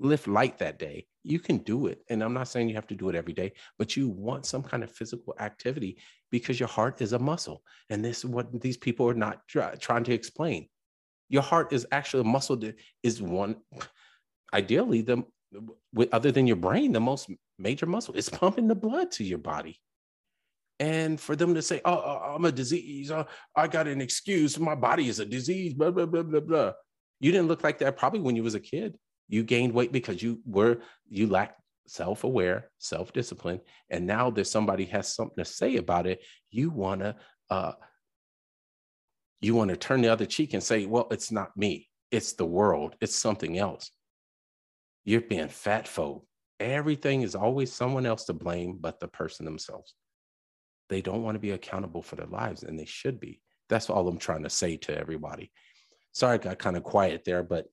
lift 0.00 0.26
light 0.26 0.58
that 0.58 0.78
day. 0.78 1.06
You 1.22 1.38
can 1.38 1.58
do 1.58 1.86
it. 1.86 2.02
And 2.08 2.22
I'm 2.22 2.32
not 2.32 2.48
saying 2.48 2.68
you 2.68 2.74
have 2.74 2.86
to 2.88 2.94
do 2.94 3.10
it 3.10 3.14
every 3.14 3.34
day, 3.34 3.52
but 3.78 3.96
you 3.96 4.08
want 4.08 4.46
some 4.46 4.62
kind 4.62 4.82
of 4.82 4.90
physical 4.90 5.34
activity 5.38 5.98
because 6.30 6.58
your 6.58 6.68
heart 6.68 7.00
is 7.02 7.12
a 7.12 7.18
muscle. 7.18 7.62
And 7.90 8.04
this 8.04 8.18
is 8.18 8.26
what 8.26 8.60
these 8.60 8.78
people 8.78 9.08
are 9.08 9.14
not 9.14 9.46
try- 9.46 9.74
trying 9.76 10.04
to 10.04 10.14
explain. 10.14 10.68
Your 11.28 11.42
heart 11.42 11.72
is 11.72 11.86
actually 11.92 12.22
a 12.22 12.24
muscle 12.24 12.56
that 12.56 12.76
is 13.02 13.22
one, 13.22 13.56
ideally, 14.52 15.02
the 15.02 15.24
with, 15.92 16.12
other 16.12 16.32
than 16.32 16.46
your 16.46 16.56
brain, 16.56 16.92
the 16.92 17.00
most 17.00 17.30
major 17.58 17.86
muscle 17.86 18.14
is 18.14 18.28
pumping 18.28 18.68
the 18.68 18.74
blood 18.74 19.10
to 19.12 19.24
your 19.24 19.38
body. 19.38 19.80
And 20.78 21.20
for 21.20 21.36
them 21.36 21.54
to 21.54 21.62
say, 21.62 21.80
oh, 21.84 21.92
oh, 21.92 22.22
oh, 22.24 22.34
I'm 22.36 22.44
a 22.46 22.52
disease, 22.52 23.10
oh, 23.10 23.26
I 23.54 23.68
got 23.68 23.86
an 23.86 24.00
excuse, 24.00 24.58
my 24.58 24.74
body 24.74 25.08
is 25.08 25.20
a 25.20 25.26
disease, 25.26 25.74
blah, 25.74 25.90
blah, 25.90 26.06
blah, 26.06 26.22
blah, 26.22 26.40
blah. 26.40 26.72
You 27.20 27.32
didn't 27.32 27.48
look 27.48 27.62
like 27.62 27.78
that 27.78 27.98
probably 27.98 28.20
when 28.20 28.34
you 28.34 28.42
was 28.42 28.54
a 28.54 28.60
kid. 28.60 28.96
You 29.30 29.44
gained 29.44 29.72
weight 29.72 29.92
because 29.92 30.20
you 30.20 30.40
were, 30.44 30.78
you 31.08 31.28
lacked 31.28 31.60
self-aware, 31.86 32.68
self-discipline. 32.78 33.60
And 33.88 34.04
now 34.04 34.28
that 34.30 34.48
somebody 34.48 34.84
has 34.86 35.14
something 35.14 35.42
to 35.42 35.48
say 35.48 35.76
about 35.76 36.08
it, 36.08 36.20
you 36.50 36.68
wanna, 36.70 37.14
uh, 37.48 37.72
you 39.40 39.54
wanna 39.54 39.76
turn 39.76 40.02
the 40.02 40.12
other 40.12 40.26
cheek 40.26 40.52
and 40.52 40.62
say, 40.62 40.84
well, 40.84 41.06
it's 41.12 41.30
not 41.30 41.56
me, 41.56 41.88
it's 42.10 42.32
the 42.32 42.44
world, 42.44 42.96
it's 43.00 43.14
something 43.14 43.56
else. 43.56 43.92
You're 45.04 45.20
being 45.20 45.48
fat 45.48 45.86
phobe. 45.86 46.22
Everything 46.58 47.22
is 47.22 47.36
always 47.36 47.72
someone 47.72 48.06
else 48.06 48.24
to 48.24 48.32
blame 48.34 48.78
but 48.80 48.98
the 48.98 49.08
person 49.08 49.44
themselves. 49.44 49.94
They 50.88 51.00
don't 51.00 51.22
want 51.22 51.36
to 51.36 51.40
be 51.40 51.52
accountable 51.52 52.02
for 52.02 52.16
their 52.16 52.26
lives, 52.26 52.64
and 52.64 52.76
they 52.76 52.84
should 52.84 53.20
be. 53.20 53.40
That's 53.68 53.88
all 53.88 54.08
I'm 54.08 54.18
trying 54.18 54.42
to 54.42 54.50
say 54.50 54.76
to 54.78 54.98
everybody. 54.98 55.52
Sorry, 56.12 56.34
I 56.34 56.38
got 56.38 56.58
kind 56.58 56.76
of 56.76 56.82
quiet 56.82 57.22
there, 57.24 57.44
but 57.44 57.66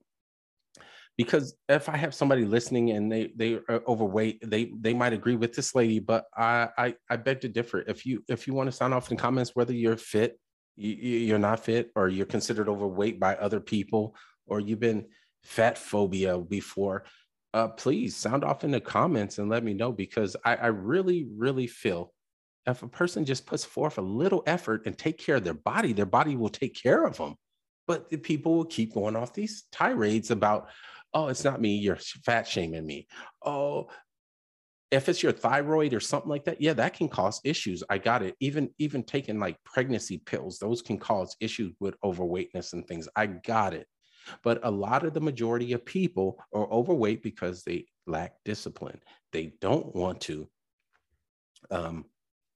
because 1.18 1.56
if 1.68 1.90
I 1.90 1.98
have 1.98 2.14
somebody 2.14 2.46
listening 2.46 2.92
and 2.92 3.12
they 3.12 3.32
they 3.36 3.56
are 3.68 3.82
overweight, 3.88 4.40
they 4.46 4.72
they 4.80 4.94
might 4.94 5.14
agree 5.14 5.36
with 5.36 5.54
this 5.54 5.74
lady, 5.74 6.00
but 6.00 6.26
I 6.36 6.70
I, 6.78 6.96
I 7.10 7.16
beg 7.18 7.42
to 7.42 7.50
differ. 7.50 7.84
If 7.88 8.06
you 8.06 8.24
if 8.28 8.48
you 8.48 8.54
want 8.54 8.68
to 8.68 8.72
sound 8.72 8.94
off 8.94 9.12
in 9.12 9.18
comments 9.18 9.56
whether 9.56 9.74
you're 9.74 9.98
fit, 9.98 10.40
you, 10.76 10.92
you're 10.94 11.40
not 11.40 11.60
fit, 11.60 11.92
or 11.96 12.08
you're 12.08 12.28
considered 12.28 12.70
overweight 12.70 13.20
by 13.20 13.36
other 13.36 13.60
people, 13.60 14.16
or 14.46 14.60
you've 14.60 14.80
been 14.80 15.08
fat 15.44 15.78
phobia 15.78 16.38
before, 16.38 17.06
uh, 17.54 17.68
please 17.70 18.16
sound 18.16 18.44
off 18.44 18.64
in 18.64 18.72
the 18.72 18.80
comments 18.80 19.40
and 19.40 19.50
let 19.50 19.64
me 19.64 19.74
know 19.74 19.92
because 19.92 20.36
I, 20.46 20.56
I 20.56 20.68
really, 20.68 21.28
really 21.36 21.68
feel 21.68 22.14
if 22.68 22.84
a 22.84 22.88
person 22.88 23.26
just 23.26 23.46
puts 23.46 23.64
forth 23.64 23.98
a 23.98 24.02
little 24.02 24.44
effort 24.46 24.84
and 24.86 24.98
take 24.98 25.18
care 25.18 25.38
of 25.38 25.44
their 25.44 25.54
body, 25.54 25.94
their 25.94 26.06
body 26.06 26.36
will 26.36 26.50
take 26.50 26.76
care 26.76 27.06
of 27.06 27.18
them. 27.18 27.36
But 27.88 28.10
the 28.10 28.18
people 28.18 28.56
will 28.56 28.66
keep 28.66 28.94
going 28.94 29.16
off 29.16 29.34
these 29.34 29.64
tirades 29.72 30.30
about, 30.32 30.68
oh, 31.14 31.28
it's 31.28 31.44
not 31.44 31.62
me, 31.62 31.76
you're 31.78 31.98
fat 32.26 32.48
shaming 32.48 32.86
me. 32.86 33.08
Oh, 33.46 33.90
if 34.90 35.10
it's 35.10 35.22
your 35.22 35.34
thyroid 35.34 35.94
or 35.94 36.00
something 36.00 36.30
like 36.30 36.46
that, 36.46 36.62
yeah, 36.62 36.74
that 36.74 36.94
can 36.94 37.10
cause 37.10 37.42
issues. 37.44 37.84
I 37.90 37.98
got 37.98 38.24
it. 38.24 38.36
Even 38.40 38.70
even 38.80 39.04
taking 39.04 39.40
like 39.40 39.58
pregnancy 39.66 40.20
pills, 40.20 40.60
those 40.60 40.82
can 40.82 40.98
cause 40.98 41.36
issues 41.42 41.76
with 41.80 41.96
overweightness 42.04 42.74
and 42.74 42.88
things. 42.88 43.10
I 43.16 43.28
got 43.28 43.74
it. 43.74 43.88
But 44.44 44.60
a 44.64 44.72
lot 44.72 45.06
of 45.06 45.14
the 45.14 45.22
majority 45.22 45.74
of 45.74 45.86
people 45.86 46.38
are 46.54 46.70
overweight 46.72 47.24
because 47.24 47.64
they 47.64 47.86
lack 48.06 48.34
discipline. 48.46 49.00
They 49.32 49.54
don't 49.62 49.94
want 49.96 50.22
to 50.22 50.48
um, 51.72 52.06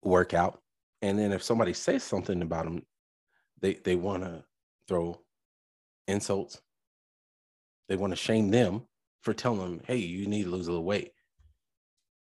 work 0.04 0.34
out. 0.34 0.62
And 1.02 1.18
then 1.18 1.32
if 1.32 1.44
somebody 1.44 1.74
says 1.74 2.04
something 2.04 2.42
about 2.42 2.66
them, 2.66 2.84
they, 3.62 3.76
they 3.76 3.96
want 3.96 4.24
to 4.24 4.44
throw 4.88 5.22
insults. 6.08 6.62
They 7.92 7.98
want 7.98 8.12
to 8.12 8.16
shame 8.16 8.50
them 8.52 8.84
for 9.22 9.34
telling 9.34 9.60
them, 9.60 9.82
hey, 9.86 9.98
you 9.98 10.26
need 10.26 10.44
to 10.44 10.50
lose 10.50 10.68
a 10.68 10.72
little 10.72 10.86
weight. 10.86 11.12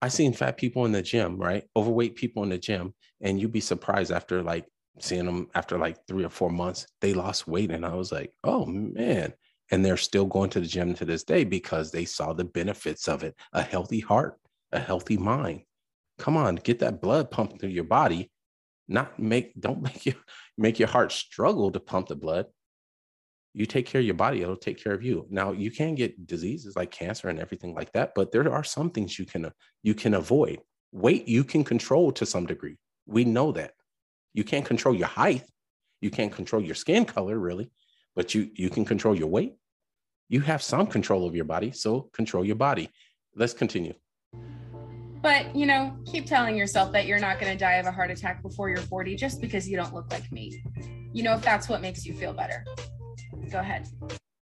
I 0.03 0.09
seen 0.09 0.35
fat 0.35 0.59
people 0.59 0.85
in 0.85 0.93
the 0.93 1.01
gym, 1.01 1.39
right? 1.39 1.65
Overweight 1.75 2.15
people 2.15 2.43
in 2.43 2.51
the 2.51 2.59
gym, 2.59 2.93
and 3.23 3.41
you'd 3.41 3.53
be 3.53 3.61
surprised 3.61 4.13
after 4.13 4.43
like 4.43 4.67
seeing 5.01 5.25
them 5.25 5.49
after 5.55 5.79
like 5.79 5.97
three 6.07 6.25
or 6.25 6.29
four 6.29 6.51
months, 6.51 6.87
they 7.01 7.15
lost 7.15 7.49
weight. 7.49 7.71
And 7.71 7.87
I 7.87 7.95
was 7.95 8.13
like, 8.13 8.35
oh 8.45 8.67
man. 8.67 9.33
And 9.71 9.83
they're 9.83 9.97
still 9.97 10.27
going 10.27 10.51
to 10.51 10.61
the 10.61 10.67
gym 10.67 10.93
to 10.97 11.07
this 11.07 11.25
day 11.25 11.43
because 11.45 11.91
they 11.91 12.05
saw 12.05 12.35
the 12.35 12.45
benefits 12.45 13.09
of 13.09 13.23
it 13.25 13.35
a 13.55 13.63
healthy 13.63 14.01
heart, 14.01 14.37
a 14.73 14.79
healthy 14.79 15.17
mind. 15.17 15.63
Come 16.19 16.37
on, 16.37 16.57
get 16.57 16.81
that 16.81 17.01
blood 17.01 17.31
pumping 17.31 17.59
through 17.59 17.71
your 17.71 17.85
body. 17.85 18.31
Not 18.89 19.19
make, 19.19 19.59
don't 19.59 19.81
make 19.89 20.05
you 20.05 20.17
make 20.59 20.79
your 20.79 20.89
heart 20.89 21.13
struggle 21.13 21.73
to 21.73 21.81
pump 21.81 22.09
the 22.09 22.15
blood. 22.15 22.45
You 23.57 23.65
take 23.65 23.87
care 23.87 24.03
of 24.03 24.05
your 24.05 24.15
body, 24.15 24.43
it'll 24.43 24.55
take 24.55 24.83
care 24.85 24.93
of 24.93 25.03
you. 25.03 25.27
Now 25.31 25.53
you 25.53 25.71
can 25.71 25.95
get 25.95 26.27
diseases 26.27 26.77
like 26.77 26.91
cancer 26.91 27.31
and 27.31 27.41
everything 27.41 27.75
like 27.75 27.91
that, 27.93 28.13
but 28.15 28.31
there 28.31 28.53
are 28.53 28.63
some 28.63 28.91
things 28.91 29.19
you 29.19 29.25
can 29.25 29.47
uh, 29.47 29.51
you 29.83 29.95
can 29.95 30.13
avoid. 30.13 30.59
Weight 30.93 31.27
you 31.27 31.43
can 31.43 31.65
control 31.65 32.13
to 32.13 32.27
some 32.27 32.45
degree. 32.45 32.77
We 33.07 33.25
know 33.25 33.53
that 33.53 33.73
You 34.35 34.45
can't 34.45 34.67
control 34.67 34.95
your 34.95 35.09
height. 35.09 35.45
You 36.03 36.11
can't 36.11 36.31
control 36.31 36.63
your 36.63 36.75
skin 36.75 37.07
color, 37.07 37.39
really, 37.39 37.71
but 38.15 38.35
you 38.35 38.51
you 38.55 38.69
can 38.69 38.85
control 38.85 39.17
your 39.17 39.29
weight. 39.29 39.55
You 40.29 40.41
have 40.41 40.63
some 40.63 40.87
control 40.87 41.27
of 41.27 41.35
your 41.35 41.47
body, 41.47 41.71
so 41.73 42.11
control 42.13 42.45
your 42.45 42.57
body. 42.57 42.91
Let's 43.35 43.55
continue. 43.55 43.95
But, 45.23 45.57
you 45.57 45.67
know, 45.67 45.97
keep 46.05 46.27
telling 46.27 46.57
yourself 46.57 46.93
that 46.93 47.07
you're 47.07 47.19
not 47.19 47.41
going 47.41 47.51
to 47.51 47.59
die 47.59 47.75
of 47.75 47.87
a 47.87 47.91
heart 47.91 48.11
attack 48.11 48.43
before 48.43 48.69
you're 48.69 48.77
40 48.79 49.17
just 49.17 49.41
because 49.41 49.69
you 49.69 49.77
don't 49.77 49.95
look 49.95 50.13
like 50.13 50.31
me. 50.31 50.63
You 51.13 51.23
know, 51.23 51.35
if 51.35 51.43
that's 51.43 51.69
what 51.69 51.81
makes 51.81 52.05
you 52.05 52.15
feel 52.15 52.33
better. 52.33 52.65
Go 53.51 53.61
ahead. 53.61 53.89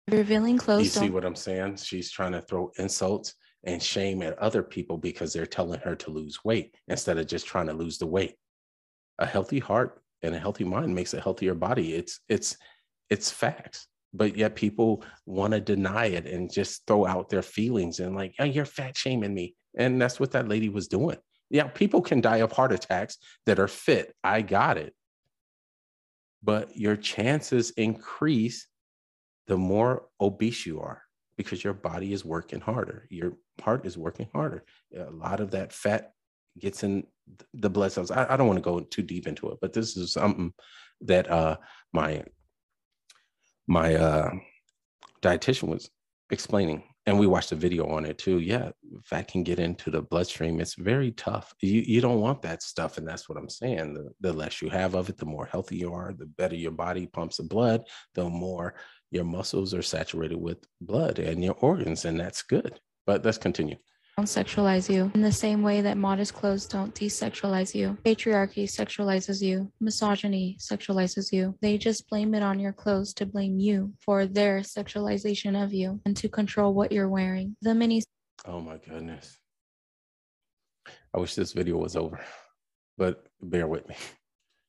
Revealing 0.10 0.60
You 0.68 0.86
see 0.86 1.10
what 1.10 1.26
I'm 1.26 1.36
saying? 1.36 1.78
She's 1.78 2.12
trying 2.12 2.34
to 2.34 2.41
throw 2.41 2.72
insults 2.78 3.36
and 3.64 3.82
shame 3.82 4.22
at 4.22 4.38
other 4.39 4.64
people 4.64 4.97
because 4.97 5.34
they're 5.34 5.45
telling 5.45 5.80
her 5.82 5.95
to 5.95 6.12
lose 6.12 6.43
weight 6.43 6.76
instead 6.88 7.18
of 7.18 7.28
just 7.28 7.47
trying 7.47 7.68
to 7.68 7.74
lose 7.74 7.97
the 7.97 8.08
weight. 8.08 8.36
A 9.20 9.26
healthy 9.26 9.60
heart 9.60 10.02
and 10.22 10.36
a 10.36 10.39
healthy 10.39 10.64
mind 10.64 10.93
makes 10.93 11.14
a 11.14 11.22
healthier 11.22 11.54
body. 11.54 11.93
It's 11.93 12.20
it's 12.28 12.58
it's 13.10 13.32
facts. 13.32 13.88
But 14.14 14.36
yet 14.36 14.56
people 14.56 15.04
want 15.26 15.54
to 15.54 15.62
deny 15.62 16.08
it 16.08 16.26
and 16.28 16.52
just 16.52 16.86
throw 16.86 17.06
out 17.06 17.30
their 17.30 17.41
feelings 17.41 17.99
and 17.99 18.16
like, 18.16 18.36
oh, 18.39 18.43
you're 18.43 18.66
fat 18.66 18.97
shaming 18.97 19.34
me. 19.34 19.56
And 19.78 20.02
that's 20.02 20.20
what 20.20 20.32
that 20.32 20.49
lady 20.49 20.68
was 20.68 20.89
doing. 20.89 21.18
Yeah, 21.49 21.68
people 21.68 22.02
can 22.02 22.20
die 22.20 22.38
of 22.38 22.52
heart 22.52 22.74
attacks 22.74 23.18
that 23.45 23.60
are 23.60 23.70
fit. 23.70 24.14
I 24.24 24.41
got 24.41 24.78
it. 24.78 24.93
But 26.43 26.76
your 26.76 26.97
chances 26.97 27.72
increase 27.72 28.68
the 29.48 29.58
more 29.58 30.08
obese 30.20 30.66
you 30.66 30.80
are 30.80 31.02
because 31.38 31.64
your 31.64 31.74
body 31.74 32.14
is 32.14 32.24
working 32.24 32.62
harder. 32.62 33.08
Your 33.10 33.34
heart 33.62 33.86
is 33.86 33.98
working 33.98 34.30
harder. 34.34 34.64
A 34.96 35.10
lot 35.10 35.39
of 35.39 35.52
that 35.52 35.74
fat 35.74 36.14
gets 36.60 36.84
in 36.84 37.06
the 37.54 37.70
blood 37.70 37.92
cells. 37.92 38.12
I, 38.12 38.34
I 38.34 38.38
don't 38.38 38.48
want 38.48 38.58
to 38.58 38.64
go 38.64 38.80
too 38.82 39.02
deep 39.02 39.28
into 39.28 39.50
it, 39.50 39.58
but 39.62 39.74
this 39.74 39.98
is 39.98 40.14
something 40.14 40.54
that 41.02 41.30
uh, 41.30 41.58
my 41.94 42.24
my 43.68 43.96
uh, 43.96 44.32
dietitian 45.22 45.70
was 45.70 45.89
explaining, 46.30 46.84
and 47.06 47.18
we 47.18 47.28
watched 47.28 47.52
a 47.52 47.56
video 47.56 47.88
on 47.88 48.06
it 48.06 48.18
too. 48.18 48.39
Yeah, 48.39 48.72
fat 49.04 49.28
can 49.28 49.44
get 49.44 49.60
into 49.60 49.92
the 49.92 50.02
bloodstream. 50.02 50.60
It's 50.60 50.76
very 50.76 51.12
tough. 51.12 51.54
You 51.62 51.82
you 51.82 52.02
don't 52.02 52.22
want 52.22 52.42
that 52.42 52.64
stuff, 52.64 52.98
and 52.98 53.08
that's 53.08 53.30
what 53.30 53.38
I'm 53.38 53.50
saying. 53.50 53.94
The, 53.94 54.10
the 54.20 54.34
less 54.34 54.62
you 54.62 54.70
have 54.70 54.96
of 54.96 55.10
it, 55.10 55.18
the 55.18 55.26
more 55.26 55.46
healthy 55.46 55.78
you 55.78 55.94
are. 55.94 56.14
The 56.14 56.26
better 56.26 56.56
your 56.56 56.72
body 56.72 57.08
pumps 57.08 57.38
the 57.38 57.44
blood, 57.44 57.84
the 58.16 58.30
more 58.30 58.76
your 59.12 59.26
muscles 59.26 59.74
are 59.74 59.82
saturated 59.82 60.41
with 60.41 60.66
blood 60.80 61.20
and 61.20 61.43
your 61.43 61.55
organs, 61.55 62.05
and 62.05 62.20
that's 62.20 62.41
good. 62.41 62.80
But 63.05 63.24
let's 63.26 63.38
continue. 63.38 63.76
Don't 64.18 64.26
sexualize 64.26 64.93
you 64.93 65.12
in 65.16 65.22
the 65.22 65.32
same 65.32 65.64
way 65.64 65.82
that 65.82 65.97
modest 65.97 66.34
clothes 66.34 66.66
don't 66.66 66.93
desexualize 66.93 67.74
you. 67.74 67.97
Patriarchy 68.05 68.66
sexualizes 68.66 69.41
you. 69.41 69.72
Misogyny 69.80 70.57
sexualizes 70.59 71.32
you. 71.32 71.55
They 71.62 71.78
just 71.78 72.09
blame 72.09 72.34
it 72.36 72.43
on 72.43 72.59
your 72.59 72.74
clothes 72.74 73.14
to 73.16 73.26
blame 73.26 73.59
you 73.59 73.93
for 73.99 74.26
their 74.26 74.59
sexualization 74.59 75.62
of 75.62 75.74
you 75.74 76.01
and 76.05 76.16
to 76.18 76.30
control 76.30 76.74
what 76.74 76.91
you're 76.91 77.09
wearing. 77.09 77.55
The 77.62 77.74
mini 77.74 78.03
Oh 78.45 78.59
my 78.59 78.78
goodness. 78.78 79.38
I 81.14 81.20
wish 81.20 81.36
this 81.36 81.53
video 81.53 81.78
was 81.78 81.95
over, 81.95 82.20
but 82.97 83.26
bear 83.41 83.68
with 83.68 83.88
me. 83.88 83.95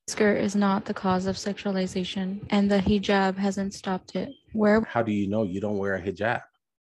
skirt 0.07 0.37
is 0.37 0.55
not 0.55 0.85
the 0.85 0.93
cause 0.93 1.25
of 1.25 1.35
sexualization, 1.35 2.45
and 2.49 2.69
the 2.69 2.79
hijab 2.79 3.37
hasn't 3.37 3.73
stopped 3.73 4.15
it. 4.15 4.29
Where 4.51 4.81
How 4.81 5.01
do 5.01 5.11
you 5.11 5.27
know 5.27 5.43
you 5.43 5.61
don't 5.61 5.77
wear 5.77 5.95
a 5.95 6.01
hijab? 6.01 6.41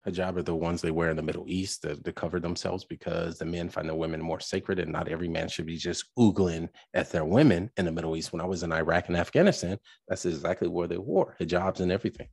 Hijab 0.07 0.37
are 0.37 0.43
the 0.43 0.55
ones 0.55 0.81
they 0.81 0.91
wear 0.91 1.09
in 1.09 1.15
the 1.15 1.21
Middle 1.21 1.45
East 1.47 1.83
to, 1.83 1.95
to 1.95 2.11
cover 2.11 2.39
themselves 2.39 2.83
because 2.83 3.37
the 3.37 3.45
men 3.45 3.69
find 3.69 3.87
the 3.87 3.95
women 3.95 4.21
more 4.21 4.39
sacred, 4.39 4.79
and 4.79 4.91
not 4.91 5.07
every 5.07 5.27
man 5.27 5.47
should 5.47 5.65
be 5.65 5.77
just 5.77 6.05
oogling 6.17 6.69
at 6.93 7.11
their 7.11 7.25
women 7.25 7.69
in 7.77 7.85
the 7.85 7.91
Middle 7.91 8.15
East. 8.15 8.33
When 8.33 8.41
I 8.41 8.45
was 8.45 8.63
in 8.63 8.71
Iraq 8.71 9.07
and 9.07 9.17
Afghanistan, 9.17 9.77
that's 10.07 10.25
exactly 10.25 10.67
where 10.67 10.87
they 10.87 10.97
wore 10.97 11.35
hijabs 11.39 11.79
and 11.79 11.91
everything. 11.91 12.27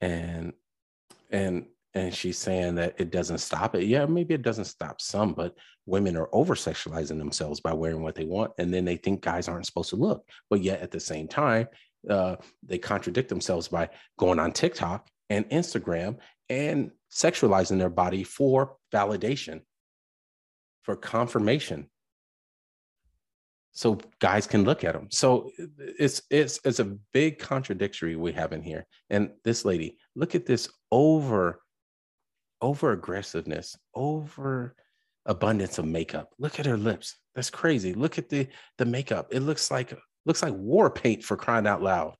And 0.00 0.52
and 1.30 1.66
and 1.94 2.14
she's 2.14 2.38
saying 2.38 2.74
that 2.76 2.94
it 2.98 3.10
doesn't 3.10 3.38
stop 3.38 3.74
it. 3.74 3.84
Yeah, 3.84 4.06
maybe 4.06 4.34
it 4.34 4.42
doesn't 4.42 4.66
stop 4.66 5.00
some, 5.00 5.32
but 5.32 5.54
women 5.86 6.16
are 6.16 6.28
over 6.32 6.54
sexualizing 6.54 7.18
themselves 7.18 7.60
by 7.60 7.72
wearing 7.72 8.02
what 8.02 8.14
they 8.14 8.24
want, 8.24 8.52
and 8.58 8.72
then 8.72 8.84
they 8.84 8.96
think 8.96 9.22
guys 9.22 9.48
aren't 9.48 9.66
supposed 9.66 9.90
to 9.90 9.96
look. 9.96 10.28
But 10.50 10.62
yet 10.62 10.80
at 10.80 10.90
the 10.90 11.00
same 11.00 11.28
time, 11.28 11.68
uh, 12.08 12.36
they 12.62 12.78
contradict 12.78 13.28
themselves 13.28 13.68
by 13.68 13.88
going 14.18 14.38
on 14.38 14.52
TikTok 14.52 15.08
and 15.30 15.48
Instagram 15.50 16.18
and 16.48 16.90
sexualizing 17.12 17.78
their 17.78 17.90
body 17.90 18.22
for 18.22 18.76
validation, 18.92 19.62
for 20.82 20.96
confirmation. 20.96 21.88
So 23.72 23.98
guys 24.18 24.46
can 24.46 24.64
look 24.64 24.82
at 24.84 24.94
them. 24.94 25.08
So 25.10 25.50
it's 25.78 26.22
it's 26.30 26.58
it's 26.64 26.80
a 26.80 26.96
big 27.12 27.38
contradictory 27.38 28.16
we 28.16 28.32
have 28.32 28.52
in 28.52 28.62
here. 28.62 28.86
And 29.08 29.30
this 29.44 29.64
lady, 29.64 29.98
look 30.16 30.34
at 30.34 30.46
this 30.46 30.68
over 30.90 31.60
over 32.60 32.92
aggressiveness, 32.92 33.76
over 33.94 34.74
abundance 35.26 35.78
of 35.78 35.84
makeup. 35.84 36.30
Look 36.38 36.58
at 36.58 36.66
her 36.66 36.76
lips. 36.76 37.16
That's 37.34 37.50
crazy. 37.50 37.94
Look 37.94 38.18
at 38.18 38.28
the 38.28 38.48
the 38.78 38.84
makeup. 38.84 39.28
It 39.30 39.40
looks 39.40 39.70
like 39.70 39.96
looks 40.26 40.42
like 40.42 40.54
war 40.54 40.90
paint 40.90 41.22
for 41.22 41.36
crying 41.36 41.66
out 41.66 41.82
loud. 41.82 42.14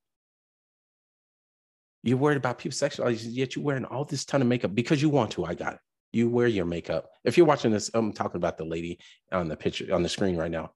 You're 2.02 2.18
worried 2.18 2.36
about 2.36 2.58
people 2.58 2.76
sexualizing, 2.76 3.34
yet 3.34 3.56
you're 3.56 3.64
wearing 3.64 3.84
all 3.84 4.04
this 4.04 4.24
ton 4.24 4.40
of 4.40 4.48
makeup 4.48 4.74
because 4.74 5.02
you 5.02 5.08
want 5.08 5.32
to. 5.32 5.44
I 5.44 5.54
got 5.54 5.74
it. 5.74 5.80
You 6.12 6.28
wear 6.28 6.46
your 6.46 6.64
makeup. 6.64 7.10
If 7.24 7.36
you're 7.36 7.46
watching 7.46 7.72
this, 7.72 7.90
I'm 7.92 8.12
talking 8.12 8.36
about 8.38 8.56
the 8.56 8.64
lady 8.64 8.98
on 9.32 9.48
the 9.48 9.56
picture 9.56 9.92
on 9.94 10.02
the 10.02 10.08
screen 10.08 10.36
right 10.36 10.50
now. 10.50 10.72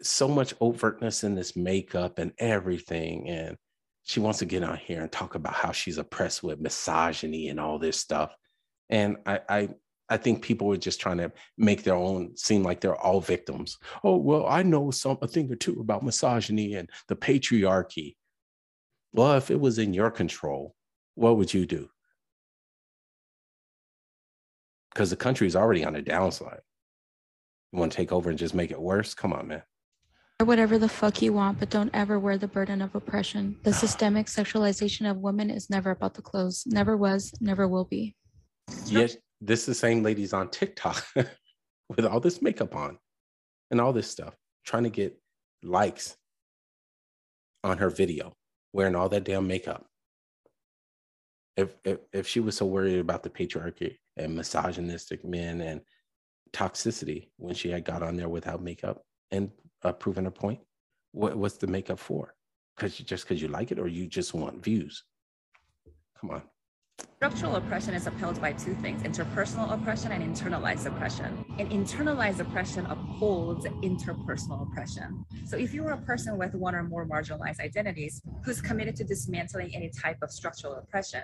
So 0.00 0.28
much 0.28 0.56
overtness 0.60 1.24
in 1.24 1.34
this 1.34 1.56
makeup 1.56 2.18
and 2.18 2.32
everything. 2.38 3.28
And 3.28 3.56
she 4.08 4.20
wants 4.20 4.38
to 4.38 4.46
get 4.46 4.62
on 4.62 4.78
here 4.78 5.02
and 5.02 5.12
talk 5.12 5.34
about 5.34 5.52
how 5.52 5.70
she's 5.70 5.98
oppressed 5.98 6.42
with 6.42 6.58
misogyny 6.58 7.50
and 7.50 7.60
all 7.60 7.78
this 7.78 8.00
stuff. 8.00 8.34
And 8.88 9.18
I, 9.26 9.40
I 9.48 9.68
I 10.08 10.16
think 10.16 10.40
people 10.42 10.72
are 10.72 10.78
just 10.78 10.98
trying 10.98 11.18
to 11.18 11.30
make 11.58 11.82
their 11.82 11.94
own 11.94 12.34
seem 12.34 12.62
like 12.62 12.80
they're 12.80 12.96
all 12.96 13.20
victims. 13.20 13.76
Oh, 14.02 14.16
well, 14.16 14.46
I 14.46 14.62
know 14.62 14.90
some 14.90 15.18
a 15.20 15.28
thing 15.28 15.52
or 15.52 15.56
two 15.56 15.80
about 15.80 16.02
misogyny 16.02 16.74
and 16.76 16.88
the 17.08 17.16
patriarchy. 17.16 18.16
Well, 19.12 19.36
if 19.36 19.50
it 19.50 19.60
was 19.60 19.78
in 19.78 19.92
your 19.92 20.10
control, 20.10 20.74
what 21.14 21.36
would 21.36 21.52
you 21.52 21.66
do? 21.66 21.90
Because 24.94 25.10
the 25.10 25.16
country 25.16 25.46
is 25.46 25.54
already 25.54 25.84
on 25.84 25.96
a 25.96 26.02
downslide. 26.02 26.60
You 27.72 27.78
want 27.78 27.92
to 27.92 27.96
take 27.96 28.10
over 28.10 28.30
and 28.30 28.38
just 28.38 28.54
make 28.54 28.70
it 28.70 28.80
worse? 28.80 29.12
Come 29.12 29.34
on, 29.34 29.48
man. 29.48 29.62
Wear 30.40 30.46
whatever 30.46 30.78
the 30.78 30.88
fuck 30.88 31.20
you 31.20 31.32
want, 31.32 31.58
but 31.58 31.68
don't 31.68 31.90
ever 31.92 32.16
wear 32.16 32.38
the 32.38 32.46
burden 32.46 32.80
of 32.80 32.94
oppression. 32.94 33.56
The 33.64 33.72
systemic 33.72 34.28
sexualization 34.28 35.10
of 35.10 35.16
women 35.16 35.50
is 35.50 35.68
never 35.68 35.90
about 35.90 36.14
the 36.14 36.22
clothes. 36.22 36.62
Never 36.64 36.96
was, 36.96 37.32
never 37.40 37.66
will 37.66 37.86
be. 37.86 38.14
Yet 38.86 39.16
this 39.40 39.62
is 39.62 39.66
the 39.66 39.74
same 39.74 40.04
lady's 40.04 40.32
on 40.32 40.48
TikTok 40.48 41.04
with 41.88 42.06
all 42.06 42.20
this 42.20 42.40
makeup 42.40 42.76
on 42.76 43.00
and 43.72 43.80
all 43.80 43.92
this 43.92 44.08
stuff, 44.08 44.36
trying 44.64 44.84
to 44.84 44.90
get 44.90 45.20
likes 45.64 46.16
on 47.64 47.78
her 47.78 47.90
video, 47.90 48.32
wearing 48.72 48.94
all 48.94 49.08
that 49.08 49.24
damn 49.24 49.48
makeup. 49.48 49.86
If, 51.56 51.74
if 51.84 51.98
if 52.12 52.28
she 52.28 52.38
was 52.38 52.56
so 52.56 52.66
worried 52.66 53.00
about 53.00 53.24
the 53.24 53.30
patriarchy 53.30 53.96
and 54.16 54.36
misogynistic 54.36 55.24
men 55.24 55.60
and 55.62 55.80
toxicity 56.52 57.30
when 57.38 57.56
she 57.56 57.70
had 57.70 57.84
got 57.84 58.04
on 58.04 58.16
there 58.16 58.28
without 58.28 58.62
makeup 58.62 59.02
and 59.32 59.50
uh, 59.82 59.92
proven 59.92 60.24
her 60.24 60.30
point, 60.30 60.60
what, 61.12 61.36
what's 61.36 61.56
the 61.56 61.66
makeup 61.66 61.98
for? 61.98 62.34
Because 62.76 62.96
just 62.96 63.24
because 63.24 63.42
you 63.42 63.48
like 63.48 63.72
it, 63.72 63.78
or 63.78 63.88
you 63.88 64.06
just 64.06 64.34
want 64.34 64.62
views? 64.62 65.04
Come 66.20 66.30
on. 66.30 66.42
Structural 67.16 67.56
oppression 67.56 67.94
is 67.94 68.06
upheld 68.06 68.40
by 68.40 68.52
two 68.52 68.74
things 68.76 69.02
interpersonal 69.02 69.72
oppression 69.72 70.12
and 70.12 70.22
internalized 70.22 70.86
oppression. 70.86 71.44
And 71.58 71.68
internalized 71.70 72.38
oppression 72.40 72.86
upholds 72.86 73.66
interpersonal 73.66 74.62
oppression. 74.62 75.24
So, 75.44 75.56
if 75.56 75.74
you 75.74 75.84
are 75.86 75.92
a 75.92 76.02
person 76.02 76.38
with 76.38 76.54
one 76.54 76.74
or 76.74 76.84
more 76.84 77.06
marginalized 77.06 77.60
identities 77.60 78.22
who's 78.44 78.60
committed 78.60 78.94
to 78.96 79.04
dismantling 79.04 79.74
any 79.74 79.90
type 79.90 80.18
of 80.22 80.30
structural 80.30 80.74
oppression, 80.74 81.22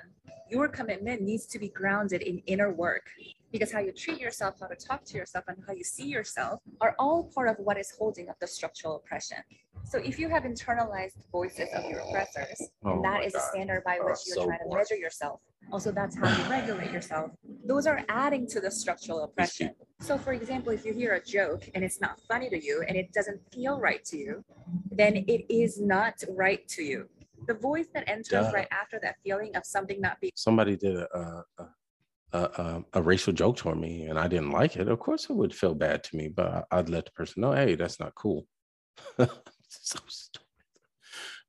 your 0.50 0.68
commitment 0.68 1.22
needs 1.22 1.46
to 1.46 1.58
be 1.58 1.68
grounded 1.68 2.22
in 2.22 2.38
inner 2.46 2.72
work 2.72 3.08
because 3.54 3.70
how 3.70 3.78
you 3.78 3.92
treat 3.92 4.18
yourself, 4.20 4.56
how 4.60 4.66
to 4.66 4.74
talk 4.74 5.04
to 5.04 5.16
yourself, 5.16 5.44
and 5.46 5.56
how 5.64 5.72
you 5.72 5.84
see 5.84 6.06
yourself 6.06 6.58
are 6.80 6.96
all 6.98 7.30
part 7.32 7.48
of 7.48 7.54
what 7.58 7.78
is 7.78 7.92
holding 7.96 8.28
up 8.28 8.34
the 8.40 8.48
structural 8.48 8.96
oppression. 8.96 9.38
So 9.84 9.98
if 9.98 10.18
you 10.18 10.28
have 10.28 10.42
internalized 10.42 11.30
voices 11.30 11.68
of 11.72 11.84
your 11.88 12.00
oppressors, 12.00 12.60
Oh 12.84 12.94
and 12.94 13.04
that 13.04 13.24
is 13.24 13.32
standard 13.50 13.84
by 13.84 13.98
Oh, 14.02 14.06
which 14.06 14.18
you're 14.26 14.34
so 14.34 14.46
trying 14.46 14.58
to 14.58 14.64
boring. 14.64 14.78
measure 14.90 14.96
yourself, 15.00 15.38
also 15.70 15.92
that's 15.92 16.16
how 16.16 16.28
you 16.36 16.50
regulate 16.50 16.90
yourself, 16.90 17.30
those 17.64 17.86
are 17.86 18.00
adding 18.08 18.44
to 18.48 18.60
the 18.60 18.72
structural 18.72 19.22
oppression. 19.22 19.70
So 20.00 20.18
for 20.18 20.32
example, 20.32 20.72
if 20.72 20.84
you 20.84 20.92
hear 20.92 21.12
a 21.14 21.22
joke 21.22 21.62
and 21.76 21.84
it's 21.84 22.00
not 22.00 22.20
funny 22.28 22.50
to 22.50 22.60
you 22.60 22.82
and 22.88 22.96
it 22.96 23.12
doesn't 23.12 23.40
feel 23.54 23.78
right 23.78 24.04
to 24.06 24.16
you, 24.16 24.44
then 24.90 25.12
it 25.28 25.42
is 25.48 25.80
not 25.80 26.14
right 26.30 26.66
to 26.76 26.82
you. 26.82 27.08
The 27.46 27.54
voice 27.54 27.86
that 27.94 28.04
enters 28.08 28.46
Duh. 28.48 28.50
right 28.52 28.68
after 28.72 28.98
that 29.02 29.14
feeling 29.22 29.54
of 29.54 29.64
something 29.64 30.00
not 30.00 30.18
being 30.20 30.32
somebody 30.34 30.76
did 30.76 30.96
a, 30.96 31.06
a, 31.16 31.44
a- 31.62 31.68
a, 32.34 32.38
a, 32.38 32.84
a 32.94 33.02
racial 33.02 33.32
joke 33.32 33.56
toward 33.56 33.78
me 33.78 34.06
and 34.06 34.18
I 34.18 34.28
didn't 34.28 34.50
like 34.50 34.76
it, 34.76 34.88
of 34.88 34.98
course 34.98 35.30
it 35.30 35.34
would 35.34 35.54
feel 35.54 35.74
bad 35.74 36.04
to 36.04 36.16
me, 36.16 36.28
but 36.28 36.66
I'd 36.70 36.88
let 36.88 37.06
the 37.06 37.12
person 37.12 37.42
know, 37.42 37.52
hey, 37.52 37.74
that's 37.74 38.00
not 38.00 38.14
cool. 38.14 38.46
so 39.18 39.98
stupid. 40.08 40.44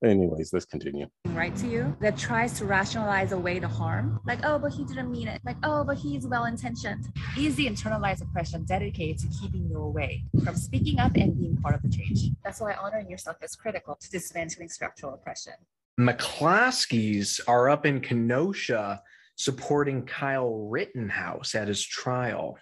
Anyways, 0.04 0.52
let's 0.54 0.66
continue. 0.66 1.08
right 1.30 1.56
to 1.56 1.68
you 1.68 1.96
that 2.02 2.18
tries 2.18 2.54
to 2.60 2.66
rationalize 2.66 3.32
away 3.32 3.60
the 3.60 3.68
harm. 3.68 4.20
Like, 4.26 4.40
oh, 4.44 4.60
but 4.60 4.74
he 4.74 4.84
didn't 4.84 5.10
mean 5.10 5.28
it. 5.28 5.42
Like, 5.46 5.56
oh, 5.64 5.84
but 5.84 5.98
he's 5.98 6.28
well 6.28 6.46
intentioned. 6.46 7.08
Is 7.38 7.56
the 7.56 7.66
internalized 7.66 8.22
oppression 8.22 8.66
dedicated 8.66 9.20
to 9.20 9.28
keeping 9.40 9.68
you 9.70 9.78
away 9.78 10.26
from 10.44 10.56
speaking 10.56 11.00
up 11.00 11.16
and 11.16 11.36
being 11.36 11.58
part 11.58 11.76
of 11.76 11.82
the 11.82 11.90
change? 11.90 12.30
That's 12.44 12.60
why 12.60 12.74
honoring 12.74 13.10
yourself 13.10 13.38
is 13.42 13.56
critical 13.56 13.98
to 14.00 14.12
dismantling 14.12 14.70
structural 14.70 15.14
oppression. 15.14 15.54
McCloskeys 16.00 17.40
are 17.48 17.70
up 17.70 17.86
in 17.86 18.02
Kenosha 18.02 19.02
supporting 19.36 20.06
Kyle 20.06 20.68
Rittenhouse 20.70 21.56
at 21.56 21.68
his 21.68 21.84
trial. 21.84 22.58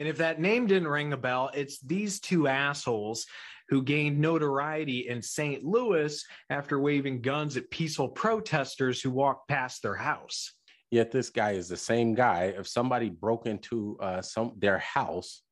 And 0.00 0.08
if 0.08 0.18
that 0.18 0.40
name 0.40 0.66
didn't 0.66 0.88
ring 0.88 1.12
a 1.12 1.16
bell, 1.16 1.50
it's 1.54 1.80
these 1.80 2.20
two 2.20 2.46
assholes 2.46 3.26
who 3.68 3.82
gained 3.82 4.18
notoriety 4.18 5.08
in 5.08 5.20
St. 5.20 5.64
Louis 5.64 6.24
after 6.50 6.78
waving 6.78 7.20
guns 7.20 7.56
at 7.56 7.70
peaceful 7.70 8.08
protesters 8.08 9.02
who 9.02 9.10
walked 9.10 9.48
past 9.48 9.82
their 9.82 9.96
house. 9.96 10.52
Yet 10.90 11.10
this 11.10 11.28
guy 11.28 11.52
is 11.52 11.68
the 11.68 11.76
same 11.76 12.14
guy. 12.14 12.54
If 12.56 12.66
somebody 12.66 13.10
broke 13.10 13.46
into 13.46 13.98
uh, 14.00 14.22
some 14.22 14.52
their 14.56 14.78
house 14.78 15.42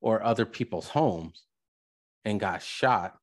or 0.00 0.22
other 0.22 0.46
people's 0.46 0.88
homes 0.88 1.44
and 2.24 2.40
got 2.40 2.62
shot, 2.62 3.18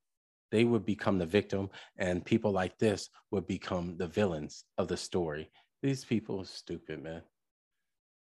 they 0.52 0.66
would 0.66 0.86
become 0.86 1.18
the 1.18 1.26
victim, 1.26 1.72
and 1.98 2.24
people 2.24 2.52
like 2.52 2.78
this 2.78 3.10
would 3.32 3.48
become 3.48 3.98
the 3.98 4.08
villains 4.08 4.66
of 4.78 4.88
the 4.88 4.98
story. 4.98 5.50
These 5.84 6.06
people 6.06 6.40
are 6.40 6.46
stupid, 6.46 7.04
man. 7.04 7.24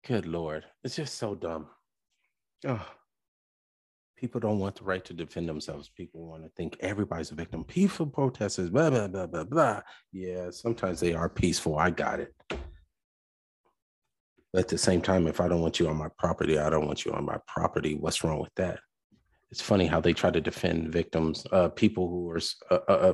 Good 0.05 0.27
lord, 0.27 0.65
it's 0.83 0.97
just 0.97 1.15
so 1.15 1.37
dumb. 1.37 1.69
Oh, 2.67 2.85
people 4.19 4.41
don't 4.41 4.59
want 4.59 4.75
the 4.75 4.85
right 4.85 5.05
to 5.05 5.15
defend 5.15 5.49
themselves. 5.49 5.89
People 5.89 6.27
want 6.27 6.43
to 6.43 6.51
think 6.57 6.77
everybody's 6.81 7.31
a 7.31 7.37
victim. 7.37 7.63
Peaceful 7.63 8.07
protesters, 8.07 8.71
blah 8.71 8.91
blah 8.91 9.07
blah 9.07 9.29
blah 9.29 9.45
blah. 9.45 9.83
Yeah, 10.13 10.51
sometimes 10.51 10.99
they 10.99 11.15
are 11.15 11.29
peaceful. 11.29 11.79
I 11.79 11.91
got 11.91 12.19
it. 12.19 12.35
But 14.53 14.63
at 14.63 14.69
the 14.69 14.77
same 14.77 15.01
time, 15.01 15.29
if 15.29 15.41
I 15.41 15.47
don't 15.47 15.63
want 15.63 15.79
you 15.79 15.87
on 15.89 15.97
my 15.97 16.09
property, 16.19 16.59
I 16.59 16.71
don't 16.71 16.87
want 16.87 17.05
you 17.05 17.13
on 17.13 17.25
my 17.25 17.39
property. 17.47 17.95
What's 17.95 18.25
wrong 18.25 18.41
with 18.41 18.55
that? 18.57 18.81
It's 19.53 19.61
funny 19.61 19.87
how 19.87 20.01
they 20.01 20.13
try 20.13 20.33
to 20.33 20.41
defend 20.41 20.93
victims, 20.93 21.47
uh, 21.53 21.69
people 21.69 22.09
who 22.09 22.31
are 22.31 22.41
uh, 22.73 22.79
uh, 22.89 22.93
uh, 22.93 23.13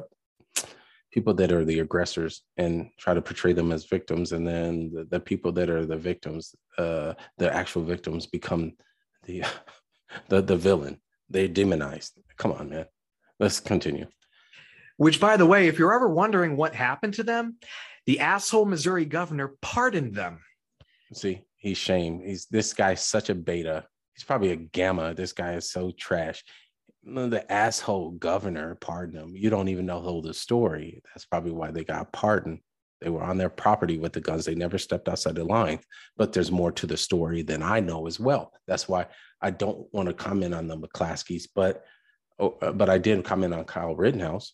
people 1.13 1.35
that 1.35 1.53
are 1.53 1.65
the 1.65 1.81
aggressors, 1.81 2.43
and 2.57 2.91
try 2.99 3.15
to 3.15 3.23
portray 3.23 3.53
them 3.53 3.73
as 3.73 3.87
victims, 3.87 4.33
and 4.33 4.47
then 4.47 4.91
the, 4.93 5.05
the 5.05 5.21
people 5.21 5.53
that 5.53 5.71
are 5.71 5.85
the 5.85 5.97
victims, 5.97 6.55
uh, 6.79 7.15
the 7.39 7.53
actual 7.53 7.83
victims, 7.83 8.27
become 8.27 8.73
the 9.25 9.43
the 10.29 10.41
the 10.41 10.57
villain. 10.57 11.01
They're 11.29 11.49
demonized. 11.49 12.19
Come 12.37 12.53
on, 12.53 12.71
man. 12.71 12.87
Let's 13.39 13.61
continue. 13.61 14.07
Which, 14.97 15.21
by 15.21 15.37
the 15.37 15.47
way, 15.47 15.69
if 15.69 15.79
you're 15.79 15.95
ever 15.95 16.09
wondering 16.09 16.57
what 16.57 16.75
happened 16.75 17.15
to 17.15 17.23
them, 17.23 17.57
the 18.07 18.21
asshole 18.21 18.67
Missouri 18.67 19.05
governor 19.05 19.55
pardoned 19.63 20.15
them. 20.15 20.41
See, 21.13 21.43
he's 21.57 21.79
shame. 21.79 22.21
He's 22.25 22.47
this 22.47 22.75
guy's 22.75 23.03
such 23.03 23.31
a 23.31 23.35
beta. 23.35 23.87
He's 24.15 24.25
probably 24.25 24.51
a 24.51 24.57
gamma. 24.57 25.15
This 25.15 25.33
guy 25.33 25.55
is 25.55 25.71
so 25.71 25.93
trash. 25.93 26.45
The 27.13 27.45
asshole 27.51 28.13
governor 28.13 28.77
pardoned 28.77 29.19
him. 29.19 29.37
You 29.37 29.51
don't 29.51 29.69
even 29.69 29.87
know 29.87 30.01
the 30.01 30.09
whole 30.09 30.33
story. 30.33 31.03
That's 31.13 31.25
probably 31.25 31.53
why 31.53 31.71
they 31.71 31.85
got 31.85 32.13
pardoned. 32.13 32.61
They 33.01 33.11
were 33.11 33.23
on 33.23 33.39
their 33.39 33.49
property 33.49 33.99
with 33.99 34.13
the 34.13 34.21
guns. 34.21 34.45
They 34.45 34.55
never 34.55 34.79
stepped 34.79 35.09
outside 35.09 35.35
the 35.35 35.45
line. 35.45 35.81
But 36.17 36.33
there's 36.33 36.53
more 36.53 36.71
to 36.73 36.87
the 36.87 36.97
story 36.97 37.43
than 37.43 37.63
I 37.63 37.81
know 37.81 38.07
as 38.07 38.21
well. 38.21 38.53
That's 38.67 38.89
why 38.89 39.07
I 39.41 39.51
don't 39.51 39.93
want 39.93 40.09
to 40.09 40.15
comment 40.15 40.55
on 40.55 40.69
the 40.69 40.77
McCloskeys, 40.77 41.49
but 41.55 41.85
oh, 42.39 42.59
uh, 42.61 42.73
but 42.73 42.91
I 42.91 42.99
did 42.99 43.25
comment 43.25 43.55
on 43.55 43.65
Kyle 43.65 43.97
Rittenhouse. 43.97 44.53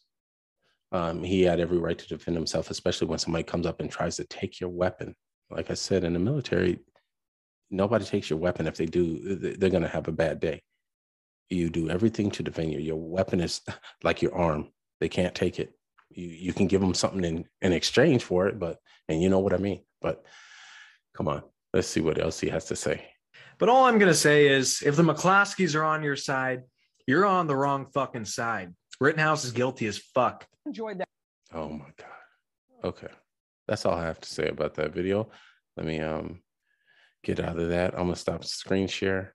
Um, 0.93 1.25
he 1.25 1.43
had 1.43 1.59
every 1.59 1.79
right 1.79 1.99
to 1.99 2.09
defend 2.09 2.37
himself, 2.37 2.71
especially 2.71 3.09
when 3.09 3.19
somebody 3.19 3.43
comes 3.43 3.67
up 3.67 3.81
and 3.81 3.91
tries 3.91 4.17
to 4.17 4.25
take 4.25 4.61
your 4.61 4.71
weapon. 4.71 5.15
Like 5.51 5.71
I 5.71 5.75
said, 5.75 6.05
in 6.05 6.13
the 6.13 6.19
military, 6.21 6.79
nobody 7.71 8.05
takes 8.05 8.31
your 8.31 8.39
weapon. 8.39 8.67
If 8.67 8.77
they 8.77 8.87
do, 8.87 9.37
they're 9.59 9.71
going 9.71 9.83
to 9.83 9.89
have 9.89 10.09
a 10.09 10.13
bad 10.13 10.39
day. 10.39 10.63
You 11.49 11.71
do 11.71 11.91
everything 11.91 12.31
to 12.33 12.43
defend 12.43 12.73
you. 12.73 12.81
Your 12.81 12.97
weapon 12.97 13.41
is 13.41 13.61
like 14.03 14.23
your 14.23 14.35
arm. 14.35 14.69
They 15.01 15.09
can't 15.09 15.35
take 15.35 15.59
it. 15.59 15.73
You 16.11 16.29
you 16.29 16.53
can 16.53 16.67
give 16.67 16.81
them 16.81 16.95
something 16.95 17.25
in 17.25 17.45
in 17.63 17.73
exchange 17.73 18.25
for 18.25 18.49
it, 18.49 18.59
but 18.59 18.79
and 19.09 19.23
you 19.23 19.29
know 19.29 19.41
what 19.41 19.55
I 19.55 19.59
mean. 19.59 19.83
But 20.01 20.25
come 21.15 21.29
on, 21.29 21.43
let's 21.73 21.89
see 21.89 22.01
what 22.01 22.21
else 22.21 22.41
he 22.41 22.49
has 22.49 22.67
to 22.67 22.77
say. 22.77 23.09
But 23.59 23.69
all 23.69 23.85
I'm 23.85 23.99
going 23.99 24.11
to 24.11 24.15
say 24.15 24.49
is 24.49 24.83
if 24.85 24.97
the 24.97 25.03
McCloskeys 25.03 25.75
are 25.75 25.85
on 25.85 26.03
your 26.03 26.17
side, 26.17 26.63
you're 27.07 27.25
on 27.25 27.47
the 27.47 27.57
wrong 27.57 27.87
fucking 27.87 28.27
side. 28.27 28.75
Rittenhouse 29.01 29.45
is 29.45 29.53
guilty 29.53 29.87
as 29.87 29.99
fuck. 29.99 30.47
Enjoyed 30.67 30.99
that. 30.99 31.09
Oh 31.55 31.69
my 31.69 31.87
God. 31.97 32.85
Okay. 32.85 33.09
That's 33.69 33.87
all 33.87 33.95
I 33.95 34.05
have 34.05 34.21
to 34.21 34.29
say 34.29 34.49
about 34.49 34.75
that 34.75 34.93
video. 34.93 35.31
Let 35.77 35.87
me 35.87 36.01
um 36.01 36.41
get 37.23 37.41
out 37.41 37.59
of 37.59 37.69
that. 37.69 37.95
I'm 37.95 38.07
gonna 38.07 38.17
stop 38.17 38.45
screen 38.45 38.89
share. 38.89 39.35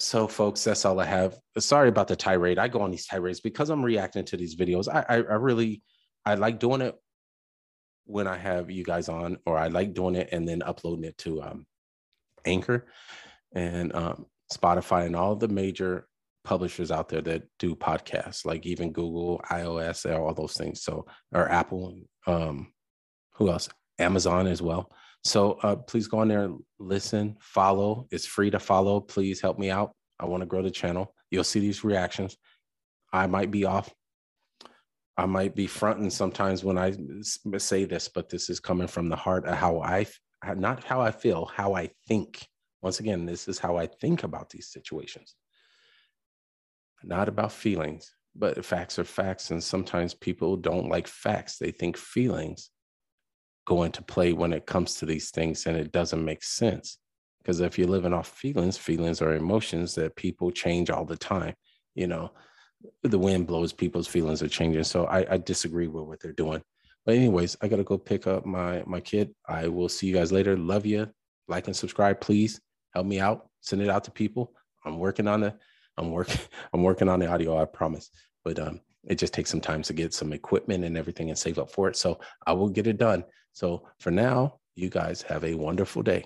So, 0.00 0.26
folks, 0.26 0.64
that's 0.64 0.86
all 0.86 0.98
I 0.98 1.04
have. 1.04 1.38
Sorry 1.58 1.90
about 1.90 2.08
the 2.08 2.16
tirade. 2.16 2.58
I 2.58 2.68
go 2.68 2.80
on 2.80 2.90
these 2.90 3.06
tirades 3.06 3.40
because 3.40 3.68
I'm 3.68 3.84
reacting 3.84 4.24
to 4.24 4.36
these 4.36 4.56
videos. 4.56 4.88
I, 4.88 5.04
I, 5.06 5.16
I 5.16 5.34
really, 5.34 5.82
I 6.24 6.36
like 6.36 6.58
doing 6.58 6.80
it 6.80 6.96
when 8.06 8.26
I 8.26 8.38
have 8.38 8.70
you 8.70 8.82
guys 8.82 9.10
on, 9.10 9.36
or 9.44 9.58
I 9.58 9.68
like 9.68 9.92
doing 9.92 10.14
it 10.16 10.30
and 10.32 10.48
then 10.48 10.62
uploading 10.62 11.04
it 11.04 11.18
to 11.18 11.42
um, 11.42 11.66
Anchor 12.46 12.86
and 13.52 13.94
um, 13.94 14.24
Spotify 14.50 15.04
and 15.04 15.14
all 15.14 15.36
the 15.36 15.48
major 15.48 16.08
publishers 16.44 16.90
out 16.90 17.10
there 17.10 17.20
that 17.20 17.42
do 17.58 17.76
podcasts, 17.76 18.46
like 18.46 18.64
even 18.64 18.92
Google, 18.92 19.42
iOS, 19.50 20.10
all 20.18 20.32
those 20.32 20.54
things. 20.54 20.82
So, 20.82 21.04
or 21.32 21.46
Apple, 21.50 21.94
um, 22.26 22.72
who 23.34 23.50
else? 23.50 23.68
Amazon 23.98 24.46
as 24.46 24.62
well. 24.62 24.90
So 25.24 25.52
uh, 25.62 25.76
please 25.76 26.08
go 26.08 26.18
on 26.18 26.28
there, 26.28 26.50
listen, 26.78 27.36
follow. 27.40 28.06
It's 28.10 28.26
free 28.26 28.50
to 28.50 28.58
follow. 28.58 29.00
Please 29.00 29.40
help 29.40 29.58
me 29.58 29.70
out. 29.70 29.92
I 30.18 30.24
want 30.24 30.42
to 30.42 30.46
grow 30.46 30.62
the 30.62 30.70
channel. 30.70 31.14
You'll 31.30 31.44
see 31.44 31.60
these 31.60 31.84
reactions. 31.84 32.36
I 33.12 33.26
might 33.26 33.50
be 33.50 33.64
off. 33.64 33.92
I 35.16 35.26
might 35.26 35.54
be 35.54 35.66
fronting 35.66 36.08
sometimes 36.10 36.64
when 36.64 36.78
I 36.78 36.94
say 37.58 37.84
this, 37.84 38.08
but 38.08 38.30
this 38.30 38.48
is 38.48 38.60
coming 38.60 38.86
from 38.86 39.08
the 39.08 39.16
heart 39.16 39.44
of 39.44 39.56
how 39.56 39.80
I 39.80 40.06
not 40.56 40.84
how 40.84 41.02
I 41.02 41.10
feel, 41.10 41.44
how 41.44 41.74
I 41.74 41.90
think. 42.08 42.46
Once 42.80 43.00
again, 43.00 43.26
this 43.26 43.46
is 43.46 43.58
how 43.58 43.76
I 43.76 43.86
think 43.86 44.22
about 44.22 44.48
these 44.48 44.68
situations. 44.68 45.34
Not 47.02 47.28
about 47.28 47.52
feelings, 47.52 48.14
but 48.34 48.64
facts 48.64 48.98
are 48.98 49.04
facts. 49.04 49.50
And 49.50 49.62
sometimes 49.62 50.14
people 50.14 50.56
don't 50.56 50.88
like 50.88 51.06
facts, 51.06 51.58
they 51.58 51.70
think 51.70 51.98
feelings 51.98 52.70
go 53.66 53.84
into 53.84 54.02
play 54.02 54.32
when 54.32 54.52
it 54.52 54.66
comes 54.66 54.94
to 54.96 55.06
these 55.06 55.30
things, 55.30 55.66
and 55.66 55.76
it 55.76 55.92
doesn't 55.92 56.24
make 56.24 56.42
sense. 56.42 56.98
Because 57.38 57.60
if 57.60 57.78
you're 57.78 57.88
living 57.88 58.12
off 58.12 58.28
feelings, 58.28 58.76
feelings 58.76 59.22
are 59.22 59.34
emotions 59.34 59.94
that 59.94 60.16
people 60.16 60.50
change 60.50 60.90
all 60.90 61.04
the 61.04 61.16
time. 61.16 61.54
You 61.94 62.06
know, 62.06 62.32
the 63.02 63.18
wind 63.18 63.46
blows, 63.46 63.72
people's 63.72 64.06
feelings 64.06 64.42
are 64.42 64.48
changing. 64.48 64.84
So 64.84 65.06
I, 65.06 65.34
I 65.34 65.38
disagree 65.38 65.88
with 65.88 66.04
what 66.04 66.20
they're 66.20 66.32
doing. 66.32 66.62
But 67.06 67.14
anyways, 67.14 67.56
I 67.62 67.68
gotta 67.68 67.84
go 67.84 67.98
pick 67.98 68.26
up 68.26 68.44
my 68.44 68.82
my 68.86 69.00
kid. 69.00 69.34
I 69.48 69.68
will 69.68 69.88
see 69.88 70.06
you 70.06 70.14
guys 70.14 70.32
later. 70.32 70.56
Love 70.56 70.84
you. 70.84 71.08
Like 71.48 71.66
and 71.66 71.76
subscribe, 71.76 72.20
please. 72.20 72.60
Help 72.94 73.06
me 73.06 73.20
out. 73.20 73.48
Send 73.60 73.82
it 73.82 73.88
out 73.88 74.04
to 74.04 74.10
people. 74.10 74.52
I'm 74.84 74.98
working 74.98 75.26
on 75.26 75.40
the 75.40 75.54
I'm 75.96 76.10
working 76.10 76.40
I'm 76.72 76.82
working 76.82 77.08
on 77.08 77.20
the 77.20 77.26
audio, 77.26 77.60
I 77.60 77.64
promise. 77.64 78.10
But 78.44 78.58
um 78.58 78.80
it 79.04 79.16
just 79.16 79.32
takes 79.32 79.50
some 79.50 79.62
time 79.62 79.82
to 79.82 79.94
get 79.94 80.12
some 80.12 80.32
equipment 80.34 80.84
and 80.84 80.96
everything 80.96 81.30
and 81.30 81.38
save 81.38 81.58
up 81.58 81.70
for 81.70 81.88
it. 81.88 81.96
So 81.96 82.20
I 82.46 82.52
will 82.52 82.68
get 82.68 82.86
it 82.86 82.98
done. 82.98 83.24
So 83.52 83.88
for 83.98 84.10
now, 84.10 84.58
you 84.74 84.88
guys 84.88 85.22
have 85.22 85.44
a 85.44 85.54
wonderful 85.54 86.02
day. 86.02 86.18